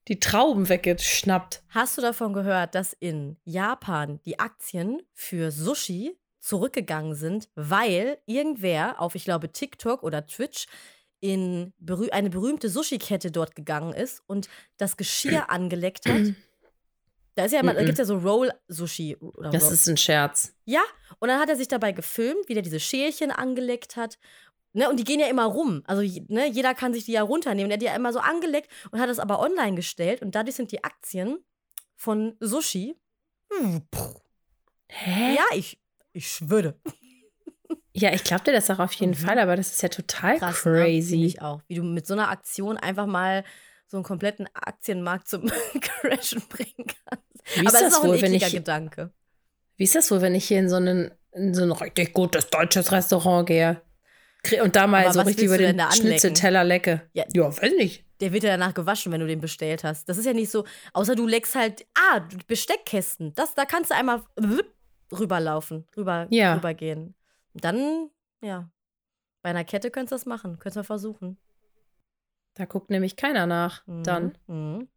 die 0.07 0.21
Trauben 0.21 0.69
weggeschnappt. 0.69 1.63
Hast 1.67 1.97
du 1.97 2.01
davon 2.01 2.31
gehört, 2.31 2.75
dass 2.75 2.93
in 2.93 3.35
Japan 3.43 4.21
die 4.23 4.39
Aktien 4.39 5.01
für 5.13 5.51
Sushi 5.51 6.15
zurückgegangen 6.49 7.13
sind, 7.15 7.47
weil 7.55 8.17
irgendwer 8.25 8.99
auf, 8.99 9.15
ich 9.15 9.23
glaube, 9.23 9.51
TikTok 9.51 10.03
oder 10.03 10.25
Twitch 10.25 10.65
in 11.19 11.73
berüh 11.79 12.09
eine 12.11 12.29
berühmte 12.29 12.69
Sushi-Kette 12.69 13.29
dort 13.31 13.55
gegangen 13.55 13.93
ist 13.93 14.23
und 14.27 14.49
das 14.77 14.97
Geschirr 14.97 15.49
angeleckt 15.49 16.07
hat? 16.09 16.33
Da 17.35 17.45
ist 17.45 17.51
ja 17.53 17.59
immer, 17.59 17.73
da 17.73 17.81
Mhm. 17.81 17.85
gibt 17.85 17.99
es 17.99 17.99
ja 17.99 18.05
so 18.05 18.17
Roll-Sushi. 18.17 19.17
Das 19.51 19.63
Roll- 19.65 19.73
ist 19.73 19.87
ein 19.87 19.97
Scherz. 19.97 20.53
Ja, 20.65 20.81
und 21.19 21.29
dann 21.29 21.39
hat 21.39 21.49
er 21.49 21.55
sich 21.55 21.67
dabei 21.67 21.91
gefilmt, 21.91 22.47
wie 22.49 22.53
der 22.53 22.63
diese 22.63 22.79
Schälchen 22.79 23.31
angeleckt 23.31 23.95
hat. 23.95 24.17
Ne, 24.73 24.89
und 24.89 24.97
die 24.99 25.03
gehen 25.03 25.19
ja 25.19 25.27
immer 25.27 25.45
rum. 25.45 25.83
Also 25.87 26.01
ne, 26.27 26.47
jeder 26.49 26.73
kann 26.75 26.93
sich 26.93 27.05
die 27.05 27.13
ja 27.13 27.21
runternehmen. 27.23 27.71
Er 27.71 27.75
hat 27.75 27.81
die 27.81 27.85
ja 27.87 27.95
immer 27.95 28.11
so 28.13 28.19
angeleckt 28.19 28.69
und 28.91 28.99
hat 28.99 29.09
das 29.09 29.19
aber 29.19 29.39
online 29.39 29.75
gestellt. 29.75 30.21
Und 30.21 30.35
dadurch 30.35 30.55
sind 30.55 30.71
die 30.71 30.83
Aktien 30.83 31.39
von 31.95 32.35
Sushi. 32.39 32.95
Hä? 34.87 35.35
Ja, 35.35 35.43
ich, 35.55 35.79
ich 36.19 36.29
schwöre. 36.31 36.75
Ja, 37.93 38.13
ich 38.13 38.23
glaube 38.23 38.43
dir 38.45 38.53
das 38.53 38.69
auch 38.69 38.79
auf 38.79 38.93
jeden 38.93 39.11
Mhm. 39.11 39.15
Fall, 39.15 39.39
aber 39.39 39.55
das 39.55 39.71
ist 39.73 39.81
ja 39.81 39.89
total 39.89 40.37
Krass, 40.37 40.63
ne? 40.65 40.71
Crazy. 40.73 41.25
ich 41.25 41.41
auch. 41.41 41.61
Wie 41.67 41.75
du 41.75 41.83
mit 41.83 42.05
so 42.07 42.13
einer 42.13 42.29
Aktion 42.29 42.77
einfach 42.77 43.07
mal 43.07 43.43
so 43.87 43.97
einen 43.97 44.03
kompletten 44.03 44.47
Aktienmarkt 44.53 45.27
zum 45.27 45.51
Crashen 45.81 46.41
bringen 46.47 46.85
kannst. 47.09 47.25
Wie 47.55 47.65
ist 47.65 47.67
aber 47.67 47.67
es 47.67 47.73
das 47.73 47.81
ist 47.93 47.97
auch 47.99 48.03
ein 48.03 48.09
wohl, 48.11 48.21
wenn 48.21 48.33
ich, 48.33 48.51
Gedanke. 48.51 49.11
wie 49.77 49.83
ist 49.83 49.95
das 49.95 50.11
wohl, 50.11 50.21
wenn 50.21 50.35
ich 50.35 50.47
hier 50.47 50.59
in 50.59 50.69
so, 50.69 50.75
einen, 50.75 51.11
in 51.31 51.53
so 51.53 51.63
ein 51.63 51.71
richtig 51.71 52.13
gutes 52.13 52.47
deutsches 52.49 52.91
Restaurant 52.91 53.47
gehe? 53.47 53.81
Und 54.63 54.75
da 54.77 54.87
mal 54.87 55.03
Aber 55.03 55.13
so 55.13 55.21
richtig 55.21 55.45
über 55.47 55.57
den? 55.57 55.81
Schnitzelteller 55.91 56.63
lecke. 56.63 57.01
Ja. 57.13 57.25
ja, 57.33 57.45
weiß 57.61 57.73
nicht. 57.77 58.05
Der 58.21 58.31
wird 58.31 58.43
ja 58.43 58.51
danach 58.51 58.73
gewaschen, 58.73 59.11
wenn 59.11 59.19
du 59.19 59.27
den 59.27 59.41
bestellt 59.41 59.83
hast. 59.83 60.07
Das 60.07 60.17
ist 60.17 60.25
ja 60.25 60.33
nicht 60.33 60.49
so, 60.51 60.65
außer 60.93 61.15
du 61.15 61.25
leckst 61.27 61.55
halt, 61.55 61.85
ah, 61.95 62.21
Besteckkästen. 62.47 63.33
Das, 63.33 63.55
da 63.55 63.65
kannst 63.65 63.91
du 63.91 63.95
einmal 63.95 64.21
rüberlaufen, 65.17 65.87
rüber, 65.97 66.27
Ja. 66.29 66.55
rübergehen. 66.55 67.15
Dann, 67.53 68.09
ja, 68.41 68.69
bei 69.41 69.49
einer 69.49 69.63
Kette 69.63 69.89
könntest 69.91 70.11
du 70.11 70.15
das 70.15 70.25
machen. 70.25 70.59
Könntest 70.59 70.77
du 70.77 70.83
versuchen. 70.83 71.37
Da 72.55 72.65
guckt 72.65 72.89
nämlich 72.89 73.15
keiner 73.15 73.45
nach. 73.45 73.85
Mhm. 73.87 74.03
Dann. 74.03 74.37
Mhm. 74.47 74.87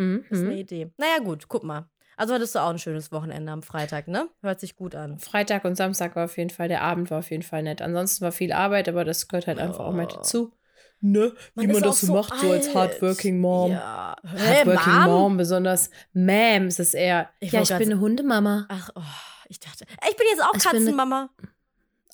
Mhm. 0.00 0.24
Das 0.30 0.38
ist 0.38 0.44
eine 0.44 0.56
Idee. 0.60 0.92
Naja, 0.96 1.18
gut, 1.24 1.48
guck 1.48 1.64
mal. 1.64 1.88
Also 2.16 2.32
hattest 2.32 2.54
du 2.54 2.60
auch 2.60 2.70
ein 2.70 2.78
schönes 2.78 3.10
Wochenende 3.10 3.50
am 3.50 3.62
Freitag, 3.64 4.06
ne? 4.06 4.28
Hört 4.42 4.60
sich 4.60 4.76
gut 4.76 4.94
an. 4.94 5.18
Freitag 5.18 5.64
und 5.64 5.74
Samstag 5.74 6.14
war 6.14 6.26
auf 6.26 6.36
jeden 6.38 6.50
Fall, 6.50 6.68
der 6.68 6.82
Abend 6.82 7.10
war 7.10 7.18
auf 7.18 7.30
jeden 7.32 7.42
Fall 7.42 7.64
nett. 7.64 7.82
Ansonsten 7.82 8.24
war 8.24 8.30
viel 8.30 8.52
Arbeit, 8.52 8.88
aber 8.88 9.04
das 9.04 9.26
gehört 9.26 9.48
halt 9.48 9.58
einfach 9.58 9.80
auch 9.84 9.92
mal 9.92 10.04
Oh. 10.06 10.14
dazu. 10.14 10.52
Ne? 11.00 11.32
Wie 11.54 11.66
Man 11.66 11.66
man, 11.66 11.76
ist 11.76 11.84
das 11.84 12.00
so 12.00 12.12
macht, 12.12 12.34
so 12.40 12.50
als 12.50 12.66
alt. 12.66 12.74
Hardworking 12.74 13.38
Mom. 13.38 13.70
Ja. 13.70 14.16
Hardworking 14.26 14.92
Mom? 14.92 15.04
Mom, 15.06 15.36
besonders 15.36 15.90
Ma'am 16.14 16.66
ist 16.66 16.80
es 16.80 16.94
eher. 16.94 17.30
Ich 17.38 17.52
ja, 17.52 17.62
ich 17.62 17.68
bin 17.68 17.92
eine 17.92 18.00
Hundemama. 18.00 18.66
Ach, 18.68 18.90
oh, 18.96 19.02
ich 19.48 19.60
dachte, 19.60 19.84
ich 20.08 20.16
bin 20.16 20.26
jetzt 20.30 20.42
auch 20.42 20.54
Ich 20.54 20.62
bin 20.64 20.72
Katzenmama. 20.72 21.30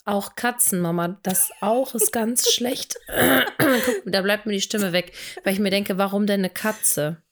Auch 0.05 0.35
Katzenmama, 0.35 1.17
das 1.23 1.51
auch 1.61 1.95
ist 1.95 2.11
ganz 2.11 2.47
schlecht. 2.53 2.95
Guck, 3.57 4.03
da 4.05 4.21
bleibt 4.21 4.45
mir 4.45 4.53
die 4.53 4.61
Stimme 4.61 4.91
weg, 4.93 5.13
weil 5.43 5.53
ich 5.53 5.59
mir 5.59 5.71
denke, 5.71 5.97
warum 5.97 6.27
denn 6.27 6.41
eine 6.41 6.51
Katze? 6.51 7.23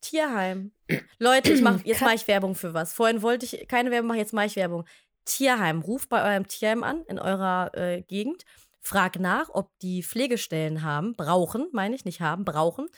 Tierheim. 0.00 0.72
Leute, 1.18 1.52
ich 1.52 1.62
mach, 1.62 1.80
jetzt 1.84 2.00
mache 2.00 2.14
ich 2.14 2.26
Werbung 2.26 2.56
für 2.56 2.74
was. 2.74 2.92
Vorhin 2.92 3.22
wollte 3.22 3.46
ich 3.46 3.68
keine 3.68 3.92
Werbung 3.92 4.08
machen, 4.08 4.18
jetzt 4.18 4.32
mache 4.32 4.46
ich 4.46 4.56
Werbung. 4.56 4.84
Tierheim. 5.24 5.80
Ruft 5.80 6.08
bei 6.08 6.24
eurem 6.32 6.48
Tierheim 6.48 6.82
an, 6.82 7.04
in 7.06 7.20
eurer 7.20 7.70
äh, 7.74 8.02
Gegend. 8.02 8.44
Frag 8.88 9.20
nach, 9.20 9.50
ob 9.52 9.70
die 9.80 10.02
Pflegestellen 10.02 10.82
haben, 10.82 11.14
brauchen, 11.14 11.68
meine 11.72 11.94
ich, 11.94 12.06
nicht 12.06 12.22
haben, 12.22 12.46
brauchen. 12.46 12.88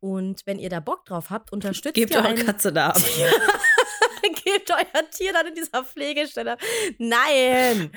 Und 0.00 0.44
wenn 0.44 0.58
ihr 0.58 0.70
da 0.70 0.80
Bock 0.80 1.04
drauf 1.04 1.30
habt, 1.30 1.52
unterstützt 1.52 1.94
Gebt 1.94 2.10
ihr 2.10 2.18
eure 2.18 2.28
einen, 2.28 2.44
Katze 2.44 2.72
da 2.72 2.88
ab. 2.88 3.00
gebt 4.44 4.70
euer 4.72 5.10
Tier 5.10 5.32
dann 5.32 5.46
in 5.46 5.54
dieser 5.54 5.84
Pflegestelle. 5.84 6.52
ab. 6.54 6.60
Nein! 6.98 7.92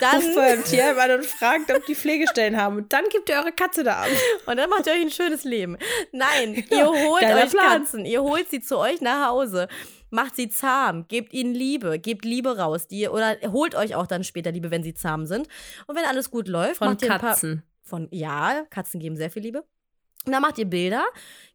Dann, 0.00 0.16
Ruft 0.22 0.34
beim 0.34 0.64
Tierheim 0.64 0.98
an 0.98 1.10
und 1.12 1.24
fragt, 1.24 1.70
ob 1.70 1.86
die 1.86 1.94
Pflegestellen 1.94 2.58
haben. 2.58 2.76
Und 2.76 2.92
dann 2.92 3.08
gebt 3.08 3.28
ihr 3.30 3.36
eure 3.36 3.52
Katze 3.52 3.84
da 3.84 4.02
ab. 4.02 4.08
und 4.46 4.56
dann 4.58 4.68
macht 4.68 4.86
ihr 4.86 4.92
euch 4.92 5.00
ein 5.00 5.10
schönes 5.10 5.44
Leben. 5.44 5.78
Nein, 6.12 6.54
ihr 6.70 6.76
Ja, 6.76 6.86
holt 6.88 7.22
geiler 7.22 7.44
euch 7.44 7.50
Plan. 7.50 7.84
Katzen, 7.84 8.04
ihr 8.04 8.22
holt 8.22 8.50
sie 8.50 8.60
zu 8.60 8.78
euch 8.78 9.00
nach 9.00 9.28
Hause. 9.28 9.68
Macht 10.12 10.36
sie 10.36 10.48
zahm, 10.48 11.08
gebt 11.08 11.32
ihnen 11.32 11.54
Liebe, 11.54 11.98
gebt 11.98 12.24
Liebe 12.24 12.58
raus, 12.58 12.86
die 12.86 13.08
oder 13.08 13.36
holt 13.50 13.74
euch 13.74 13.94
auch 13.94 14.06
dann 14.06 14.24
später 14.24 14.52
Liebe, 14.52 14.70
wenn 14.70 14.82
sie 14.82 14.94
zahm 14.94 15.26
sind. 15.26 15.48
Und 15.86 15.96
wenn 15.96 16.04
alles 16.04 16.30
gut 16.30 16.48
läuft, 16.48 16.76
Von 16.76 16.88
macht 16.88 17.02
ihr 17.02 17.12
ein 17.12 17.20
paar 17.20 17.30
Katzen. 17.30 17.62
von 17.82 18.08
ja, 18.10 18.64
Katzen 18.70 19.00
geben 19.00 19.16
sehr 19.16 19.30
viel 19.30 19.42
Liebe. 19.42 19.64
Und 20.24 20.32
dann 20.32 20.42
macht 20.42 20.58
ihr 20.58 20.66
Bilder, 20.66 21.04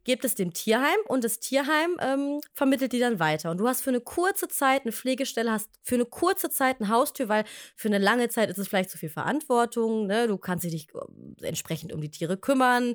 gebt 0.04 0.24
es 0.26 0.34
dem 0.34 0.52
Tierheim 0.52 0.98
und 1.06 1.24
das 1.24 1.40
Tierheim 1.40 1.96
ähm, 2.00 2.40
vermittelt 2.52 2.92
die 2.92 2.98
dann 2.98 3.18
weiter. 3.18 3.50
Und 3.50 3.58
du 3.58 3.66
hast 3.66 3.80
für 3.80 3.90
eine 3.90 4.00
kurze 4.00 4.46
Zeit 4.48 4.82
eine 4.82 4.92
Pflegestelle, 4.92 5.50
hast 5.50 5.70
für 5.82 5.94
eine 5.94 6.04
kurze 6.04 6.50
Zeit 6.50 6.80
eine 6.80 6.90
Haustür, 6.90 7.30
weil 7.30 7.44
für 7.76 7.88
eine 7.88 7.98
lange 7.98 8.28
Zeit 8.28 8.50
ist 8.50 8.58
es 8.58 8.68
vielleicht 8.68 8.90
zu 8.90 8.98
viel 8.98 9.08
Verantwortung. 9.08 10.06
Ne? 10.06 10.28
Du 10.28 10.36
kannst 10.36 10.64
dich 10.64 10.88
ähm, 10.94 11.34
entsprechend 11.40 11.94
um 11.94 12.02
die 12.02 12.10
Tiere 12.10 12.36
kümmern. 12.36 12.94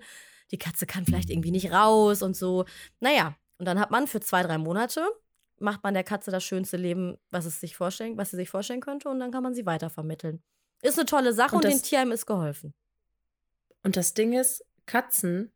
Die 0.52 0.60
Katze 0.60 0.86
kann 0.86 1.06
vielleicht 1.06 1.32
irgendwie 1.32 1.52
nicht 1.52 1.72
raus 1.72 2.22
und 2.22 2.36
so. 2.36 2.66
Naja, 3.00 3.36
und 3.58 3.66
dann 3.66 3.80
hat 3.80 3.90
man 3.90 4.06
für 4.06 4.20
zwei, 4.20 4.44
drei 4.44 4.60
Monate, 4.60 5.08
macht 5.64 5.84
man 5.84 5.94
der 5.94 6.04
Katze 6.04 6.30
das 6.30 6.44
schönste 6.44 6.78
Leben, 6.78 7.18
was, 7.32 7.46
es 7.46 7.60
sich 7.60 7.76
vorstellen, 7.76 8.18
was 8.18 8.30
sie 8.32 8.36
sich 8.38 8.50
vorstellen 8.50 8.82
könnte, 8.82 9.10
und 9.10 9.20
dann 9.20 9.32
kann 9.32 9.42
man 9.44 9.56
sie 9.56 9.66
weitervermitteln. 9.66 10.44
Ist 10.82 11.00
eine 11.00 11.06
tolle 11.06 11.34
Sache 11.34 11.56
und, 11.56 11.64
Und 11.64 11.72
dem 11.72 11.80
das- 11.80 11.82
Tierheim 11.84 12.12
ist 12.12 12.26
geholfen. 12.26 12.74
Und 13.84 13.96
das 13.98 14.14
Ding 14.14 14.34
ist, 14.34 14.64
Katzen, 14.86 15.52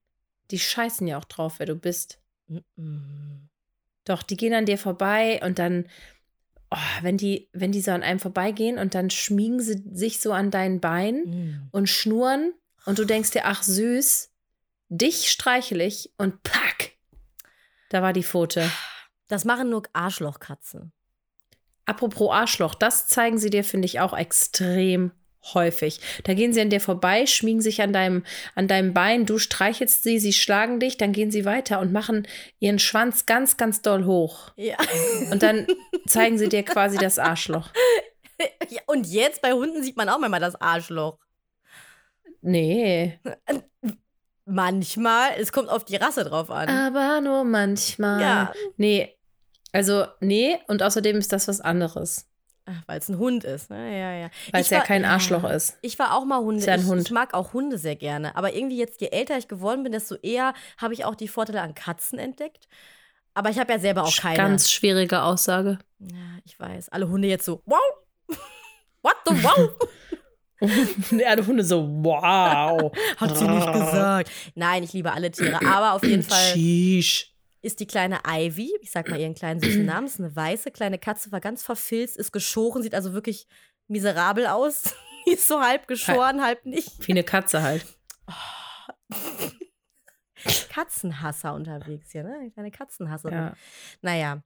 die 0.52 0.60
scheißen 0.60 1.06
ja 1.08 1.17
auch 1.17 1.26
drauf, 1.26 1.60
wer 1.60 1.65
du 1.65 1.76
bist. 1.76 2.20
Mhm. 2.48 3.50
Doch, 4.06 4.24
die 4.24 4.38
gehen 4.38 4.54
an 4.54 4.65
dir 4.65 4.78
vorbei 4.78 5.41
und 5.43 5.60
dann, 5.60 5.88
oh, 6.72 6.78
wenn 7.02 7.17
die, 7.17 7.50
wenn 7.52 7.74
die 7.74 7.82
so 7.82 7.91
an 7.91 8.04
einem 8.04 8.20
vorbeigehen 8.20 8.78
und 8.80 8.96
dann 8.96 9.10
schmiegen 9.10 9.60
sie 9.60 9.84
sich 9.91 10.22
so 10.22 10.32
an 10.32 10.50
deinen 10.52 10.80
Bein 10.80 11.15
Mhm. 11.26 11.67
und 11.72 11.89
schnurren 11.89 12.54
und 12.86 12.98
du 13.00 13.06
denkst 13.06 13.32
dir, 13.32 13.41
ach 13.46 13.63
süß, 13.63 14.32
dich 14.89 15.30
streichel 15.30 15.82
ich 15.82 16.13
und 16.17 16.41
pack, 16.43 16.91
da 17.89 18.02
war 18.02 18.13
die 18.13 18.24
Pfote. 18.24 18.70
Das 19.28 19.46
machen 19.46 19.70
nur 19.70 19.84
Arschlochkatzen. 19.94 20.92
Apropos 21.86 22.32
Arschloch, 22.32 22.76
das 22.76 23.08
zeigen 23.08 23.38
sie 23.38 23.50
dir, 23.50 23.63
finde 23.63 23.86
ich, 23.86 24.00
auch 24.00 24.16
extrem 24.16 25.12
häufig. 25.54 26.02
Da 26.26 26.34
gehen 26.34 26.52
sie 26.52 26.60
an 26.60 26.70
dir 26.70 26.82
vorbei, 26.82 27.26
schmiegen 27.26 27.62
sich 27.62 27.82
an 27.82 27.94
deinem, 27.94 28.26
an 28.56 28.68
deinem 28.68 28.94
Bein, 28.94 29.26
du 29.26 29.38
streichelst 29.38 30.04
sie, 30.04 30.20
sie 30.20 30.34
schlagen 30.34 30.80
dich, 30.82 30.98
dann 30.98 31.13
gehen 31.13 31.32
sie 31.32 31.46
weiter 31.46 31.80
und 31.80 31.94
machen 31.94 32.28
ihren 32.60 32.80
Schwanz 32.80 33.26
ganz, 33.26 33.56
ganz 33.56 33.82
doll 33.82 34.06
hoch. 34.06 34.52
Ja. 34.58 34.76
Und 35.32 35.44
dann 35.44 35.68
zeigen 36.08 36.38
sie 36.38 36.50
dir 36.50 36.63
quasi 36.63 36.98
das 36.98 37.20
Arschloch. 37.20 37.70
ja. 38.70 38.82
Und 38.88 39.08
jetzt 39.08 39.42
bei 39.42 39.54
Hunden 39.54 39.84
sieht 39.84 39.96
man 39.96 40.10
auch 40.10 40.20
manchmal 40.20 40.42
das 40.42 40.60
Arschloch. 40.60 41.20
Nee, 42.42 43.20
Manchmal, 44.50 45.32
es 45.38 45.52
kommt 45.52 45.68
auf 45.68 45.84
die 45.84 45.98
Rasse 45.98 46.24
drauf 46.24 46.50
an. 46.50 46.70
aber 46.70 47.20
nur 47.20 47.44
manchmal. 47.44 48.22
Ja. 48.22 48.54
Nee, 48.78 49.17
also 49.78 50.08
nee, 50.22 50.58
und 50.68 50.82
außerdem 50.82 51.18
ist 51.18 51.32
das 51.32 51.48
was 51.48 51.62
anderes. 51.62 52.26
Weil 52.88 52.98
es 52.98 53.10
ein 53.10 53.20
Hund 53.20 53.44
ist. 53.44 53.70
Ne? 53.70 53.78
Ja, 53.78 54.13
ja. 54.13 54.30
Weil 54.52 54.62
es 54.62 54.72
ja 54.72 54.82
kein 54.82 55.06
Arschloch 55.06 55.50
ist. 55.50 55.78
Ich 55.84 56.00
war 56.00 56.18
auch 56.18 56.26
mal 56.26 56.40
Hunde. 56.40 56.60
Ist 56.60 56.66
ja 56.66 56.74
ein 56.74 56.82
ich, 56.82 56.88
Hund. 56.88 57.02
ich 57.04 57.12
mag 57.12 57.36
auch 57.36 57.54
Hunde 57.54 57.78
sehr 57.78 57.96
gerne. 57.96 58.36
Aber 58.36 58.54
irgendwie 58.54 58.78
jetzt, 58.78 59.00
je 59.00 59.08
älter 59.08 59.38
ich 59.38 59.48
geworden 59.48 59.84
bin, 59.84 59.92
desto 59.92 60.16
eher 60.16 60.54
habe 60.78 60.96
ich 60.96 61.06
auch 61.06 61.13
die 61.13 61.28
Vorteile 61.28 61.62
an 61.62 61.76
Katzen 61.76 62.18
entdeckt. 62.18 62.68
Aber 63.36 63.52
ich 63.52 63.60
habe 63.60 63.72
ja 63.72 63.80
selber 63.80 64.04
auch 64.04 64.18
keine. 64.18 64.36
Ganz 64.36 64.72
schwierige 64.72 65.22
Aussage. 65.22 65.78
Ja, 66.00 66.40
ich 66.44 66.60
weiß. 66.60 66.90
Alle 66.90 67.08
Hunde 67.08 67.28
jetzt 67.28 67.46
so, 67.46 67.62
wow. 67.66 67.80
What 69.04 69.16
the 69.28 69.44
wow? 69.44 69.70
ja, 71.12 71.36
die 71.36 71.46
Hunde 71.46 71.63
so, 71.63 71.88
wow. 71.88 72.92
Hat 73.18 73.38
sie 73.38 73.48
nicht 73.48 73.72
gesagt. 73.72 74.32
Nein, 74.56 74.84
ich 74.84 74.92
liebe 74.92 75.13
alle 75.13 75.30
Tiere. 75.32 75.60
Aber 75.66 75.94
auf 75.94 76.04
jeden 76.04 76.24
Fall 76.24 76.54
Sheesh. 76.54 77.37
Ist 77.68 77.80
die 77.82 77.86
kleine 77.86 78.20
Ivy, 78.26 78.74
ich 78.82 78.92
sag 78.92 79.10
mal 79.10 79.20
ihren 79.20 79.36
kleinen 79.36 79.60
süßen 79.60 79.86
Namen, 79.86 80.08
ist 80.08 80.20
eine 80.20 80.36
weiße 80.36 80.72
kleine 80.72 80.98
Katze, 80.98 81.32
war 81.32 81.42
ganz 81.42 81.64
verfilzt, 81.64 82.18
ist 82.18 82.32
geschoren, 82.32 82.82
sieht 82.82 82.96
also 82.96 83.14
wirklich 83.14 83.48
miserabel 83.88 84.48
aus. 84.48 84.96
Die 85.28 85.34
ist 85.34 85.48
so 85.48 85.60
halb 85.60 85.88
geschoren, 85.88 86.42
halb 86.42 86.66
nicht. 86.66 87.06
Wie 87.06 87.12
eine 87.12 87.26
Katze 87.26 87.62
halt. 87.62 87.86
Katzenhasser 90.70 91.54
unterwegs 91.54 92.14
hier, 92.14 92.24
ne? 92.24 92.38
Eine 92.40 92.52
kleine 92.52 92.72
Katzenhasserin. 92.72 93.38
Ja. 93.38 93.54
Naja. 94.02 94.42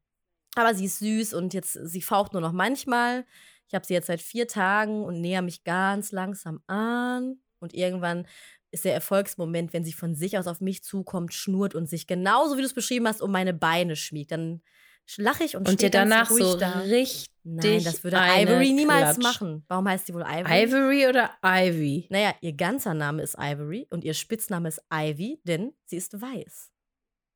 Aber 0.55 0.73
sie 0.73 0.85
ist 0.85 0.97
süß 0.97 1.35
und 1.35 1.53
jetzt, 1.53 1.73
sie 1.73 2.01
faucht 2.01 2.33
nur 2.33 2.41
noch 2.41 2.51
manchmal. 2.51 3.25
Ich 3.67 3.75
habe 3.75 3.85
sie 3.85 3.93
jetzt 3.93 4.07
seit 4.07 4.21
vier 4.21 4.47
Tagen 4.47 5.05
und 5.05 5.21
näher 5.21 5.43
mich 5.43 5.63
ganz 5.63 6.11
langsam 6.11 6.61
an. 6.65 7.39
Und 7.59 7.75
irgendwann 7.75 8.27
ist 8.71 8.85
der 8.85 8.93
Erfolgsmoment, 8.93 9.73
wenn 9.73 9.83
sie 9.83 9.93
von 9.93 10.15
sich 10.15 10.37
aus 10.37 10.47
auf 10.47 10.61
mich 10.61 10.83
zukommt, 10.83 11.33
schnurrt 11.33 11.75
und 11.75 11.89
sich 11.89 12.07
genauso 12.07 12.55
wie 12.57 12.61
du 12.61 12.67
es 12.67 12.73
beschrieben 12.73 13.07
hast, 13.07 13.21
um 13.21 13.31
meine 13.31 13.53
Beine 13.53 13.95
schmiegt. 13.95 14.31
Dann 14.31 14.61
lache 15.17 15.43
ich 15.43 15.55
und, 15.55 15.67
Und 15.67 15.81
dir 15.81 15.89
danach 15.89 16.29
ganz 16.29 16.31
ruhig 16.31 16.51
so 16.51 16.57
da. 16.57 16.79
richtig. 16.79 17.29
Nein, 17.43 17.83
das 17.83 18.03
würde 18.03 18.17
Ivory 18.17 18.71
niemals 18.71 19.17
Klatsch. 19.17 19.23
machen. 19.23 19.65
Warum 19.67 19.87
heißt 19.89 20.05
sie 20.05 20.13
wohl 20.13 20.21
Ivory? 20.21 20.63
Ivory 20.63 21.07
oder 21.07 21.31
Ivy? 21.43 22.05
Naja, 22.09 22.35
ihr 22.41 22.53
ganzer 22.53 22.93
Name 22.93 23.23
ist 23.23 23.35
Ivory 23.39 23.87
und 23.89 24.03
ihr 24.03 24.13
Spitzname 24.13 24.69
ist 24.69 24.79
Ivy, 24.93 25.41
denn 25.43 25.73
sie 25.85 25.97
ist 25.97 26.21
weiß. 26.21 26.69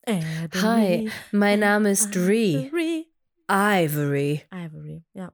Hi, 0.07 1.09
mein 1.31 1.59
Name 1.59 1.89
ist 1.91 2.13
Dree. 2.13 2.67
Ivory. 2.67 3.07
Ivory. 3.49 4.43
Ivory, 4.53 5.03
ja. 5.13 5.33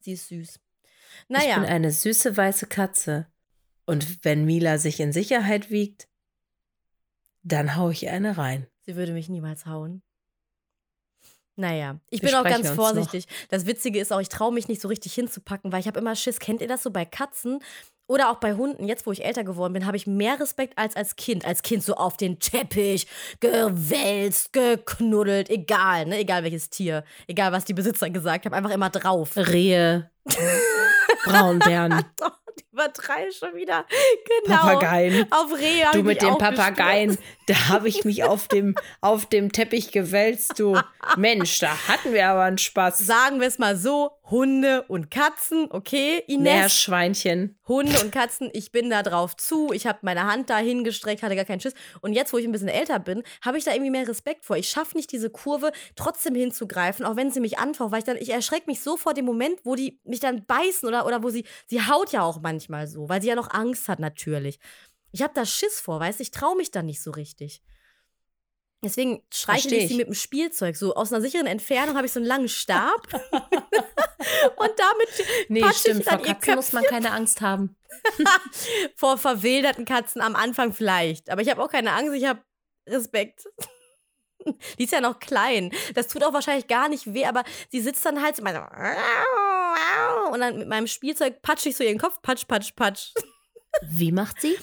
Sie 0.00 0.12
ist 0.12 0.28
süß. 0.28 0.48
Ich 0.56 1.28
bin 1.28 1.36
Naja, 1.38 1.62
eine 1.62 1.90
süße 1.90 2.36
weiße 2.36 2.66
Katze. 2.66 3.26
Und 3.92 4.24
wenn 4.24 4.46
Mila 4.46 4.78
sich 4.78 5.00
in 5.00 5.12
Sicherheit 5.12 5.70
wiegt, 5.70 6.08
dann 7.42 7.76
hau 7.76 7.90
ich 7.90 8.04
ihr 8.04 8.12
eine 8.14 8.38
rein. 8.38 8.66
sie 8.86 8.96
würde 8.96 9.12
mich 9.12 9.28
niemals 9.28 9.66
hauen. 9.66 10.00
Naja, 11.56 12.00
ich 12.08 12.22
bin 12.22 12.34
auch 12.34 12.42
ganz 12.42 12.60
uns 12.60 12.68
noch. 12.70 12.76
vorsichtig. 12.76 13.26
Das 13.50 13.66
Witzige 13.66 14.00
ist 14.00 14.10
auch, 14.10 14.20
ich 14.20 14.30
traue 14.30 14.50
mich 14.50 14.66
nicht 14.66 14.80
so 14.80 14.88
richtig 14.88 15.12
hinzupacken, 15.12 15.72
weil 15.72 15.80
ich 15.80 15.86
habe 15.86 16.00
immer 16.00 16.16
Schiss. 16.16 16.38
Kennt 16.38 16.62
ihr 16.62 16.68
das 16.68 16.82
so 16.82 16.90
bei 16.90 17.04
Katzen 17.04 17.58
oder 18.06 18.30
auch 18.30 18.36
bei 18.36 18.54
Hunden? 18.54 18.88
Jetzt, 18.88 19.04
wo 19.06 19.12
ich 19.12 19.26
älter 19.26 19.44
geworden 19.44 19.74
bin, 19.74 19.84
habe 19.84 19.98
ich 19.98 20.06
mehr 20.06 20.40
Respekt 20.40 20.78
als 20.78 20.96
als 20.96 21.16
Kind. 21.16 21.44
Als 21.44 21.60
Kind 21.60 21.82
so 21.82 21.96
auf 21.96 22.16
den 22.16 22.38
Teppich 22.38 23.06
gewälzt, 23.40 24.54
geknuddelt, 24.54 25.50
egal, 25.50 26.06
ne? 26.06 26.16
Egal 26.16 26.44
welches 26.44 26.70
Tier, 26.70 27.04
egal 27.26 27.52
was 27.52 27.66
die 27.66 27.74
Besitzer 27.74 28.08
gesagt 28.08 28.46
haben, 28.46 28.54
einfach 28.54 28.70
immer 28.70 28.88
drauf. 28.88 29.36
Rehe, 29.36 30.10
Braunbären, 31.26 32.02
Die 32.58 32.64
übertreiben 32.72 33.32
schon 33.32 33.54
wieder. 33.54 33.86
Genau. 34.44 34.56
Papageien. 34.56 35.26
Auf 35.30 35.52
Rehe 35.58 35.86
Du 35.92 36.02
mit 36.02 36.24
auch 36.24 36.38
Papageien, 36.38 37.18
da 37.52 37.68
habe 37.68 37.88
ich 37.88 38.04
mich 38.06 38.24
auf 38.24 38.48
dem, 38.48 38.74
auf 39.02 39.26
dem 39.26 39.52
Teppich 39.52 39.92
gewälzt, 39.92 40.58
du. 40.58 40.78
Mensch, 41.16 41.58
da 41.58 41.76
hatten 41.86 42.14
wir 42.14 42.26
aber 42.26 42.44
einen 42.44 42.56
Spaß. 42.56 42.98
Sagen 42.98 43.40
wir 43.40 43.46
es 43.46 43.58
mal 43.58 43.76
so, 43.76 44.12
Hunde 44.30 44.84
und 44.88 45.10
Katzen, 45.10 45.66
okay, 45.68 46.24
Ines? 46.26 46.44
Meerschweinchen. 46.44 47.58
Hunde 47.68 48.00
und 48.00 48.10
Katzen, 48.10 48.48
ich 48.54 48.72
bin 48.72 48.88
da 48.88 49.02
drauf 49.02 49.36
zu, 49.36 49.70
ich 49.74 49.86
habe 49.86 49.98
meine 50.00 50.24
Hand 50.24 50.48
da 50.48 50.56
hingestreckt, 50.56 51.22
hatte 51.22 51.36
gar 51.36 51.44
keinen 51.44 51.60
Schiss. 51.60 51.74
Und 52.00 52.14
jetzt, 52.14 52.32
wo 52.32 52.38
ich 52.38 52.46
ein 52.46 52.52
bisschen 52.52 52.68
älter 52.68 52.98
bin, 52.98 53.22
habe 53.44 53.58
ich 53.58 53.64
da 53.64 53.72
irgendwie 53.72 53.90
mehr 53.90 54.08
Respekt 54.08 54.46
vor. 54.46 54.56
Ich 54.56 54.70
schaffe 54.70 54.96
nicht 54.96 55.12
diese 55.12 55.28
Kurve 55.28 55.72
trotzdem 55.94 56.34
hinzugreifen, 56.34 57.04
auch 57.04 57.16
wenn 57.16 57.30
sie 57.30 57.40
mich 57.40 57.58
anfaucht, 57.58 57.92
weil 57.92 57.98
ich 57.98 58.04
dann, 58.04 58.16
ich 58.16 58.30
erschrecke 58.30 58.64
mich 58.66 58.80
so 58.80 58.96
vor 58.96 59.12
dem 59.12 59.26
Moment, 59.26 59.60
wo 59.64 59.74
die 59.74 60.00
mich 60.04 60.20
dann 60.20 60.46
beißen 60.46 60.88
oder, 60.88 61.04
oder 61.04 61.22
wo 61.22 61.28
sie, 61.28 61.44
sie 61.66 61.82
haut 61.82 62.12
ja 62.12 62.22
auch 62.22 62.40
manchmal 62.40 62.86
so, 62.86 63.10
weil 63.10 63.20
sie 63.20 63.28
ja 63.28 63.34
noch 63.34 63.50
Angst 63.52 63.88
hat 63.88 63.98
natürlich. 63.98 64.58
Ich 65.12 65.22
habe 65.22 65.34
da 65.34 65.46
Schiss 65.46 65.80
vor, 65.80 66.00
weißt 66.00 66.18
du, 66.18 66.22
ich 66.22 66.30
traue 66.30 66.56
mich 66.56 66.70
da 66.70 66.82
nicht 66.82 67.02
so 67.02 67.10
richtig. 67.10 67.62
Deswegen 68.84 69.22
streiche 69.32 69.72
ich 69.76 69.88
sie 69.88 69.96
mit 69.96 70.08
dem 70.08 70.14
Spielzeug. 70.14 70.74
So 70.76 70.94
aus 70.94 71.12
einer 71.12 71.22
sicheren 71.22 71.46
Entfernung 71.46 71.96
habe 71.96 72.06
ich 72.06 72.12
so 72.12 72.18
einen 72.18 72.26
langen 72.26 72.48
Stab. 72.48 73.06
und 73.32 74.72
damit 74.76 75.48
Nee, 75.48 75.60
patsch 75.60 75.72
ich 75.72 75.78
stimmt, 75.78 76.06
dann 76.08 76.18
vor 76.18 76.26
Katzen 76.26 76.54
muss 76.56 76.72
man 76.72 76.82
keine 76.84 77.12
Angst 77.12 77.40
haben. 77.40 77.76
vor 78.96 79.18
verwilderten 79.18 79.84
Katzen 79.84 80.20
am 80.20 80.34
Anfang 80.34 80.72
vielleicht. 80.72 81.30
Aber 81.30 81.42
ich 81.42 81.48
habe 81.48 81.62
auch 81.62 81.70
keine 81.70 81.92
Angst, 81.92 82.14
ich 82.14 82.24
habe 82.24 82.42
Respekt. 82.88 83.48
Die 84.78 84.84
ist 84.84 84.92
ja 84.92 85.00
noch 85.00 85.20
klein. 85.20 85.70
Das 85.94 86.08
tut 86.08 86.24
auch 86.24 86.32
wahrscheinlich 86.32 86.66
gar 86.66 86.88
nicht 86.88 87.14
weh, 87.14 87.26
aber 87.26 87.44
sie 87.70 87.80
sitzt 87.80 88.04
dann 88.04 88.20
halt 88.20 88.34
so. 88.36 88.42
Und 90.32 90.40
dann 90.40 90.58
mit 90.58 90.66
meinem 90.66 90.88
Spielzeug 90.88 91.40
patsche 91.42 91.68
ich 91.68 91.76
so 91.76 91.84
ihren 91.84 91.98
Kopf, 91.98 92.20
patsch, 92.22 92.48
patsch, 92.48 92.74
patsch. 92.74 93.12
Wie 93.82 94.10
macht 94.10 94.40
sie? 94.40 94.58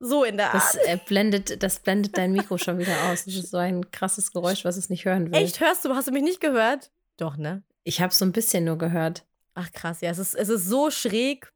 So 0.00 0.24
in 0.24 0.36
der 0.36 0.52
Das, 0.52 0.76
Art. 0.76 0.86
äh, 0.86 0.98
blendet, 1.06 1.62
das 1.62 1.80
blendet 1.80 2.18
dein 2.18 2.32
Mikro 2.32 2.58
schon 2.58 2.78
wieder 2.78 3.10
aus. 3.10 3.24
Das 3.24 3.34
ist 3.34 3.50
so 3.50 3.56
ein 3.58 3.90
krasses 3.90 4.32
Geräusch, 4.32 4.64
was 4.64 4.76
es 4.76 4.90
nicht 4.90 5.04
hören 5.04 5.26
will. 5.30 5.38
Echt, 5.40 5.60
hörst 5.60 5.84
du? 5.84 5.94
Hast 5.94 6.08
du 6.08 6.12
mich 6.12 6.22
nicht 6.22 6.40
gehört? 6.40 6.90
Doch, 7.16 7.36
ne? 7.36 7.62
Ich 7.84 8.00
habe 8.00 8.12
so 8.12 8.24
ein 8.24 8.32
bisschen 8.32 8.64
nur 8.64 8.76
gehört. 8.76 9.24
Ach 9.54 9.70
krass, 9.72 10.00
ja, 10.00 10.10
es 10.10 10.18
ist, 10.18 10.34
es 10.34 10.48
ist 10.48 10.66
so 10.66 10.90
schräg, 10.90 11.52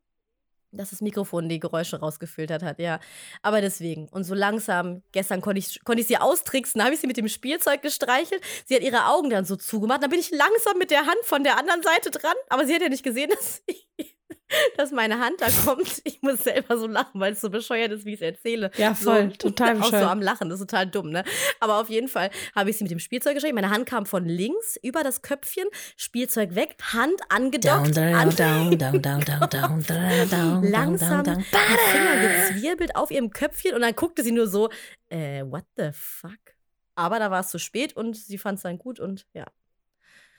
dass 0.73 0.91
das 0.91 1.01
Mikrofon 1.03 1.49
die 1.49 1.61
Geräusche 1.61 2.01
rausgefiltert 2.01 2.63
hat, 2.63 2.79
ja. 2.79 2.99
Aber 3.43 3.61
deswegen. 3.61 4.09
Und 4.09 4.25
so 4.25 4.35
langsam, 4.35 5.03
gestern 5.13 5.41
konnte 5.43 5.59
ich, 5.59 5.85
konnte 5.85 6.01
ich 6.01 6.07
sie 6.07 6.17
austricksen, 6.17 6.83
habe 6.83 6.95
ich 6.95 7.01
sie 7.01 7.07
mit 7.07 7.17
dem 7.19 7.29
Spielzeug 7.29 7.83
gestreichelt. 7.83 8.43
Sie 8.65 8.75
hat 8.75 8.83
ihre 8.83 9.07
Augen 9.09 9.29
dann 9.31 9.45
so 9.45 9.57
zugemacht. 9.57 10.03
Dann 10.03 10.11
bin 10.11 10.21
ich 10.21 10.31
langsam 10.31 10.79
mit 10.79 10.91
der 10.91 11.01
Hand 11.07 11.19
von 11.25 11.45
der 11.45 11.59
anderen 11.59 11.83
Seite 11.83 12.11
dran. 12.11 12.33
Aber 12.49 12.67
sie 12.67 12.75
hat 12.75 12.81
ja 12.83 12.89
nicht 12.89 13.03
gesehen, 13.05 13.31
dass, 13.35 13.63
ich, 13.67 14.12
dass 14.77 14.91
meine 14.91 15.19
Hand 15.19 15.41
da 15.41 15.49
kommt. 15.65 16.01
Ich 16.05 16.23
muss 16.23 16.45
selber 16.45 16.79
so 16.79 16.87
lachen, 16.87 17.21
weil 17.21 17.33
es 17.33 17.41
so 17.41 17.51
bescheuert 17.51 17.93
ist, 17.93 18.05
wie 18.05 18.11
ich 18.15 18.21
es 18.21 18.23
erzähle. 18.23 18.71
Ja, 18.77 18.95
voll, 18.95 19.31
so, 19.31 19.37
total 19.51 19.77
Auch 19.77 19.85
so 19.85 19.91
bescheuert. 19.91 20.11
am 20.11 20.21
Lachen, 20.23 20.49
das 20.49 20.61
ist 20.61 20.71
total 20.71 20.87
dumm, 20.87 21.11
ne? 21.11 21.25
Aber 21.61 21.81
auf 21.81 21.89
jeden 21.89 22.09
Fall 22.09 22.31
habe 22.55 22.71
ich 22.71 22.79
sie 22.79 22.85
mit 22.85 22.91
dem 22.91 22.99
Spielzeug 22.99 23.35
geschrieben. 23.35 23.55
Meine 23.55 23.71
Hand 23.71 23.87
kam 23.87 24.07
von 24.07 24.25
links 24.25 24.77
über 24.83 25.03
das 25.03 25.23
Köpfchen, 25.23 25.67
Spielzeug 25.97 26.55
weg, 26.55 26.77
Hand 26.93 27.21
angedockt, 27.29 27.97
Down, 27.97 28.31
down, 28.35 28.37
down, 28.37 28.79
down, 28.79 29.03
down, 29.03 29.21
down, 29.25 29.51
down, 29.51 30.31
down, 30.31 30.63
langsam 30.65 31.25
down, 31.25 31.35
down, 31.35 31.45
die 31.53 31.97
Finger 31.99 32.29
gezwirbelt 32.29 32.97
auf 32.97 33.11
ihrem 33.11 33.31
Köpfchen 33.31 33.75
und 33.75 33.81
dann 33.83 33.95
guckte 33.95 34.23
sie 34.23 34.33
nur 34.33 34.47
so, 34.47 34.69
äh, 35.09 35.43
what 35.43 35.65
the 35.77 35.91
fuck? 35.93 36.33
Aber 36.95 37.19
da 37.19 37.31
war 37.31 37.41
es 37.41 37.49
zu 37.49 37.59
spät 37.59 37.97
und 37.97 38.17
sie 38.17 38.39
fand 38.39 38.57
es 38.57 38.63
dann 38.63 38.79
gut 38.79 39.01
und 39.01 39.27
ja. 39.33 39.47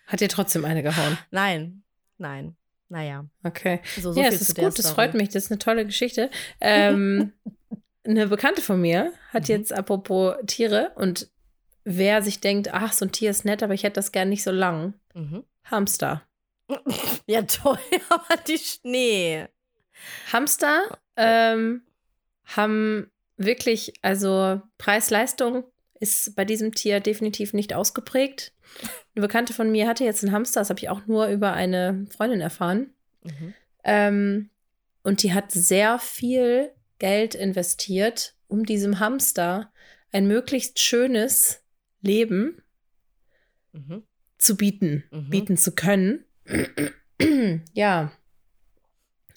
Hat 0.08 0.19
dir 0.19 0.30
trotzdem 0.30 0.65
eine 0.65 0.84
gehauen. 0.84 1.17
Nein, 1.32 1.84
nein, 2.17 2.56
naja. 2.94 3.26
Okay. 3.44 3.82
So, 4.00 4.14
so 4.14 4.22
ja, 4.22 4.28
es 4.28 4.40
ist 4.40 4.56
gut, 4.56 4.78
das 4.78 4.92
freut 4.92 5.16
mich, 5.16 5.30
das 5.30 5.46
ist 5.46 5.52
eine 5.52 5.58
tolle 5.58 5.86
Geschichte. 5.86 6.30
Ähm, 6.62 7.34
eine 8.06 8.28
Bekannte 8.28 8.62
von 8.62 8.80
mir 8.80 9.12
hat 9.32 9.44
Mhm. 9.50 9.56
jetzt 9.56 9.74
apropos 9.74 10.36
Tiere 10.46 10.92
und 10.96 11.30
wer 11.86 12.22
sich 12.22 12.40
denkt, 12.40 12.72
ach, 12.74 12.94
so 12.94 13.06
ein 13.06 13.12
Tier 13.12 13.32
ist 13.32 13.46
nett, 13.46 13.64
aber 13.64 13.74
ich 13.74 13.84
hätte 13.84 13.96
das 13.96 14.12
gern 14.12 14.30
nicht 14.30 14.44
so 14.44 14.52
lang. 14.52 14.94
Mhm. 15.14 15.44
Hamster. 15.66 16.22
Ja, 17.26 17.42
toll, 17.44 17.78
aber 18.10 18.38
die 18.48 18.58
Schnee. 18.58 19.48
Hamster 20.32 20.98
ähm, 21.16 21.82
haben 22.46 23.10
wirklich, 23.38 23.94
also 24.02 24.62
Preis-Leistung 24.78 25.64
ist 26.00 26.36
bei 26.36 26.44
diesem 26.46 26.74
Tier 26.74 27.00
definitiv 27.00 27.54
nicht 27.54 27.74
ausgeprägt. 27.74 28.54
Eine 29.16 29.22
Bekannte 29.28 29.54
von 29.54 29.72
mir 29.72 29.88
hatte 29.88 30.04
jetzt 30.04 30.24
einen 30.24 30.34
Hamster, 30.34 30.62
das 30.62 30.70
habe 30.70 30.80
ich 30.80 30.90
auch 30.90 31.06
nur 31.08 31.28
über 31.28 31.54
eine 31.54 32.06
Freundin 32.16 32.42
erfahren. 32.42 32.94
Mhm. 33.24 33.54
Ähm, 33.84 34.50
und 35.04 35.22
die 35.24 35.34
hat 35.34 35.52
sehr 35.52 36.00
viel 36.00 36.72
Geld 37.00 37.36
investiert, 37.36 38.36
um 38.48 38.66
diesem 38.66 39.00
Hamster 39.00 39.72
ein 40.12 40.28
möglichst 40.28 40.80
schönes 40.80 41.62
Leben 42.02 42.62
Mhm. 43.72 44.04
zu 44.38 44.56
bieten, 44.56 45.04
Mhm. 45.12 45.30
bieten 45.30 45.58
zu 45.58 45.74
können. 45.74 46.26
ja. 47.74 48.12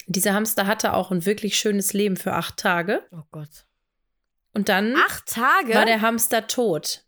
Dieser 0.05 0.33
Hamster 0.33 0.67
hatte 0.67 0.93
auch 0.93 1.11
ein 1.11 1.25
wirklich 1.25 1.57
schönes 1.57 1.93
Leben 1.93 2.15
für 2.17 2.33
acht 2.33 2.57
Tage. 2.57 3.03
Oh 3.11 3.23
Gott. 3.31 3.65
Und 4.53 4.69
dann 4.69 4.95
Acht 4.95 5.25
Tage? 5.27 5.73
war 5.73 5.85
der 5.85 6.01
Hamster 6.01 6.47
tot. 6.47 7.03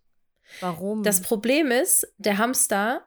Warum? 0.62 1.04
Das 1.04 1.22
Problem 1.22 1.72
ist, 1.72 2.12
der 2.18 2.38
Hamster, 2.38 3.06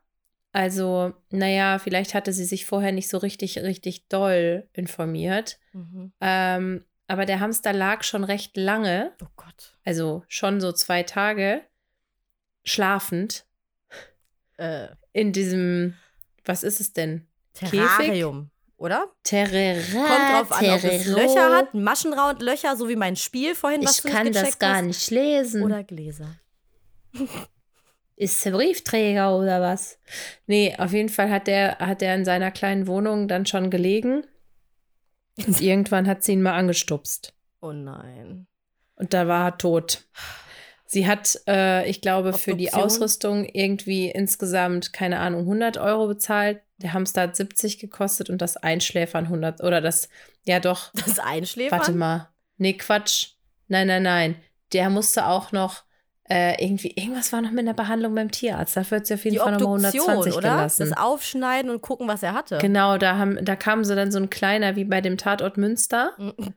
also, 0.53 1.13
naja, 1.31 1.79
vielleicht 1.79 2.15
hatte 2.15 2.33
sie 2.33 2.45
sich 2.45 2.67
vorher 2.67 2.93
nicht 2.93 3.09
so 3.09 3.19
richtig, 3.19 3.59
richtig 3.59 4.09
doll 4.09 4.69
informiert. 4.73 5.59
mhm. 5.73 6.13
Ähm, 6.21 6.85
aber 7.09 7.27
der 7.27 7.41
Hamster 7.41 7.73
lag 7.75 8.05
schon 8.05 8.25
recht 8.25 8.57
lange, 8.57 9.13
Oh 9.23 9.27
Gott. 9.37 9.77
also 9.85 10.23
schon 10.29 10.61
so 10.63 10.73
zwei 10.73 11.03
Tage, 11.03 11.63
schlafend. 12.65 13.45
Äh, 14.57 14.89
in 15.13 15.33
diesem, 15.33 15.95
was 16.45 16.63
ist 16.63 16.81
es 16.81 16.93
denn? 16.93 17.27
Terrarium, 17.55 18.51
oder? 18.77 19.09
Terrera. 19.25 19.83
Kommt 19.93 20.51
drauf 20.51 20.53
an, 20.53 20.71
ob 20.71 20.85
es. 20.85 21.07
Löcher 21.07 21.55
hat, 21.57 21.75
Maschenraundlöcher, 21.75 22.77
so 22.77 22.89
wie 22.89 22.97
mein 22.97 23.17
Spiel 23.17 23.55
vorhin, 23.55 23.85
was 23.85 23.97
Ich 23.97 24.03
du 24.03 24.09
nicht 24.09 24.17
kann 24.17 24.33
das 24.33 24.59
gar 24.59 24.77
hast. 24.77 24.85
nicht 24.85 25.11
lesen. 25.11 25.63
Oder 25.63 25.85
Gläser. 25.85 26.37
Ist 28.17 28.45
der 28.45 28.53
Briefträger 28.53 29.37
oder 29.37 29.61
was? 29.61 29.99
Nee, 30.47 30.77
auf 30.79 30.93
jeden 30.93 31.09
Fall 31.09 31.31
hat 31.31 31.47
der, 31.47 31.79
hat 31.79 32.01
der 32.01 32.15
in 32.15 32.25
seiner 32.25 32.51
kleinen 32.51 32.87
Wohnung 32.87 33.27
dann 33.27 33.47
schon 33.47 33.71
gelegen. 33.71 34.25
Und 35.47 35.61
irgendwann 35.61 36.07
hat 36.07 36.23
sie 36.23 36.33
ihn 36.33 36.43
mal 36.43 36.55
angestupst. 36.55 37.35
Oh 37.61 37.73
nein. 37.73 38.47
Und 38.97 39.15
da 39.15 39.27
war 39.27 39.49
er 39.49 39.59
tot. 39.59 40.05
Sie 40.87 41.07
hat, 41.07 41.41
äh, 41.49 41.89
ich 41.89 42.03
glaube, 42.03 42.35
für 42.35 42.55
die 42.55 42.67
Obduktion? 42.67 42.85
Ausrüstung 42.85 43.45
irgendwie 43.47 44.11
insgesamt, 44.11 44.93
keine 44.93 45.21
Ahnung, 45.21 45.41
100 45.41 45.79
Euro 45.79 46.07
bezahlt. 46.07 46.61
Der 46.77 46.93
Hamster 46.93 47.23
hat 47.23 47.35
70 47.35 47.79
gekostet 47.79 48.29
und 48.29 48.43
das 48.43 48.59
Einschläfern 48.59 49.25
100. 49.25 49.63
Oder 49.63 49.81
das, 49.81 50.11
ja 50.45 50.61
doch, 50.61 50.93
Das 50.93 51.19
Einschläfern? 51.19 51.79
warte 51.79 51.93
mal. 51.93 52.29
Nee, 52.59 52.75
Quatsch. 52.75 53.31
Nein, 53.69 53.87
nein, 53.87 54.03
nein. 54.03 54.37
Der 54.75 54.91
musste 54.91 55.27
auch 55.27 55.51
noch 55.51 55.85
äh, 56.33 56.65
irgendwie, 56.65 56.93
irgendwas 56.97 57.33
war 57.33 57.43
noch 57.43 57.51
mit 57.51 57.67
der 57.67 57.75
Behandlung 57.75 58.15
beim 58.15 58.31
Tierarzt. 58.31 58.77
Dafür 58.77 58.99
hat 58.99 59.07
sie 59.07 59.15
auf 59.15 59.25
jeden 59.25 59.35
Die 59.35 59.39
Fall 59.41 59.53
nochmal 59.53 59.77
Obduktion, 59.77 60.03
120 60.09 60.37
oder? 60.39 60.51
gelassen. 60.57 60.89
Das 60.91 60.99
Aufschneiden 60.99 61.71
und 61.71 61.83
gucken, 61.83 62.09
was 62.09 62.23
er 62.23 62.33
hatte. 62.33 62.59
Genau, 62.59 62.97
da, 62.99 63.19
haben, 63.19 63.45
da 63.45 63.57
kam 63.57 63.85
so 63.85 63.95
dann 63.95 64.11
so 64.13 64.19
ein 64.19 64.31
kleiner, 64.31 64.77
wie 64.77 64.85
bei 64.85 65.01
dem 65.01 65.17
Tatort 65.19 65.57
Münster. 65.57 66.13
Mhm. 66.19 66.55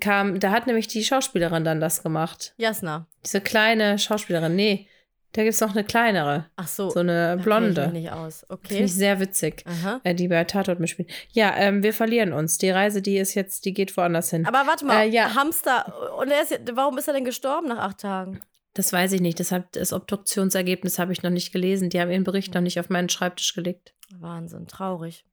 Kam, 0.00 0.40
da 0.40 0.50
hat 0.50 0.66
nämlich 0.66 0.88
die 0.88 1.04
Schauspielerin 1.04 1.64
dann 1.64 1.80
das 1.80 2.02
gemacht. 2.02 2.54
Jasna. 2.56 3.06
Diese 3.24 3.40
kleine 3.42 3.98
Schauspielerin. 3.98 4.56
Nee, 4.56 4.88
da 5.32 5.42
gibt 5.42 5.52
es 5.54 5.60
noch 5.60 5.72
eine 5.72 5.84
kleinere. 5.84 6.46
Ach 6.56 6.68
so. 6.68 6.88
So 6.90 7.00
eine 7.00 7.36
Ich 7.38 7.44
blonde. 7.44 7.82
mich 7.88 7.92
nicht 8.02 8.12
aus. 8.12 8.46
Finde 8.48 8.54
Okay. 8.54 8.84
ich 8.84 8.94
sehr 8.94 9.20
witzig. 9.20 9.64
Äh, 10.04 10.14
die 10.14 10.28
bei 10.28 10.42
Tatort 10.44 10.80
mitspielt. 10.80 11.10
Ja, 11.32 11.52
ähm, 11.56 11.82
wir 11.82 11.92
verlieren 11.92 12.32
uns. 12.32 12.56
Die 12.56 12.70
Reise, 12.70 13.02
die 13.02 13.18
ist 13.18 13.34
jetzt, 13.34 13.64
die 13.66 13.74
geht 13.74 13.94
woanders 13.96 14.30
hin. 14.30 14.46
Aber 14.46 14.66
warte 14.66 14.86
mal, 14.86 15.02
Äh, 15.02 15.08
ja. 15.08 15.34
Hamster. 15.34 15.92
Und 16.18 16.30
er 16.30 16.40
ist, 16.42 16.58
warum 16.72 16.96
ist 16.96 17.08
er 17.08 17.14
denn 17.14 17.24
gestorben 17.24 17.68
nach 17.68 17.78
acht 17.78 17.98
Tagen? 17.98 18.40
Das 18.74 18.92
weiß 18.92 19.12
ich 19.12 19.20
nicht. 19.20 19.38
Deshalb 19.38 19.72
das 19.72 19.92
Obduktionsergebnis 19.92 20.98
habe 20.98 21.12
ich 21.12 21.22
noch 21.22 21.30
nicht 21.30 21.52
gelesen. 21.52 21.90
Die 21.90 22.00
haben 22.00 22.10
ihren 22.10 22.24
Bericht 22.24 22.54
noch 22.54 22.60
nicht 22.60 22.78
auf 22.80 22.90
meinen 22.90 23.08
Schreibtisch 23.08 23.54
gelegt. 23.54 23.94
Wahnsinn, 24.18 24.66
traurig. 24.66 25.24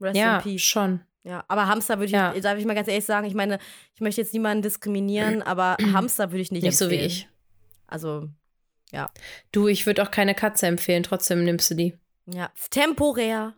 Rest 0.00 0.16
ja, 0.16 0.36
in 0.36 0.42
peace. 0.42 0.62
schon. 0.62 1.00
Ja, 1.22 1.44
aber 1.48 1.66
Hamster 1.66 1.94
würde 1.96 2.06
ich, 2.06 2.12
Ja. 2.12 2.38
darf 2.38 2.58
ich 2.58 2.66
mal 2.66 2.74
ganz 2.74 2.88
ehrlich 2.88 3.06
sagen, 3.06 3.26
ich 3.26 3.32
meine, 3.34 3.58
ich 3.94 4.00
möchte 4.02 4.20
jetzt 4.20 4.34
niemanden 4.34 4.62
diskriminieren, 4.62 5.40
aber 5.42 5.76
Hamster 5.92 6.30
würde 6.30 6.42
ich 6.42 6.52
nicht 6.52 6.62
Nicht 6.64 6.76
so 6.76 6.90
wie 6.90 6.94
empfehlen. 6.96 7.10
ich. 7.10 7.28
Also, 7.86 8.28
Du, 9.50 9.66
ich 9.66 9.86
würde 9.86 10.02
auch 10.04 10.10
keine 10.12 10.34
Katze 10.34 10.66
empfehlen. 10.68 11.02
Trotzdem 11.02 11.42
nimmst 11.44 11.70
du 11.70 11.74
die. 11.74 11.94
ja, 12.26 12.50
temporär. 12.70 13.54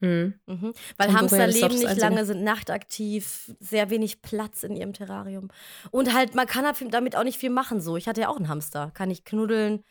Mhm. 0.00 0.34
Mhm. 0.46 0.74
Weil 0.98 1.08
Temporär 1.08 1.18
Hamster 1.18 1.46
leben 1.46 1.78
nicht 1.78 1.96
lange, 1.98 2.24
sind 2.24 2.42
nachtaktiv, 2.42 3.52
sehr 3.60 3.90
wenig 3.90 4.22
Platz 4.22 4.62
in 4.62 4.76
ihrem 4.76 4.92
Terrarium. 4.92 5.48
Und 5.90 6.12
halt, 6.12 6.34
man 6.34 6.46
kann 6.46 6.66
halt 6.66 6.76
damit 6.92 7.16
auch 7.16 7.24
nicht 7.24 7.38
viel 7.38 7.50
machen 7.50 7.80
so. 7.80 7.96
Ich 7.96 8.06
hatte 8.06 8.20
ja 8.20 8.28
auch 8.28 8.36
einen 8.36 8.48
Hamster. 8.48 8.90
Kann 8.94 9.10
ich 9.10 9.24
knuddeln? 9.24 9.84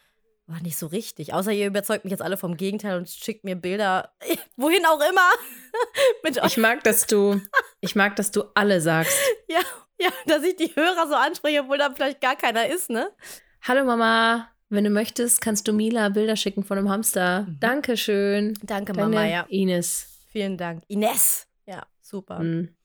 War 0.48 0.62
nicht 0.62 0.78
so 0.78 0.86
richtig. 0.86 1.34
Außer 1.34 1.52
ihr 1.52 1.66
überzeugt 1.66 2.06
mich 2.06 2.12
jetzt 2.12 2.22
alle 2.22 2.38
vom 2.38 2.56
Gegenteil 2.56 2.98
und 2.98 3.10
schickt 3.10 3.44
mir 3.44 3.56
Bilder, 3.56 4.14
wohin 4.56 4.86
auch 4.86 5.02
immer. 5.02 5.30
Ich 6.46 6.58
mag, 6.58 6.84
dass 6.84 7.06
du, 7.06 7.42
ich 7.82 7.96
mag, 7.96 8.16
dass 8.16 8.32
du 8.32 8.44
alle 8.54 8.82
sagst. 8.82 9.18
Ja, 9.48 9.60
ja, 10.00 10.10
dass 10.26 10.44
ich 10.44 10.56
die 10.56 10.76
Hörer 10.76 11.08
so 11.08 11.16
anspreche, 11.16 11.62
obwohl 11.62 11.78
da 11.78 11.92
vielleicht 11.94 12.20
gar 12.20 12.36
keiner 12.36 12.68
ist, 12.68 12.90
ne? 12.90 13.12
Hallo 13.62 13.86
Mama, 13.86 14.50
wenn 14.70 14.84
du 14.84 14.90
möchtest, 14.90 15.42
kannst 15.42 15.68
du 15.68 15.74
Mila 15.74 16.10
Bilder 16.10 16.36
schicken 16.36 16.64
von 16.64 16.78
einem 16.78 16.90
Hamster. 16.90 17.44
Mhm. 17.44 17.58
Dankeschön. 17.60 18.54
Danke, 18.64 18.94
Deine 18.94 19.08
Mama, 19.10 19.26
ja. 19.26 19.46
Ines. 19.50 20.20
Vielen 20.32 20.58
Dank. 20.58 20.84
Ines. 20.88 21.48
Ja, 21.66 21.86
super. 22.02 22.40
Mhm. 22.40 22.76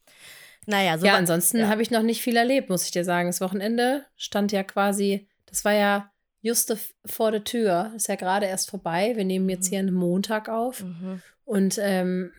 Naja, 0.67 0.99
so 0.99 1.07
ja, 1.07 1.15
ansonsten 1.17 1.59
ja. 1.59 1.69
habe 1.69 1.83
ich 1.83 1.91
noch 1.91 2.03
nicht 2.03 2.23
viel 2.23 2.37
erlebt, 2.37 2.69
muss 2.69 2.85
ich 2.85 2.91
dir 2.91 3.05
sagen. 3.05 3.29
Das 3.29 3.41
Wochenende 3.41 4.05
stand 4.17 4.53
ja 4.53 4.63
quasi, 4.63 5.27
das 5.47 5.65
war 5.65 5.73
ja 5.73 6.13
just 6.43 6.75
vor 7.07 7.33
der 7.33 7.45
Tür. 7.45 7.93
Ist 7.97 8.09
ja 8.09 8.15
gerade 8.17 8.47
erst 8.47 8.71
vorbei. 8.71 9.13
Wir 9.17 9.25
nehmen 9.25 9.49
jetzt 9.49 9.67
Mhm. 9.67 9.71
hier 9.71 9.79
einen 9.81 9.95
Montag 9.95 10.49
auf. 10.49 10.83
Mhm. 10.85 11.23
Und 11.45 11.79
ähm, 11.81 12.33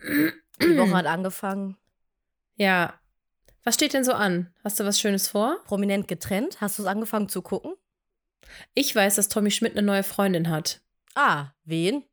Die 0.62 0.78
Woche 0.78 0.94
hat 0.94 1.06
angefangen. 1.06 1.76
ja. 2.56 2.94
Was 3.64 3.74
steht 3.76 3.94
denn 3.94 4.02
so 4.02 4.12
an? 4.12 4.52
Hast 4.64 4.80
du 4.80 4.84
was 4.84 4.98
Schönes 4.98 5.28
vor? 5.28 5.58
Prominent 5.66 6.08
getrennt. 6.08 6.60
Hast 6.60 6.78
du 6.78 6.82
es 6.82 6.88
angefangen 6.88 7.28
zu 7.28 7.42
gucken? 7.42 7.74
Ich 8.74 8.94
weiß, 8.94 9.16
dass 9.16 9.28
Tommy 9.28 9.50
Schmidt 9.50 9.72
eine 9.76 9.82
neue 9.86 10.02
Freundin 10.02 10.48
hat. 10.50 10.80
Ah, 11.14 11.48
wen? 11.64 12.04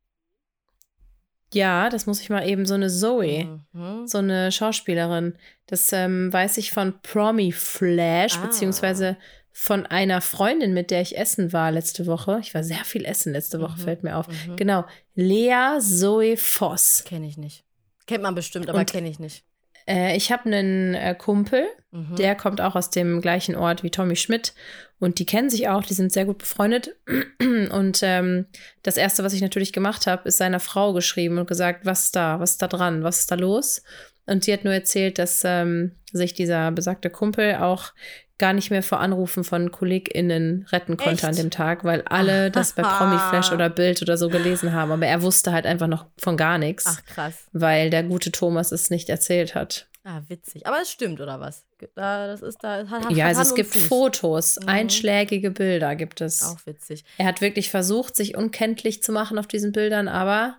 Ja, 1.52 1.88
das 1.90 2.06
muss 2.06 2.20
ich 2.20 2.30
mal 2.30 2.46
eben 2.48 2.64
so 2.64 2.74
eine 2.74 2.88
Zoe. 2.88 3.60
Mhm. 3.72 4.06
so 4.06 4.18
eine 4.18 4.52
Schauspielerin. 4.52 5.36
Das 5.66 5.92
ähm, 5.92 6.32
weiß 6.32 6.58
ich 6.58 6.70
von 6.70 7.00
Promi 7.02 7.50
Flash, 7.52 8.36
Ah. 8.38 8.46
beziehungsweise 8.46 9.16
von 9.52 9.84
einer 9.84 10.20
Freundin, 10.20 10.74
mit 10.74 10.92
der 10.92 11.00
ich 11.00 11.18
essen 11.18 11.52
war 11.52 11.72
letzte 11.72 12.06
Woche. 12.06 12.38
Ich 12.40 12.54
war 12.54 12.62
sehr 12.62 12.84
viel 12.84 13.04
essen 13.04 13.32
letzte 13.32 13.60
Woche, 13.60 13.78
Mhm, 13.78 13.82
fällt 13.82 14.02
mir 14.04 14.16
auf. 14.16 14.28
mhm. 14.28 14.56
Genau. 14.56 14.84
Lea 15.16 15.78
Zoe 15.80 16.36
Voss. 16.36 17.02
Kenne 17.04 17.26
ich 17.26 17.36
nicht. 17.36 17.64
Kennt 18.06 18.22
man 18.22 18.34
bestimmt, 18.36 18.68
aber 18.68 18.84
kenne 18.84 19.08
ich 19.08 19.18
nicht. 19.18 19.44
Äh, 19.90 20.16
ich 20.16 20.30
habe 20.30 20.44
einen 20.46 20.94
äh, 20.94 21.14
Kumpel, 21.14 21.66
Mhm. 21.92 22.14
der 22.14 22.36
kommt 22.36 22.60
auch 22.60 22.76
aus 22.76 22.90
dem 22.90 23.20
gleichen 23.20 23.56
Ort 23.56 23.82
wie 23.82 23.90
Tommy 23.90 24.14
Schmidt. 24.14 24.54
Und 25.00 25.18
die 25.18 25.26
kennen 25.26 25.50
sich 25.50 25.68
auch, 25.68 25.82
die 25.82 25.94
sind 25.94 26.12
sehr 26.12 26.24
gut 26.24 26.38
befreundet. 26.38 26.94
Und 27.72 28.00
ähm, 28.02 28.46
das 28.84 28.96
Erste, 28.96 29.24
was 29.24 29.32
ich 29.32 29.40
natürlich 29.40 29.72
gemacht 29.72 30.06
habe, 30.06 30.28
ist 30.28 30.36
seiner 30.38 30.60
Frau 30.60 30.92
geschrieben 30.92 31.38
und 31.38 31.48
gesagt, 31.48 31.86
was 31.86 32.04
ist 32.04 32.16
da, 32.16 32.38
was 32.38 32.52
ist 32.52 32.62
da 32.62 32.68
dran, 32.68 33.02
was 33.02 33.20
ist 33.20 33.30
da 33.32 33.34
los? 33.34 33.82
Und 34.30 34.44
sie 34.44 34.52
hat 34.52 34.64
nur 34.64 34.72
erzählt, 34.72 35.18
dass 35.18 35.42
ähm, 35.44 35.92
sich 36.12 36.34
dieser 36.34 36.70
besagte 36.70 37.10
Kumpel 37.10 37.56
auch 37.56 37.92
gar 38.38 38.52
nicht 38.54 38.70
mehr 38.70 38.82
vor 38.82 39.00
Anrufen 39.00 39.44
von 39.44 39.70
KollegInnen 39.70 40.66
retten 40.72 40.96
konnte 40.96 41.12
Echt? 41.12 41.24
an 41.26 41.36
dem 41.36 41.50
Tag, 41.50 41.84
weil 41.84 42.02
alle 42.02 42.50
das 42.52 42.72
bei 42.72 42.82
Promiflash 42.82 43.52
oder 43.52 43.68
Bild 43.68 44.00
oder 44.00 44.16
so 44.16 44.28
gelesen 44.30 44.72
haben. 44.72 44.90
Aber 44.92 45.06
er 45.06 45.20
wusste 45.22 45.52
halt 45.52 45.66
einfach 45.66 45.88
noch 45.88 46.06
von 46.16 46.36
gar 46.38 46.56
nichts, 46.56 46.86
Ach, 46.88 47.04
krass. 47.04 47.34
weil 47.52 47.90
der 47.90 48.02
gute 48.04 48.32
Thomas 48.32 48.72
es 48.72 48.88
nicht 48.88 49.10
erzählt 49.10 49.54
hat. 49.54 49.88
Ah, 50.04 50.22
witzig. 50.28 50.66
Aber 50.66 50.78
es 50.80 50.90
stimmt, 50.90 51.20
oder 51.20 51.40
was? 51.40 51.66
Da, 51.94 52.26
das 52.26 52.40
ist 52.40 52.56
da. 52.64 52.86
Hat, 52.88 53.04
hat 53.04 53.10
Ja, 53.12 53.26
also 53.26 53.42
es 53.42 53.54
gibt 53.54 53.74
Fuß. 53.74 53.86
Fotos, 53.88 54.58
Mhm. 54.62 54.68
einschlägige 54.68 55.50
Bilder 55.50 55.94
gibt 55.94 56.22
es. 56.22 56.42
Auch 56.42 56.64
witzig. 56.64 57.04
Er 57.18 57.26
hat 57.26 57.42
wirklich 57.42 57.68
versucht, 57.68 58.16
sich 58.16 58.34
unkenntlich 58.36 59.02
zu 59.02 59.12
machen 59.12 59.38
auf 59.38 59.46
diesen 59.46 59.72
Bildern, 59.72 60.08
aber 60.08 60.56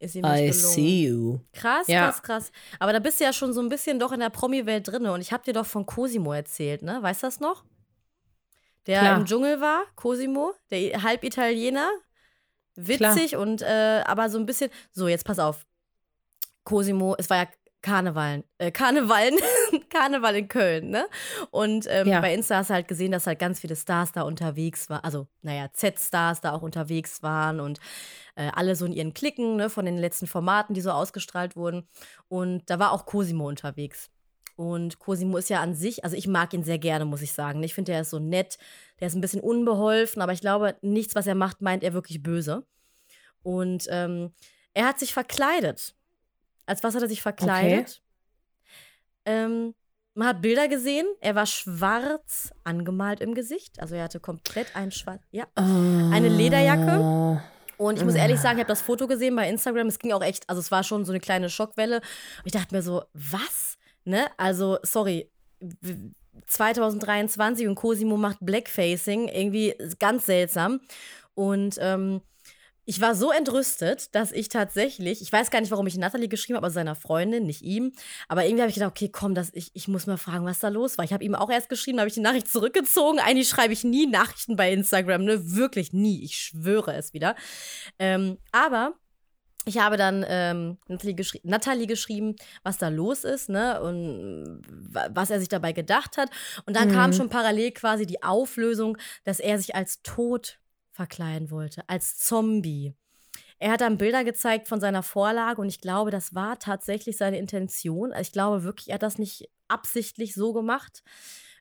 Ist 0.00 0.14
ihm 0.16 0.22
nicht 0.22 0.60
gelungen. 0.60 0.88
you. 0.88 1.38
Krass, 1.52 1.86
Ja. 1.86 2.06
krass, 2.06 2.22
krass. 2.22 2.52
Aber 2.80 2.92
da 2.92 2.98
bist 2.98 3.20
du 3.20 3.24
ja 3.24 3.32
schon 3.32 3.52
so 3.52 3.60
ein 3.60 3.68
bisschen 3.68 3.98
doch 4.00 4.10
in 4.12 4.20
der 4.20 4.30
Promi-Welt 4.30 4.88
drin. 4.88 5.06
Und 5.06 5.20
ich 5.20 5.32
habe 5.32 5.44
dir 5.44 5.52
doch 5.52 5.66
von 5.66 5.86
Cosimo 5.86 6.32
erzählt, 6.32 6.82
ne? 6.82 6.98
Weißt 7.02 7.22
du 7.22 7.26
das 7.28 7.38
noch? 7.38 7.64
Der 8.86 9.00
Klar. 9.00 9.18
im 9.18 9.26
Dschungel 9.26 9.60
war, 9.60 9.82
Cosimo, 9.94 10.54
der 10.70 11.02
halb 11.02 11.22
Italiener. 11.22 11.88
Witzig 12.76 13.36
und 13.36 13.60
äh, 13.62 14.02
aber 14.06 14.30
so 14.30 14.38
ein 14.38 14.46
bisschen. 14.46 14.70
So, 14.90 15.06
jetzt 15.06 15.24
pass 15.26 15.38
auf. 15.38 15.66
Cosimo, 16.64 17.14
es 17.18 17.28
war 17.28 17.36
ja 17.44 17.48
Karneval, 17.82 18.44
äh, 18.58 18.70
Karneval, 18.70 19.30
Karneval 19.90 20.36
in 20.36 20.48
Köln, 20.48 20.90
ne? 20.90 21.06
Und 21.50 21.86
ähm, 21.88 22.08
Ja. 22.08 22.20
bei 22.20 22.34
Insta 22.34 22.56
hast 22.56 22.70
du 22.70 22.74
halt 22.74 22.88
gesehen, 22.88 23.12
dass 23.12 23.26
halt 23.26 23.38
ganz 23.38 23.60
viele 23.60 23.76
Stars 23.76 24.12
da 24.12 24.22
unterwegs 24.22 24.90
waren, 24.90 25.02
also 25.02 25.26
naja, 25.42 25.68
Z-Stars 25.72 26.40
da 26.40 26.52
auch 26.52 26.62
unterwegs 26.62 27.22
waren 27.22 27.60
und 27.60 27.80
äh, 28.36 28.50
alle 28.54 28.76
so 28.76 28.84
in 28.84 28.92
ihren 28.92 29.14
Klicken, 29.14 29.56
ne, 29.56 29.70
von 29.70 29.86
den 29.86 29.96
letzten 29.98 30.26
Formaten, 30.26 30.74
die 30.74 30.80
so 30.82 30.90
ausgestrahlt 30.90 31.56
wurden. 31.56 31.88
Und 32.28 32.68
da 32.68 32.78
war 32.78 32.92
auch 32.92 33.06
Cosimo 33.06 33.48
unterwegs. 33.48 34.10
Und 34.56 34.98
Cosimo 34.98 35.38
ist 35.38 35.48
ja 35.48 35.60
an 35.60 35.74
sich, 35.74 36.04
also 36.04 36.16
ich 36.16 36.28
mag 36.28 36.52
ihn 36.52 36.64
sehr 36.64 36.78
gerne, 36.78 37.06
muss 37.06 37.22
ich 37.22 37.32
sagen. 37.32 37.62
Ich 37.62 37.72
finde, 37.72 37.92
er 37.92 38.02
ist 38.02 38.10
so 38.10 38.18
nett, 38.18 38.58
der 39.00 39.06
ist 39.06 39.14
ein 39.14 39.22
bisschen 39.22 39.40
unbeholfen, 39.40 40.20
aber 40.20 40.32
ich 40.34 40.42
glaube, 40.42 40.76
nichts, 40.82 41.14
was 41.14 41.26
er 41.26 41.34
macht, 41.34 41.62
meint 41.62 41.82
er 41.82 41.94
wirklich 41.94 42.22
böse. 42.22 42.66
Und 43.42 43.86
ähm, 43.88 44.34
er 44.74 44.86
hat 44.86 44.98
sich 44.98 45.14
verkleidet. 45.14 45.94
Als 46.70 46.82
was 46.84 46.94
hat 46.94 47.02
er 47.02 47.08
sich 47.08 47.20
verkleidet? 47.22 48.00
Ähm, 49.24 49.74
man 50.14 50.28
hat 50.28 50.42
Bilder 50.42 50.68
gesehen, 50.68 51.06
er 51.20 51.34
war 51.34 51.46
schwarz 51.46 52.52
angemalt 52.64 53.20
im 53.20 53.34
Gesicht. 53.34 53.80
Also 53.80 53.94
er 53.94 54.04
hatte 54.04 54.20
komplett 54.20 54.74
ein 54.74 54.90
schwarz. 54.90 55.22
Ja. 55.30 55.46
Eine 55.54 56.28
Lederjacke? 56.28 57.42
Und 57.76 57.98
ich 57.98 58.04
muss 58.04 58.14
ehrlich 58.14 58.38
Ah. 58.38 58.42
sagen, 58.42 58.58
ich 58.58 58.64
habe 58.64 58.68
das 58.72 58.82
Foto 58.82 59.06
gesehen 59.06 59.34
bei 59.36 59.48
Instagram. 59.48 59.86
Es 59.86 59.98
ging 59.98 60.12
auch 60.12 60.22
echt, 60.22 60.48
also 60.48 60.60
es 60.60 60.70
war 60.70 60.84
schon 60.84 61.04
so 61.04 61.12
eine 61.12 61.20
kleine 61.20 61.48
Schockwelle. 61.48 61.96
Und 61.98 62.46
ich 62.46 62.52
dachte 62.52 62.74
mir 62.74 62.82
so, 62.82 63.02
was? 63.14 63.78
Ne? 64.04 64.26
Also, 64.36 64.78
sorry. 64.82 65.30
w- 65.60 66.10
2023 66.46 67.68
und 67.68 67.74
Cosimo 67.74 68.16
macht 68.16 68.38
Blackfacing, 68.40 69.28
irgendwie 69.28 69.74
ganz 69.98 70.26
seltsam. 70.26 70.80
Und 71.34 71.76
ähm, 71.80 72.22
ich 72.90 73.00
war 73.00 73.14
so 73.14 73.30
entrüstet, 73.30 74.12
dass 74.16 74.32
ich 74.32 74.48
tatsächlich, 74.48 75.22
ich 75.22 75.32
weiß 75.32 75.52
gar 75.52 75.60
nicht, 75.60 75.70
warum 75.70 75.86
ich 75.86 75.96
Natalie 75.96 76.26
geschrieben 76.26 76.56
habe, 76.56 76.66
aber 76.66 76.72
seiner 76.72 76.96
Freundin, 76.96 77.46
nicht 77.46 77.62
ihm. 77.62 77.92
Aber 78.26 78.44
irgendwie 78.44 78.62
habe 78.62 78.68
ich 78.68 78.74
gedacht, 78.74 78.90
okay, 78.90 79.08
komm, 79.08 79.36
das, 79.36 79.52
ich, 79.54 79.70
ich 79.74 79.86
muss 79.86 80.08
mal 80.08 80.16
fragen, 80.16 80.44
was 80.44 80.58
da 80.58 80.66
los 80.70 80.98
war. 80.98 81.04
Ich 81.04 81.12
habe 81.12 81.22
ihm 81.22 81.36
auch 81.36 81.50
erst 81.50 81.68
geschrieben, 81.68 82.00
habe 82.00 82.08
ich 82.08 82.14
die 82.14 82.20
Nachricht 82.20 82.48
zurückgezogen. 82.48 83.20
Eigentlich 83.20 83.48
schreibe 83.48 83.72
ich 83.72 83.84
nie 83.84 84.08
Nachrichten 84.08 84.56
bei 84.56 84.72
Instagram, 84.72 85.22
ne? 85.22 85.54
Wirklich 85.54 85.92
nie. 85.92 86.24
Ich 86.24 86.36
schwöre 86.36 86.92
es 86.94 87.14
wieder. 87.14 87.36
Ähm, 88.00 88.38
aber 88.50 88.94
ich 89.66 89.78
habe 89.78 89.96
dann 89.96 90.24
ähm, 90.26 90.78
Natalie, 90.88 91.14
geschri 91.14 91.40
Natalie, 91.44 91.86
geschrieben, 91.86 92.34
was 92.64 92.76
da 92.76 92.88
los 92.88 93.22
ist, 93.22 93.50
ne? 93.50 93.80
Und 93.80 94.62
was 95.12 95.30
er 95.30 95.38
sich 95.38 95.48
dabei 95.48 95.70
gedacht 95.70 96.16
hat. 96.16 96.30
Und 96.66 96.74
dann 96.74 96.88
mhm. 96.88 96.94
kam 96.94 97.12
schon 97.12 97.28
parallel 97.28 97.70
quasi 97.70 98.04
die 98.04 98.24
Auflösung, 98.24 98.98
dass 99.22 99.38
er 99.38 99.58
sich 99.58 99.76
als 99.76 100.02
tot 100.02 100.59
verkleiden 101.00 101.50
wollte, 101.50 101.82
als 101.86 102.18
Zombie. 102.18 102.94
Er 103.58 103.72
hat 103.72 103.80
dann 103.80 103.96
Bilder 103.96 104.22
gezeigt 104.22 104.68
von 104.68 104.80
seiner 104.80 105.02
Vorlage 105.02 105.62
und 105.62 105.68
ich 105.68 105.80
glaube, 105.80 106.10
das 106.10 106.34
war 106.34 106.58
tatsächlich 106.58 107.16
seine 107.16 107.38
Intention. 107.38 108.12
Ich 108.20 108.32
glaube 108.32 108.64
wirklich, 108.64 108.88
er 108.88 108.96
hat 108.96 109.02
das 109.02 109.16
nicht 109.16 109.48
absichtlich 109.66 110.34
so 110.34 110.52
gemacht. 110.52 111.02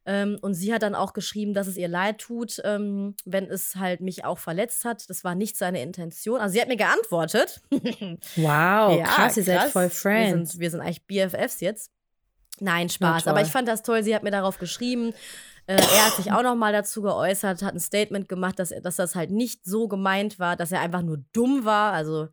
Ähm, 0.05 0.37
und 0.41 0.55
sie 0.55 0.73
hat 0.73 0.81
dann 0.81 0.93
auch 0.93 1.13
geschrieben, 1.13 1.53
dass 1.53 1.67
es 1.67 1.77
ihr 1.77 1.87
leid 1.87 2.17
tut, 2.19 2.61
ähm, 2.65 3.15
wenn 3.23 3.45
es 3.45 3.77
halt 3.77 4.01
mich 4.01 4.25
auch 4.25 4.39
verletzt 4.39 4.83
hat. 4.83 5.09
Das 5.09 5.23
war 5.23 5.35
nicht 5.35 5.55
seine 5.55 5.81
Intention. 5.81 6.41
Also 6.41 6.53
sie 6.53 6.61
hat 6.61 6.67
mir 6.67 6.77
geantwortet. 6.77 7.61
Wow, 8.35 8.97
ja, 8.97 9.03
krass, 9.03 9.37
ihr 9.37 9.43
seid 9.43 9.71
voll 9.71 9.89
Friends. 9.89 10.31
Wir 10.33 10.47
sind, 10.47 10.59
wir 10.59 10.71
sind 10.71 10.81
eigentlich 10.81 11.05
BFFs 11.05 11.61
jetzt. 11.61 11.91
Nein, 12.59 12.89
Spaß. 12.89 13.27
Aber 13.27 13.41
ich 13.41 13.47
fand 13.47 13.69
das 13.69 13.83
toll. 13.83 14.03
Sie 14.03 14.13
hat 14.13 14.23
mir 14.23 14.31
darauf 14.31 14.57
geschrieben. 14.57 15.13
Äh, 15.69 15.75
er 15.75 16.07
hat 16.07 16.15
sich 16.15 16.31
auch 16.31 16.41
noch 16.41 16.55
mal 16.55 16.73
dazu 16.73 17.03
geäußert, 17.03 17.61
hat 17.61 17.75
ein 17.75 17.79
Statement 17.79 18.27
gemacht, 18.27 18.57
dass, 18.57 18.73
dass 18.81 18.95
das 18.95 19.13
halt 19.13 19.29
nicht 19.29 19.65
so 19.65 19.87
gemeint 19.87 20.39
war, 20.39 20.55
dass 20.55 20.71
er 20.71 20.79
einfach 20.79 21.03
nur 21.03 21.19
dumm 21.31 21.63
war. 21.63 21.93
Also 21.93 22.29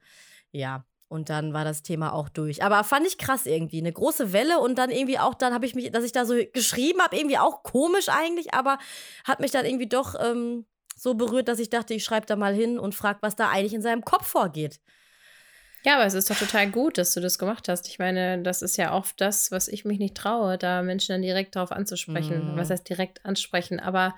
ja, 0.53 0.87
und 1.09 1.29
dann 1.29 1.53
war 1.53 1.63
das 1.63 1.83
Thema 1.83 2.15
auch 2.15 2.31
durch. 2.31 2.65
Aber 2.65 2.83
fand 2.83 3.07
ich 3.07 3.19
krass 3.19 3.45
irgendwie. 3.45 3.79
Eine 3.79 3.93
große 3.93 4.33
Welle 4.33 4.59
und 4.59 4.79
dann 4.79 4.91
irgendwie 4.91 5.19
auch, 5.19 5.35
dann 5.35 5.53
habe 5.53 5.67
ich 5.67 5.75
mich, 5.75 5.93
dass 5.93 6.03
ich 6.03 6.13
da 6.13 6.25
so 6.25 6.35
geschrieben 6.55 7.03
habe, 7.03 7.15
irgendwie 7.15 7.37
auch 7.37 7.63
komisch 7.63 8.09
eigentlich, 8.09 8.55
aber 8.55 8.79
hat 9.25 9.41
mich 9.41 9.51
dann 9.51 9.67
irgendwie 9.67 9.89
doch 9.89 10.15
ähm, 10.19 10.65
so 10.97 11.13
berührt, 11.13 11.49
dass 11.49 11.59
ich 11.59 11.69
dachte, 11.69 11.93
ich 11.93 12.05
schreibe 12.05 12.25
da 12.25 12.37
mal 12.37 12.55
hin 12.55 12.79
und 12.79 12.95
frage, 12.95 13.19
was 13.21 13.37
da 13.37 13.51
eigentlich 13.51 13.75
in 13.75 13.83
seinem 13.83 14.03
Kopf 14.03 14.27
vorgeht. 14.27 14.81
Ja, 15.87 15.95
aber 15.95 16.05
es 16.07 16.15
ist 16.15 16.29
doch 16.29 16.37
total 16.37 16.69
gut, 16.69 16.99
dass 16.99 17.15
du 17.15 17.21
das 17.21 17.39
gemacht 17.39 17.69
hast. 17.69 17.87
Ich 17.87 18.01
meine, 18.01 18.43
das 18.43 18.61
ist 18.61 18.77
ja 18.77 18.93
oft 18.93 19.21
das, 19.21 19.53
was 19.53 19.69
ich 19.69 19.85
mich 19.85 20.01
nicht 20.01 20.17
traue, 20.17 20.59
da 20.59 20.83
Menschen 20.83 21.13
dann 21.13 21.23
direkt 21.23 21.55
darauf 21.55 21.71
anzusprechen. 21.71 22.53
Mhm. 22.53 22.57
Was 22.57 22.71
heißt 22.71 22.89
direkt 22.89 23.25
ansprechen? 23.25 23.79
Aber 23.79 24.17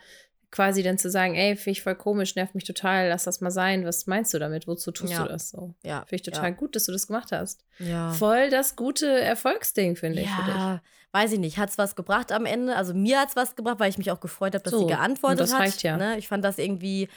quasi 0.51 0.83
dann 0.83 0.97
zu 0.97 1.11
sagen, 1.11 1.35
ey, 1.35 1.57
finde 1.57 1.73
ich 1.73 1.83
voll 1.83 1.95
komisch, 1.95 2.37
nervt 2.37 2.55
mich 2.55 2.65
total, 2.65 3.09
lass 3.09 3.25
das 3.25 3.43
mal 3.43 3.51
sein. 3.51 3.85
Was 3.85 4.07
meinst 4.07 4.33
du 4.33 4.39
damit? 4.39 4.67
Wozu 4.67 4.93
tust 4.93 5.13
ja. 5.13 5.25
du 5.25 5.29
das 5.29 5.51
so? 5.51 5.75
Ja. 5.83 6.07
Finde 6.07 6.17
ich 6.17 6.23
total 6.23 6.51
ja. 6.51 6.57
gut, 6.57 6.75
dass 6.75 6.85
du 6.85 6.93
das 6.93 7.07
gemacht 7.07 7.33
hast. 7.33 7.67
Ja. 7.79 8.13
Voll 8.13 8.49
das 8.49 8.75
gute 8.75 9.07
Erfolgsding, 9.07 9.95
finde 9.95 10.23
ich, 10.23 10.31
für 10.31 10.45
dich. 10.45 10.81
Weiß 11.13 11.33
ich 11.33 11.39
nicht, 11.39 11.59
hat 11.59 11.69
es 11.69 11.77
was 11.77 11.97
gebracht 11.97 12.33
am 12.33 12.47
Ende? 12.47 12.77
Also 12.77 12.95
mir 12.95 13.21
hat 13.21 13.29
es 13.29 13.37
was 13.37 13.57
gebracht, 13.57 13.79
weil 13.79 13.91
ich 13.91 13.99
mich 13.99 14.11
auch 14.11 14.21
gefreut 14.21 14.55
habe, 14.55 14.65
dass 14.65 14.73
so, 14.73 14.81
sie 14.81 14.87
geantwortet 14.87 15.41
das 15.41 15.53
hat. 15.53 15.61
Reicht 15.61 15.83
ja. 15.83 15.99
Ne? 15.99 16.19
Ich 16.19 16.29
fand 16.29 16.45
das 16.45 16.59
irgendwie, 16.59 17.09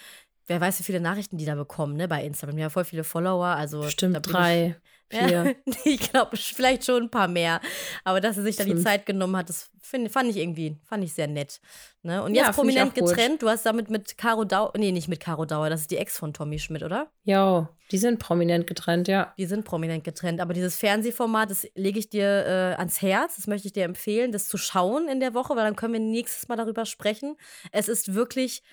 wer 0.51 0.61
weiß, 0.61 0.79
wie 0.79 0.83
viele 0.83 0.99
Nachrichten 0.99 1.37
die 1.37 1.45
da 1.45 1.55
bekommen, 1.55 1.95
ne, 1.95 2.07
bei 2.07 2.23
Instagram. 2.23 2.57
Wir 2.57 2.65
haben 2.65 2.71
voll 2.71 2.85
viele 2.85 3.03
Follower, 3.03 3.47
also. 3.47 3.81
Bestimmt 3.81 4.19
drei. 4.21 4.75
Vier. 5.11 5.55
ich 5.83 5.99
glaube, 5.99 6.37
vielleicht 6.37 6.85
schon 6.85 7.03
ein 7.03 7.09
paar 7.09 7.27
mehr. 7.27 7.59
Aber 8.03 8.21
dass 8.21 8.37
er 8.37 8.43
sich 8.43 8.55
da 8.55 8.63
die 8.63 8.77
Zeit 8.77 9.05
genommen 9.05 9.35
hat, 9.35 9.49
das 9.49 9.69
find, 9.81 10.09
fand 10.09 10.29
ich 10.29 10.37
irgendwie, 10.37 10.77
fand 10.85 11.03
ich 11.03 11.13
sehr 11.13 11.27
nett. 11.27 11.59
Ne? 12.01 12.23
Und 12.23 12.33
jetzt 12.33 12.45
ja, 12.45 12.51
prominent 12.53 12.95
getrennt. 12.95 13.31
Gut. 13.31 13.41
Du 13.43 13.49
hast 13.49 13.65
damit 13.65 13.89
mit 13.89 14.17
Caro 14.17 14.45
Dauer, 14.45 14.71
nee, 14.77 14.91
nicht 14.91 15.09
mit 15.09 15.19
Caro 15.19 15.45
Dauer, 15.45 15.69
das 15.69 15.81
ist 15.81 15.91
die 15.91 15.97
Ex 15.97 16.17
von 16.17 16.33
Tommy 16.33 16.59
Schmidt, 16.59 16.83
oder? 16.83 17.11
Ja, 17.23 17.69
die 17.91 17.97
sind 17.97 18.19
prominent 18.19 18.67
getrennt, 18.67 19.09
ja. 19.09 19.33
Die 19.37 19.45
sind 19.45 19.65
prominent 19.65 20.03
getrennt. 20.03 20.39
Aber 20.39 20.53
dieses 20.53 20.77
Fernsehformat, 20.77 21.51
das 21.51 21.67
lege 21.75 21.99
ich 21.99 22.09
dir 22.09 22.25
äh, 22.25 22.79
ans 22.79 23.01
Herz. 23.01 23.35
Das 23.35 23.47
möchte 23.47 23.67
ich 23.67 23.73
dir 23.73 23.83
empfehlen, 23.83 24.31
das 24.31 24.47
zu 24.47 24.57
schauen 24.57 25.09
in 25.09 25.19
der 25.19 25.33
Woche, 25.33 25.55
weil 25.55 25.65
dann 25.65 25.75
können 25.75 25.93
wir 25.93 25.99
nächstes 25.99 26.47
Mal 26.47 26.55
darüber 26.55 26.85
sprechen. 26.85 27.35
Es 27.71 27.89
ist 27.89 28.13
wirklich 28.13 28.63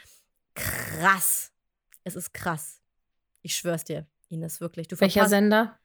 krass. 0.55 1.53
Es 2.09 2.17
ist 2.17 2.35
krass. 2.35 2.81
Ich 3.43 3.55
schwör's 3.57 3.85
dir, 3.85 4.07
Ines, 4.29 4.61
wirklich. 4.61 4.89
Du 4.89 5.01
Welcher 5.01 5.29
Sender? 5.29 5.79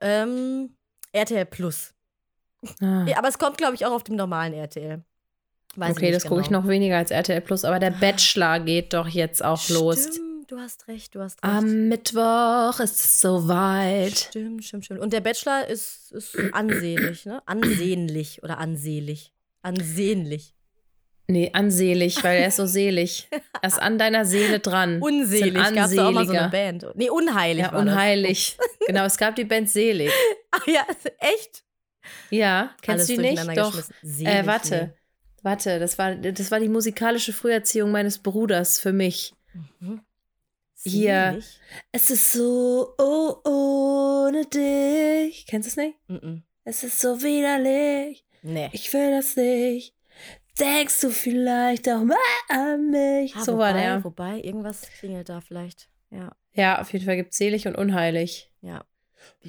Ähm, 0.00 0.76
RTL 1.12 1.46
Plus. 1.46 1.94
Ah. 2.80 3.04
Ja, 3.06 3.18
aber 3.18 3.28
es 3.28 3.38
kommt, 3.38 3.58
glaube 3.58 3.74
ich, 3.74 3.86
auch 3.86 3.92
auf 3.92 4.04
dem 4.04 4.16
normalen 4.16 4.52
RTL. 4.52 5.04
Weiß 5.76 5.96
okay, 5.96 6.10
das 6.10 6.24
genau. 6.24 6.36
gucke 6.36 6.46
ich 6.46 6.50
noch 6.50 6.66
weniger 6.68 6.96
als 6.96 7.10
RTL 7.10 7.40
Plus, 7.40 7.64
aber 7.64 7.78
der 7.78 7.90
Bachelor 7.90 8.60
geht 8.60 8.92
doch 8.94 9.08
jetzt 9.08 9.44
auch 9.44 9.60
stimmt, 9.60 9.78
los. 9.78 10.08
Du 10.48 10.58
hast 10.58 10.88
recht, 10.88 11.14
du 11.14 11.20
hast 11.20 11.42
recht. 11.42 11.54
Am 11.54 11.88
Mittwoch 11.88 12.80
ist 12.80 13.04
es 13.04 13.20
soweit. 13.20 14.16
Stimmt, 14.16 14.64
stimmt, 14.64 14.84
stimmt. 14.86 15.00
Und 15.00 15.12
der 15.12 15.20
Bachelor 15.20 15.66
ist, 15.66 16.12
ist 16.12 16.36
ansehnlich, 16.52 17.26
ne? 17.26 17.42
Ansehnlich 17.46 18.42
oder 18.42 18.58
ansehlich. 18.58 19.32
Ansehnlich. 19.62 20.55
Nee, 21.28 21.50
ansehlich, 21.54 22.22
weil 22.22 22.40
er 22.40 22.48
ist 22.48 22.56
so 22.56 22.66
selig. 22.66 23.28
Er 23.60 23.68
ist 23.68 23.80
an 23.80 23.98
deiner 23.98 24.24
Seele 24.24 24.60
dran. 24.60 25.00
Unselig, 25.00 25.54
gab 25.54 25.90
es 25.90 25.98
auch 25.98 26.12
mal 26.12 26.26
so 26.26 26.32
eine 26.32 26.48
Band. 26.48 26.86
Nee, 26.94 27.10
unheilig 27.10 27.64
ja, 27.64 27.76
unheilig. 27.76 28.56
genau, 28.86 29.04
es 29.04 29.16
gab 29.16 29.34
die 29.36 29.44
Band 29.44 29.70
Selig. 29.70 30.10
Ach 30.50 30.66
ja, 30.66 30.86
echt? 31.18 31.64
Ja, 32.30 32.74
kennst 32.82 33.10
Alles 33.10 33.16
du 33.16 33.44
nicht? 33.44 33.58
Doch. 33.58 33.82
Selig, 34.02 34.32
äh, 34.32 34.46
warte, 34.46 34.76
nee. 34.76 35.42
warte, 35.42 35.78
das 35.80 35.98
war, 35.98 36.14
das 36.14 36.50
war 36.50 36.60
die 36.60 36.68
musikalische 36.68 37.32
Früherziehung 37.32 37.90
meines 37.90 38.18
Bruders 38.18 38.78
für 38.78 38.92
mich. 38.92 39.34
Mhm. 39.80 40.00
Hier, 40.84 41.40
es 41.90 42.10
ist 42.10 42.32
so 42.32 42.94
oh, 42.98 44.28
ohne 44.28 44.44
dich. 44.44 45.46
Kennst 45.46 45.66
du 45.66 45.70
es 45.70 45.76
nicht? 45.76 45.98
Mhm. 46.06 46.44
Es 46.62 46.84
ist 46.84 47.00
so 47.00 47.22
widerlich. 47.22 48.24
Nee. 48.42 48.68
Ich 48.72 48.92
will 48.92 49.10
das 49.10 49.34
nicht 49.34 49.95
denkst 50.58 51.00
du 51.00 51.10
vielleicht 51.10 51.88
auch 51.88 52.02
mal 52.02 52.16
an 52.48 52.90
mich? 52.90 53.34
Ah, 53.36 53.44
so 53.44 53.54
wobei, 53.54 53.64
war 53.64 53.72
der. 53.74 54.04
Wobei, 54.04 54.40
irgendwas 54.40 54.82
klingelt 54.98 55.28
da 55.28 55.40
vielleicht. 55.40 55.88
Ja. 56.10 56.32
Ja, 56.52 56.80
auf 56.80 56.92
jeden 56.92 57.04
Fall 57.04 57.16
gibt 57.16 57.32
es 57.32 57.38
selig 57.38 57.66
und 57.66 57.76
unheilig. 57.76 58.50
Ja. 58.62 58.84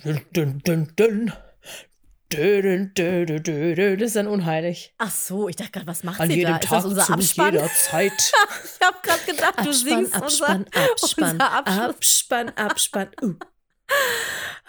Dun, 0.04 0.22
dun, 0.34 0.62
dun, 0.64 0.92
dun. 0.96 1.34
Das 2.30 2.42
ist 4.02 4.16
dann 4.18 4.28
unheilig. 4.28 4.94
Ach 4.98 5.12
so, 5.12 5.48
ich 5.48 5.56
dachte 5.56 5.72
gerade, 5.72 5.88
was 5.88 6.04
macht 6.04 6.20
An 6.20 6.28
sie 6.30 6.36
jedem 6.36 6.56
da? 6.56 6.60
Tag 6.60 6.64
ist 6.64 6.72
das 6.74 6.86
unser 6.86 7.14
Abspann? 7.14 7.54
Jeder 7.54 7.68
Zeit. 7.74 8.12
ich 8.12 8.86
habe 8.86 8.98
gerade 9.02 9.24
gedacht, 9.26 9.56
du 9.60 9.70
Abspann, 9.70 9.74
singst 9.74 10.16
Abspann, 10.16 10.66
unser, 10.66 10.92
Abspann, 10.92 11.32
unser 11.32 11.52
Abspann, 11.54 12.50
Abspann, 12.50 12.50
Abspann. 12.50 13.10
Uh. 13.22 13.34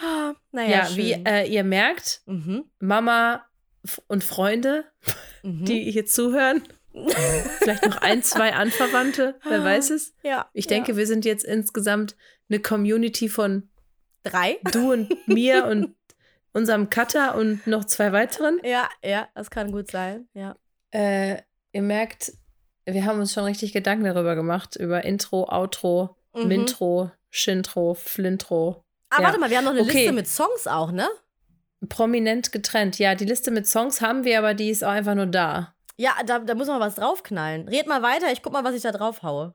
Ah, 0.01 0.35
naja, 0.53 0.87
ja, 0.89 0.97
wie 0.97 1.11
äh, 1.11 1.45
ihr 1.49 1.65
merkt, 1.65 2.23
mhm. 2.27 2.71
Mama 2.79 3.45
und 4.07 4.25
Freunde, 4.25 4.85
mhm. 5.43 5.65
die 5.65 5.91
hier 5.91 6.07
zuhören. 6.07 6.63
Vielleicht 7.59 7.87
noch 7.87 7.99
ein, 7.99 8.23
zwei 8.23 8.55
Anverwandte, 8.55 9.39
wer 9.45 9.63
weiß 9.63 9.91
es. 9.91 10.15
Ja. 10.23 10.49
Ich 10.53 10.67
denke, 10.67 10.93
ja. 10.93 10.99
wir 10.99 11.07
sind 11.07 11.25
jetzt 11.25 11.45
insgesamt 11.45 12.17
eine 12.49 12.61
Community 12.61 13.29
von 13.29 13.69
drei. 14.25 14.59
Du 14.73 14.93
und 14.93 15.29
mir 15.29 15.67
und 15.67 15.95
unserem 16.53 16.91
Cutter 16.91 17.37
und 17.37 17.67
noch 17.67 17.85
zwei 17.85 18.13
weiteren. 18.13 18.61
Ja, 18.65 18.89
ja, 19.05 19.29
das 19.35 19.51
kann 19.51 19.71
gut 19.71 19.91
sein, 19.91 20.29
ja. 20.35 20.57
Äh, 20.91 21.43
ihr 21.73 21.83
merkt, 21.83 22.33
wir 22.85 23.05
haben 23.05 23.21
uns 23.21 23.33
schon 23.33 23.45
richtig 23.45 23.73
Gedanken 23.73 24.05
darüber 24.05 24.35
gemacht, 24.35 24.77
über 24.77 25.05
Intro, 25.05 25.49
Outro, 25.49 26.17
mhm. 26.35 26.49
Mintro, 26.49 27.11
Shintro, 27.31 27.95
Flintro. 27.95 28.85
Ah, 29.11 29.19
ja. 29.19 29.27
warte 29.27 29.39
mal, 29.39 29.51
wir 29.51 29.59
haben 29.59 29.65
noch 29.65 29.73
eine 29.73 29.83
okay. 29.83 29.99
Liste 29.99 30.13
mit 30.13 30.27
Songs 30.27 30.67
auch, 30.67 30.91
ne? 30.91 31.09
Prominent 31.89 32.53
getrennt. 32.53 32.99
Ja, 32.99 33.15
die 33.15 33.25
Liste 33.25 33.51
mit 33.51 33.69
Songs 33.69 34.01
haben 34.01 34.25
wir, 34.25 34.39
aber 34.39 34.55
die 34.55 34.71
ist 34.71 34.85
auch 34.85 34.91
einfach 34.91 35.15
nur 35.15 35.27
da. 35.27 35.75
Ja, 35.97 36.15
da, 36.27 36.39
da 36.39 36.55
muss 36.55 36.69
man 36.69 36.81
was 36.81 36.97
draufknallen. 36.97 37.69
Red 37.69 37.87
mal 37.87 38.03
weiter, 38.03 38.33
ich 38.33 38.43
guck 38.43 38.53
mal, 38.53 38.65
was 38.65 38.75
ich 38.75 38.83
da 38.83 38.93
drauf 38.93 39.23
haue. 39.23 39.55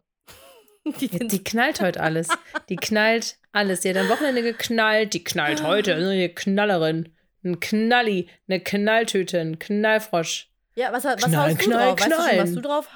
Die, 0.99 1.07
die 1.07 1.41
knallt 1.41 1.79
heute 1.79 2.01
alles. 2.01 2.27
Die 2.67 2.75
knallt 2.75 3.37
alles. 3.53 3.79
Die 3.79 3.89
hat 3.89 3.95
am 3.95 4.09
Wochenende 4.09 4.41
geknallt, 4.41 5.13
die 5.13 5.23
knallt 5.23 5.63
heute. 5.63 5.95
Eine 5.95 6.27
Knallerin. 6.27 7.15
Ein 7.45 7.61
Knalli, 7.61 8.27
eine 8.49 8.59
Knalltüte, 8.59 9.39
ein 9.39 9.59
Knallfrosch. 9.59 10.49
Ja, 10.75 10.91
was, 10.91 11.05
was 11.05 11.23
knall, 11.23 11.51
haust 11.51 11.59
knall, 11.59 11.95
du 11.95 11.95
drauf? 11.95 11.95
Knall. 11.95 12.19
Weißt 12.19 12.27
du 12.27 12.29
schon, 12.29 12.39
was 12.39 12.53
du 12.53 12.61
drauf, 12.61 12.87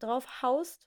drauf 0.00 0.42
haust? 0.42 0.86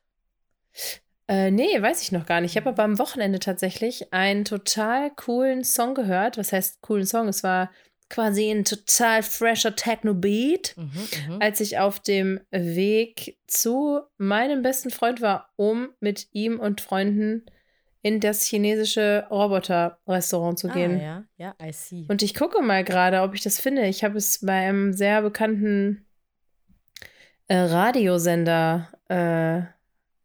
Äh, 1.27 1.51
nee, 1.51 1.81
weiß 1.81 2.01
ich 2.01 2.11
noch 2.11 2.25
gar 2.25 2.41
nicht. 2.41 2.51
Ich 2.51 2.57
habe 2.57 2.69
aber 2.69 2.83
am 2.83 2.99
Wochenende 2.99 3.39
tatsächlich 3.39 4.13
einen 4.13 4.45
total 4.45 5.09
coolen 5.11 5.63
Song 5.63 5.95
gehört. 5.95 6.37
Was 6.37 6.51
heißt 6.51 6.81
coolen 6.81 7.05
Song? 7.05 7.27
Es 7.27 7.43
war 7.43 7.71
quasi 8.09 8.51
ein 8.51 8.65
total 8.65 9.23
fresher 9.23 9.75
Techno-Beat, 9.75 10.75
mhm, 10.77 10.91
mhm, 11.27 11.41
als 11.41 11.61
ich 11.61 11.79
auf 11.79 11.99
dem 11.99 12.41
Weg 12.51 13.39
zu 13.47 14.01
meinem 14.17 14.61
besten 14.61 14.91
Freund 14.91 15.21
war, 15.21 15.49
um 15.55 15.89
mit 15.99 16.27
ihm 16.31 16.59
und 16.59 16.81
Freunden 16.81 17.45
in 18.03 18.19
das 18.19 18.45
chinesische 18.45 19.25
Roboter-Restaurant 19.31 20.59
zu 20.59 20.67
gehen. 20.67 20.99
Ah, 20.99 21.01
ja, 21.01 21.23
ja, 21.37 21.55
I 21.65 21.71
see. 21.71 22.05
Und 22.09 22.21
ich 22.21 22.35
gucke 22.35 22.61
mal 22.61 22.83
gerade, 22.83 23.21
ob 23.21 23.33
ich 23.33 23.41
das 23.41 23.59
finde. 23.59 23.87
Ich 23.87 24.03
habe 24.03 24.17
es 24.17 24.45
bei 24.45 24.67
einem 24.67 24.91
sehr 24.93 25.21
bekannten 25.21 26.05
äh, 27.47 27.55
Radiosender 27.55 28.89
äh, 29.07 29.72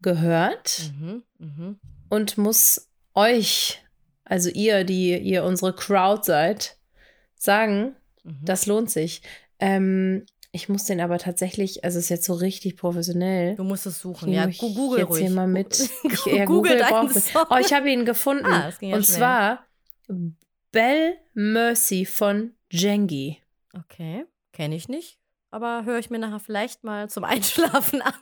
gehört 0.02 0.92
mhm, 1.00 1.22
mh. 1.38 1.74
und 2.08 2.38
muss 2.38 2.88
euch, 3.14 3.82
also 4.24 4.48
ihr, 4.50 4.84
die 4.84 5.16
ihr 5.18 5.44
unsere 5.44 5.74
Crowd 5.74 6.22
seid, 6.24 6.76
sagen, 7.34 7.94
Mhm. 8.24 8.44
das 8.44 8.66
lohnt 8.66 8.90
sich. 8.90 9.22
Ähm, 9.58 10.26
ich 10.52 10.68
muss 10.68 10.84
den 10.84 11.00
aber 11.00 11.18
tatsächlich, 11.18 11.84
also 11.84 11.98
es 11.98 12.04
ist 12.06 12.10
jetzt 12.10 12.24
so 12.24 12.34
richtig 12.34 12.76
professionell. 12.76 13.54
Du 13.56 13.64
musst 13.64 13.86
es 13.86 14.00
suchen. 14.00 14.32
Ja, 14.32 14.46
Google 14.46 15.00
jetzt 15.00 15.10
ruhig. 15.10 15.20
hier 15.20 15.30
mal 15.30 15.46
mit. 15.46 15.78
Ich, 16.04 16.16
Google 16.24 16.36
ja, 16.36 16.44
Google 16.44 16.78
braucht 16.78 17.14
Song. 17.14 17.46
Oh, 17.50 17.56
ich 17.60 17.72
habe 17.72 17.90
ihn 17.90 18.04
gefunden. 18.04 18.46
Ah, 18.46 18.72
ja 18.80 18.96
Und 18.96 19.04
schnell. 19.04 19.18
zwar 19.18 19.66
Bell 20.72 21.16
Mercy 21.34 22.04
von 22.04 22.52
Jengi. 22.70 23.38
Okay, 23.74 24.24
kenne 24.52 24.74
ich 24.74 24.88
nicht. 24.88 25.17
Aber 25.50 25.84
höre 25.84 25.98
ich 25.98 26.10
mir 26.10 26.18
nachher 26.18 26.40
vielleicht 26.40 26.84
mal 26.84 27.08
zum 27.08 27.24
Einschlafen 27.24 28.02
an. 28.02 28.12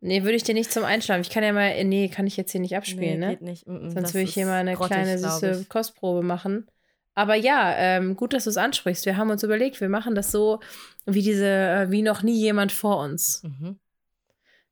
Nee, 0.00 0.22
würde 0.22 0.36
ich 0.36 0.42
dir 0.42 0.54
nicht 0.54 0.72
zum 0.72 0.84
Einschlafen. 0.84 1.20
Ich 1.22 1.30
kann 1.30 1.42
ja 1.44 1.52
mal, 1.52 1.84
nee, 1.84 2.08
kann 2.08 2.26
ich 2.26 2.36
jetzt 2.36 2.52
hier 2.52 2.60
nicht 2.60 2.76
abspielen, 2.76 3.20
nee, 3.20 3.26
ne? 3.26 3.30
geht 3.32 3.42
nicht. 3.42 3.66
Mm, 3.66 3.86
mm, 3.88 3.90
Sonst 3.90 4.14
würde 4.14 4.24
ich 4.24 4.34
hier 4.34 4.46
mal 4.46 4.60
eine 4.60 4.74
grottig, 4.74 4.92
kleine 4.92 5.18
süße. 5.18 5.66
Kostprobe 5.68 6.22
machen. 6.22 6.66
Aber 7.14 7.34
ja, 7.34 7.74
ähm, 7.76 8.14
gut, 8.16 8.32
dass 8.32 8.44
du 8.44 8.50
es 8.50 8.56
ansprichst. 8.56 9.06
Wir 9.06 9.16
haben 9.16 9.30
uns 9.30 9.42
überlegt, 9.42 9.80
wir 9.80 9.88
machen 9.88 10.14
das 10.14 10.30
so 10.30 10.60
wie 11.06 11.22
diese, 11.22 11.46
äh, 11.48 11.90
wie 11.90 12.02
noch 12.02 12.22
nie 12.22 12.38
jemand 12.38 12.72
vor 12.72 12.98
uns. 13.00 13.42
Mhm. 13.42 13.78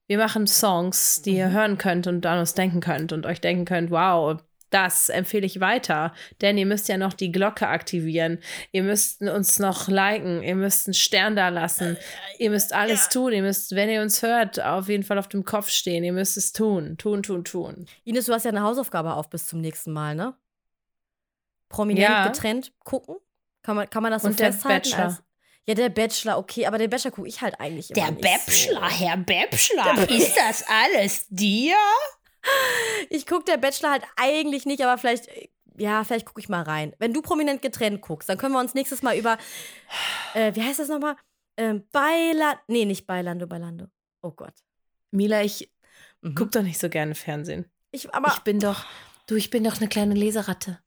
Wir 0.07 0.18
machen 0.18 0.47
Songs, 0.47 1.22
die 1.22 1.37
ihr 1.37 1.49
Mhm. 1.49 1.53
hören 1.53 1.78
könnt 1.78 2.07
und 2.07 2.26
an 2.26 2.39
uns 2.39 2.53
denken 2.55 2.80
könnt 2.80 3.12
und 3.12 3.24
euch 3.24 3.41
denken 3.41 3.64
könnt, 3.64 3.91
wow, 3.91 4.39
das 4.74 5.08
empfehle 5.08 5.46
ich 5.46 5.60
weiter. 5.60 6.12
Denn 6.40 6.58
ihr 6.58 6.66
müsst 6.66 6.88
ja 6.88 6.96
noch 6.96 7.12
die 7.12 7.30
Glocke 7.30 7.68
aktivieren. 7.68 8.38
Ihr 8.72 8.82
müsst 8.82 9.22
uns 9.22 9.58
noch 9.60 9.86
liken. 9.88 10.42
Ihr 10.42 10.56
müsst 10.56 10.88
einen 10.88 10.94
Stern 10.94 11.36
da 11.36 11.48
lassen. 11.48 11.96
Ihr 12.38 12.50
müsst 12.50 12.72
alles 12.72 13.08
tun. 13.08 13.32
Ihr 13.32 13.42
müsst, 13.42 13.74
wenn 13.76 13.88
ihr 13.88 14.02
uns 14.02 14.20
hört, 14.22 14.60
auf 14.60 14.88
jeden 14.88 15.04
Fall 15.04 15.18
auf 15.18 15.28
dem 15.28 15.44
Kopf 15.44 15.68
stehen. 15.70 16.02
Ihr 16.02 16.12
müsst 16.12 16.36
es 16.36 16.52
tun. 16.52 16.96
Tun, 16.98 17.22
tun, 17.22 17.44
tun. 17.44 17.86
Ines, 18.04 18.26
du 18.26 18.32
hast 18.32 18.44
ja 18.44 18.50
eine 18.50 18.62
Hausaufgabe 18.62 19.14
auf 19.14 19.30
bis 19.30 19.46
zum 19.46 19.60
nächsten 19.60 19.92
Mal, 19.92 20.14
ne? 20.16 20.34
Prominent 21.68 22.02
Ja. 22.08 22.26
getrennt 22.28 22.72
gucken? 22.80 23.16
Kann 23.62 23.76
man, 23.76 23.88
kann 23.88 24.02
man 24.02 24.12
das 24.12 24.22
so 24.22 24.28
Und 24.28 24.38
der 24.40 24.52
festhalten? 24.52 24.90
Bachelor. 24.90 25.04
Als, 25.06 25.22
ja, 25.66 25.74
der 25.74 25.88
Bachelor, 25.88 26.38
okay, 26.38 26.66
aber 26.66 26.78
den 26.78 26.90
Bachelor 26.90 27.10
gucke 27.12 27.28
ich 27.28 27.40
halt 27.40 27.58
eigentlich 27.58 27.90
immer 27.90 28.10
nicht 28.10 28.50
so. 28.50 28.80
Herr 28.82 29.16
Bachelor, 29.16 30.10
ist 30.10 30.36
das 30.36 30.64
alles 30.68 31.26
dir? 31.30 31.74
Ich 33.11 33.26
gucke 33.26 33.45
der 33.45 33.57
Bachelor 33.59 33.90
halt 33.90 34.05
eigentlich 34.16 34.66
nicht, 34.66 34.82
aber 34.82 34.99
vielleicht, 34.99 35.28
ja, 35.76 36.05
vielleicht 36.05 36.26
gucke 36.26 36.40
ich 36.40 36.49
mal 36.49 36.62
rein. 36.62 36.95
Wenn 36.99 37.12
du 37.12 37.22
prominent 37.22 37.62
getrennt 37.62 38.01
guckst, 38.01 38.28
dann 38.28 38.38
können 38.38 38.55
wir 38.55 38.61
uns 38.61 38.74
nächstes 38.74 39.03
Mal 39.03 39.16
über, 39.16 39.38
äh, 40.34 40.55
wie 40.55 40.62
heißt 40.62 40.78
das 40.80 40.88
nochmal? 40.88 41.16
Ähm, 41.57 41.84
Bailando, 41.92 42.59
nee, 42.68 42.84
nicht 42.84 43.07
Bailando, 43.07 43.47
Bailando. 43.47 43.86
Oh 44.22 44.30
Gott. 44.32 44.55
Mila, 45.11 45.42
ich 45.42 45.70
Mhm. 46.22 46.34
guck 46.34 46.51
doch 46.53 46.62
nicht 46.62 46.78
so 46.78 46.88
gerne 46.88 47.14
Fernsehen. 47.14 47.66
ich, 47.92 48.12
aber 48.14 48.28
ich 48.28 48.38
bin 48.40 48.59
doch, 48.59 48.84
du, 49.26 49.34
ich 49.36 49.51
bin 49.51 49.62
doch 49.64 49.76
eine 49.78 49.88
kleine 49.88 50.14
Leseratte. 50.14 50.80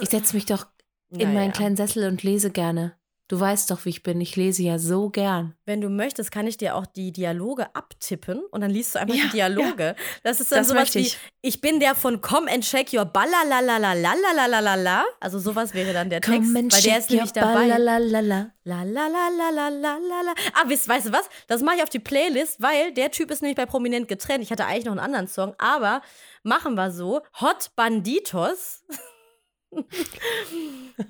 Ich 0.00 0.10
setze 0.10 0.34
mich 0.36 0.44
doch 0.46 0.66
in 1.10 1.20
Ja, 1.20 1.26
meinen 1.28 1.52
kleinen 1.52 1.76
Sessel 1.76 2.06
und 2.08 2.22
lese 2.22 2.50
gerne. 2.50 2.98
Du 3.28 3.40
weißt 3.40 3.72
doch, 3.72 3.84
wie 3.84 3.88
ich 3.88 4.04
bin. 4.04 4.20
Ich 4.20 4.36
lese 4.36 4.62
ja 4.62 4.78
so 4.78 5.10
gern. 5.10 5.56
Wenn 5.64 5.80
du 5.80 5.88
möchtest, 5.88 6.30
kann 6.30 6.46
ich 6.46 6.58
dir 6.58 6.76
auch 6.76 6.86
die 6.86 7.10
Dialoge 7.10 7.74
abtippen 7.74 8.40
und 8.52 8.60
dann 8.60 8.70
liest 8.70 8.94
du 8.94 9.00
einfach 9.00 9.16
Ja, 9.16 9.24
die 9.24 9.30
Dialoge. 9.30 9.96
Das 10.22 10.40
ist 10.40 10.52
dann 10.52 10.60
Das 10.60 10.68
sowas 10.68 10.82
möchte 10.82 11.00
wie, 11.00 11.06
ich. 11.06 11.18
ich 11.42 11.60
bin 11.60 11.80
der 11.80 11.96
von 11.96 12.20
Come 12.20 12.48
and 12.50 12.62
Check 12.62 12.92
Your 12.92 13.04
Ballalalalalalalalala. 13.04 15.04
Also 15.18 15.40
sowas 15.40 15.74
wäre 15.74 15.92
dann 15.92 16.08
der 16.08 16.20
Text, 16.20 16.54
weil 16.54 16.68
der 16.68 16.98
ist 16.98 17.10
nämlich 17.10 17.32
dabei. 17.32 17.66
Lalalala. 17.66 18.52
La 18.62 18.82
la 18.82 19.06
la 19.06 19.28
la 19.28 19.50
la 19.50 19.68
la 19.70 19.96
la 19.96 20.20
la. 20.22 20.34
Ah, 20.54 20.64
wisst, 20.68 20.88
weißt 20.88 21.06
du 21.06 21.12
was? 21.12 21.28
Das 21.48 21.62
mache 21.62 21.76
ich 21.76 21.82
auf 21.82 21.88
die 21.88 21.98
Playlist, 21.98 22.62
weil 22.62 22.92
der 22.92 23.10
Typ 23.10 23.30
ist 23.32 23.42
nämlich 23.42 23.56
bei 23.56 23.66
Prominent 23.66 24.06
getrennt. 24.06 24.44
Ich 24.44 24.52
hatte 24.52 24.66
eigentlich 24.66 24.84
noch 24.84 24.92
einen 24.92 25.00
anderen 25.00 25.26
Song, 25.28 25.54
aber 25.58 26.00
machen 26.44 26.74
wir 26.74 26.92
so. 26.92 27.22
Hot 27.40 27.70
Banditos. 27.74 28.84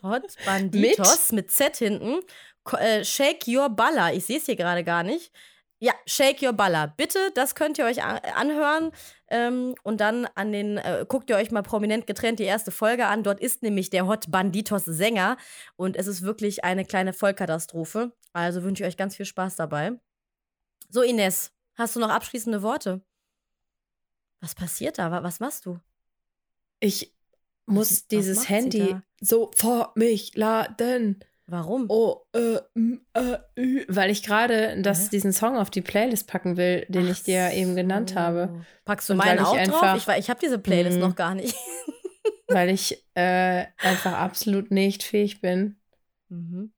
Hot 0.02 0.22
Banditos 0.44 1.32
mit, 1.32 1.50
Z 1.50 1.76
hinten. 1.76 2.20
Äh, 2.78 3.04
Shake 3.04 3.46
Your 3.46 3.68
Baller. 3.70 4.12
Ich 4.14 4.26
sehe 4.26 4.38
es 4.38 4.46
hier 4.46 4.56
gerade 4.56 4.82
gar 4.84 5.02
nicht. 5.02 5.32
Ja, 5.78 5.92
Shake 6.06 6.42
Your 6.42 6.52
Baller. 6.54 6.88
Bitte, 6.96 7.18
das 7.34 7.54
könnt 7.54 7.78
ihr 7.78 7.84
euch 7.84 8.02
a- 8.02 8.16
anhören. 8.34 8.92
Ähm, 9.28 9.74
und 9.82 10.00
dann 10.00 10.26
an 10.34 10.50
den, 10.52 10.78
äh, 10.78 11.04
guckt 11.06 11.28
ihr 11.30 11.36
euch 11.36 11.50
mal 11.50 11.62
prominent 11.62 12.06
getrennt 12.06 12.38
die 12.38 12.44
erste 12.44 12.70
Folge 12.70 13.06
an. 13.06 13.22
Dort 13.22 13.40
ist 13.40 13.62
nämlich 13.62 13.90
der 13.90 14.06
Hot 14.06 14.30
Banditos 14.30 14.84
Sänger. 14.86 15.36
Und 15.76 15.96
es 15.96 16.06
ist 16.06 16.22
wirklich 16.22 16.64
eine 16.64 16.84
kleine 16.84 17.12
Vollkatastrophe. 17.12 18.12
Also 18.32 18.62
wünsche 18.62 18.82
ich 18.82 18.88
euch 18.88 18.96
ganz 18.96 19.16
viel 19.16 19.26
Spaß 19.26 19.56
dabei. 19.56 19.92
So, 20.88 21.02
Ines, 21.02 21.52
hast 21.74 21.94
du 21.96 22.00
noch 22.00 22.10
abschließende 22.10 22.62
Worte? 22.62 23.02
Was 24.40 24.54
passiert 24.54 24.98
da? 24.98 25.10
Wa- 25.10 25.22
Was 25.22 25.40
machst 25.40 25.66
du? 25.66 25.78
Ich 26.80 27.14
muss 27.66 27.90
was 27.90 28.06
dieses 28.08 28.42
sie 28.42 28.48
Handy 28.48 28.96
so 29.20 29.50
vor 29.54 29.92
mich 29.96 30.36
laden. 30.36 31.20
Warum? 31.48 31.86
Oh, 31.88 32.22
äh, 32.34 32.56
äh, 33.14 33.38
ü. 33.56 33.84
Weil 33.88 34.10
ich 34.10 34.24
gerade 34.24 34.80
das- 34.82 35.10
diesen 35.10 35.32
Song 35.32 35.56
auf 35.56 35.70
die 35.70 35.80
Playlist 35.80 36.26
packen 36.26 36.56
will, 36.56 36.84
den 36.88 37.08
ich 37.08 37.22
dir 37.22 37.52
eben 37.52 37.76
genannt 37.76 38.16
habe. 38.16 38.64
Packst 38.84 39.08
du 39.08 39.12
Und 39.12 39.18
meinen 39.18 39.38
weil 39.38 39.62
ich 39.62 39.68
auch 39.70 39.72
drauf? 39.72 39.82
einfach- 39.82 40.16
Ich, 40.16 40.24
ich 40.24 40.30
habe 40.30 40.40
diese 40.40 40.58
Playlist 40.58 40.96
Mhm. 40.96 41.02
noch 41.02 41.14
gar 41.14 41.34
nicht. 41.34 41.54
Weil 42.48 42.70
ich 42.70 43.04
äh, 43.14 43.64
einfach 43.78 44.12
absolut 44.12 44.70
nicht 44.70 45.02
fähig 45.02 45.40
bin, 45.40 45.76
Mhm. 46.28 46.72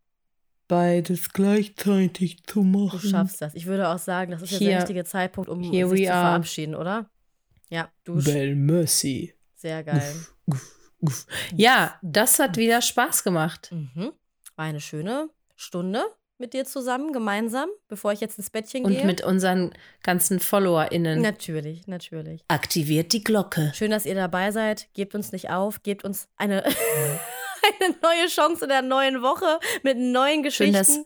beides 0.67 1.33
gleichzeitig 1.33 2.43
zu 2.45 2.61
Du 2.61 2.65
machen. 2.65 3.01
schaffst 3.01 3.41
das. 3.43 3.55
Ich 3.55 3.67
würde 3.67 3.89
auch 3.89 3.99
sagen, 3.99 4.31
das 4.33 4.43
ist 4.43 4.51
jetzt 4.53 4.61
der 4.63 4.69
Hier. 4.69 4.79
richtige 4.79 5.05
Zeitpunkt, 5.05 5.49
um 5.51 5.63
sich 5.63 5.73
zu 5.73 5.97
verabschieden, 6.05 6.75
oder? 6.75 7.11
Ja, 7.71 7.91
du. 8.05 8.23
Bell 8.23 8.55
Mercy. 8.57 9.35
Sehr 9.57 9.83
geil. 9.85 10.01
Guff, 10.01 10.35
guff. 10.47 10.78
Ja, 11.55 11.99
das 12.03 12.39
hat 12.39 12.57
wieder 12.57 12.83
Spaß 12.83 13.25
gemacht. 13.25 13.71
Mhm. 13.73 14.13
War 14.57 14.65
eine 14.65 14.81
schöne 14.81 15.31
Stunde 15.57 16.05
mit 16.39 16.53
dir 16.53 16.65
zusammen, 16.65 17.13
gemeinsam, 17.13 17.69
bevor 17.89 18.13
ich 18.13 18.21
jetzt 18.21 18.39
ins 18.39 18.51
Bettchen 18.51 18.85
Und 18.85 18.93
gehe. 18.93 19.05
mit 19.05 19.23
unseren 19.25 19.73
ganzen 20.03 20.39
FollowerInnen. 20.39 21.21
Natürlich, 21.21 21.87
natürlich. 21.89 22.45
Aktiviert 22.49 23.13
die 23.13 23.25
Glocke. 23.25 23.73
Schön, 23.75 23.91
dass 23.91 24.07
ihr 24.07 24.15
dabei 24.15 24.53
seid. 24.53 24.89
Gebt 24.95 25.15
uns 25.15 25.33
nicht 25.33 25.51
auf. 25.51 25.83
Gebt 25.83 26.05
uns 26.05 26.29
eine, 26.37 26.65
eine 27.81 27.97
neue 28.03 28.27
Chance 28.29 28.65
in 28.65 28.69
der 28.69 28.83
neuen 28.83 29.21
Woche 29.23 29.59
mit 29.83 29.97
neuen 29.99 30.39
Schön, 30.51 30.73
Geschichten. 30.73 30.73
dass, 30.75 31.01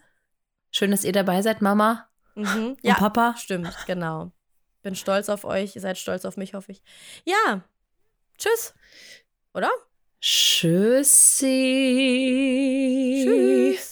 schön, 0.70 0.90
dass 0.90 1.04
ihr 1.04 1.12
dabei 1.12 1.40
seid, 1.40 1.62
Mama 1.62 2.08
mhm. 2.34 2.44
und 2.76 2.78
Ja, 2.82 2.94
Papa. 2.94 3.34
stimmt, 3.38 3.74
genau. 3.86 4.32
Bin 4.82 4.94
stolz 4.96 5.28
auf 5.28 5.44
euch. 5.44 5.76
Ihr 5.76 5.80
seid 5.80 5.96
stolz 5.96 6.24
auf 6.24 6.36
mich, 6.36 6.54
hoffe 6.54 6.72
ich. 6.72 6.82
Ja. 7.24 7.62
Tschüss. 8.36 8.74
Oder? 9.54 9.70
Tschüssi. 10.20 11.46
Tschüss. 13.24 13.91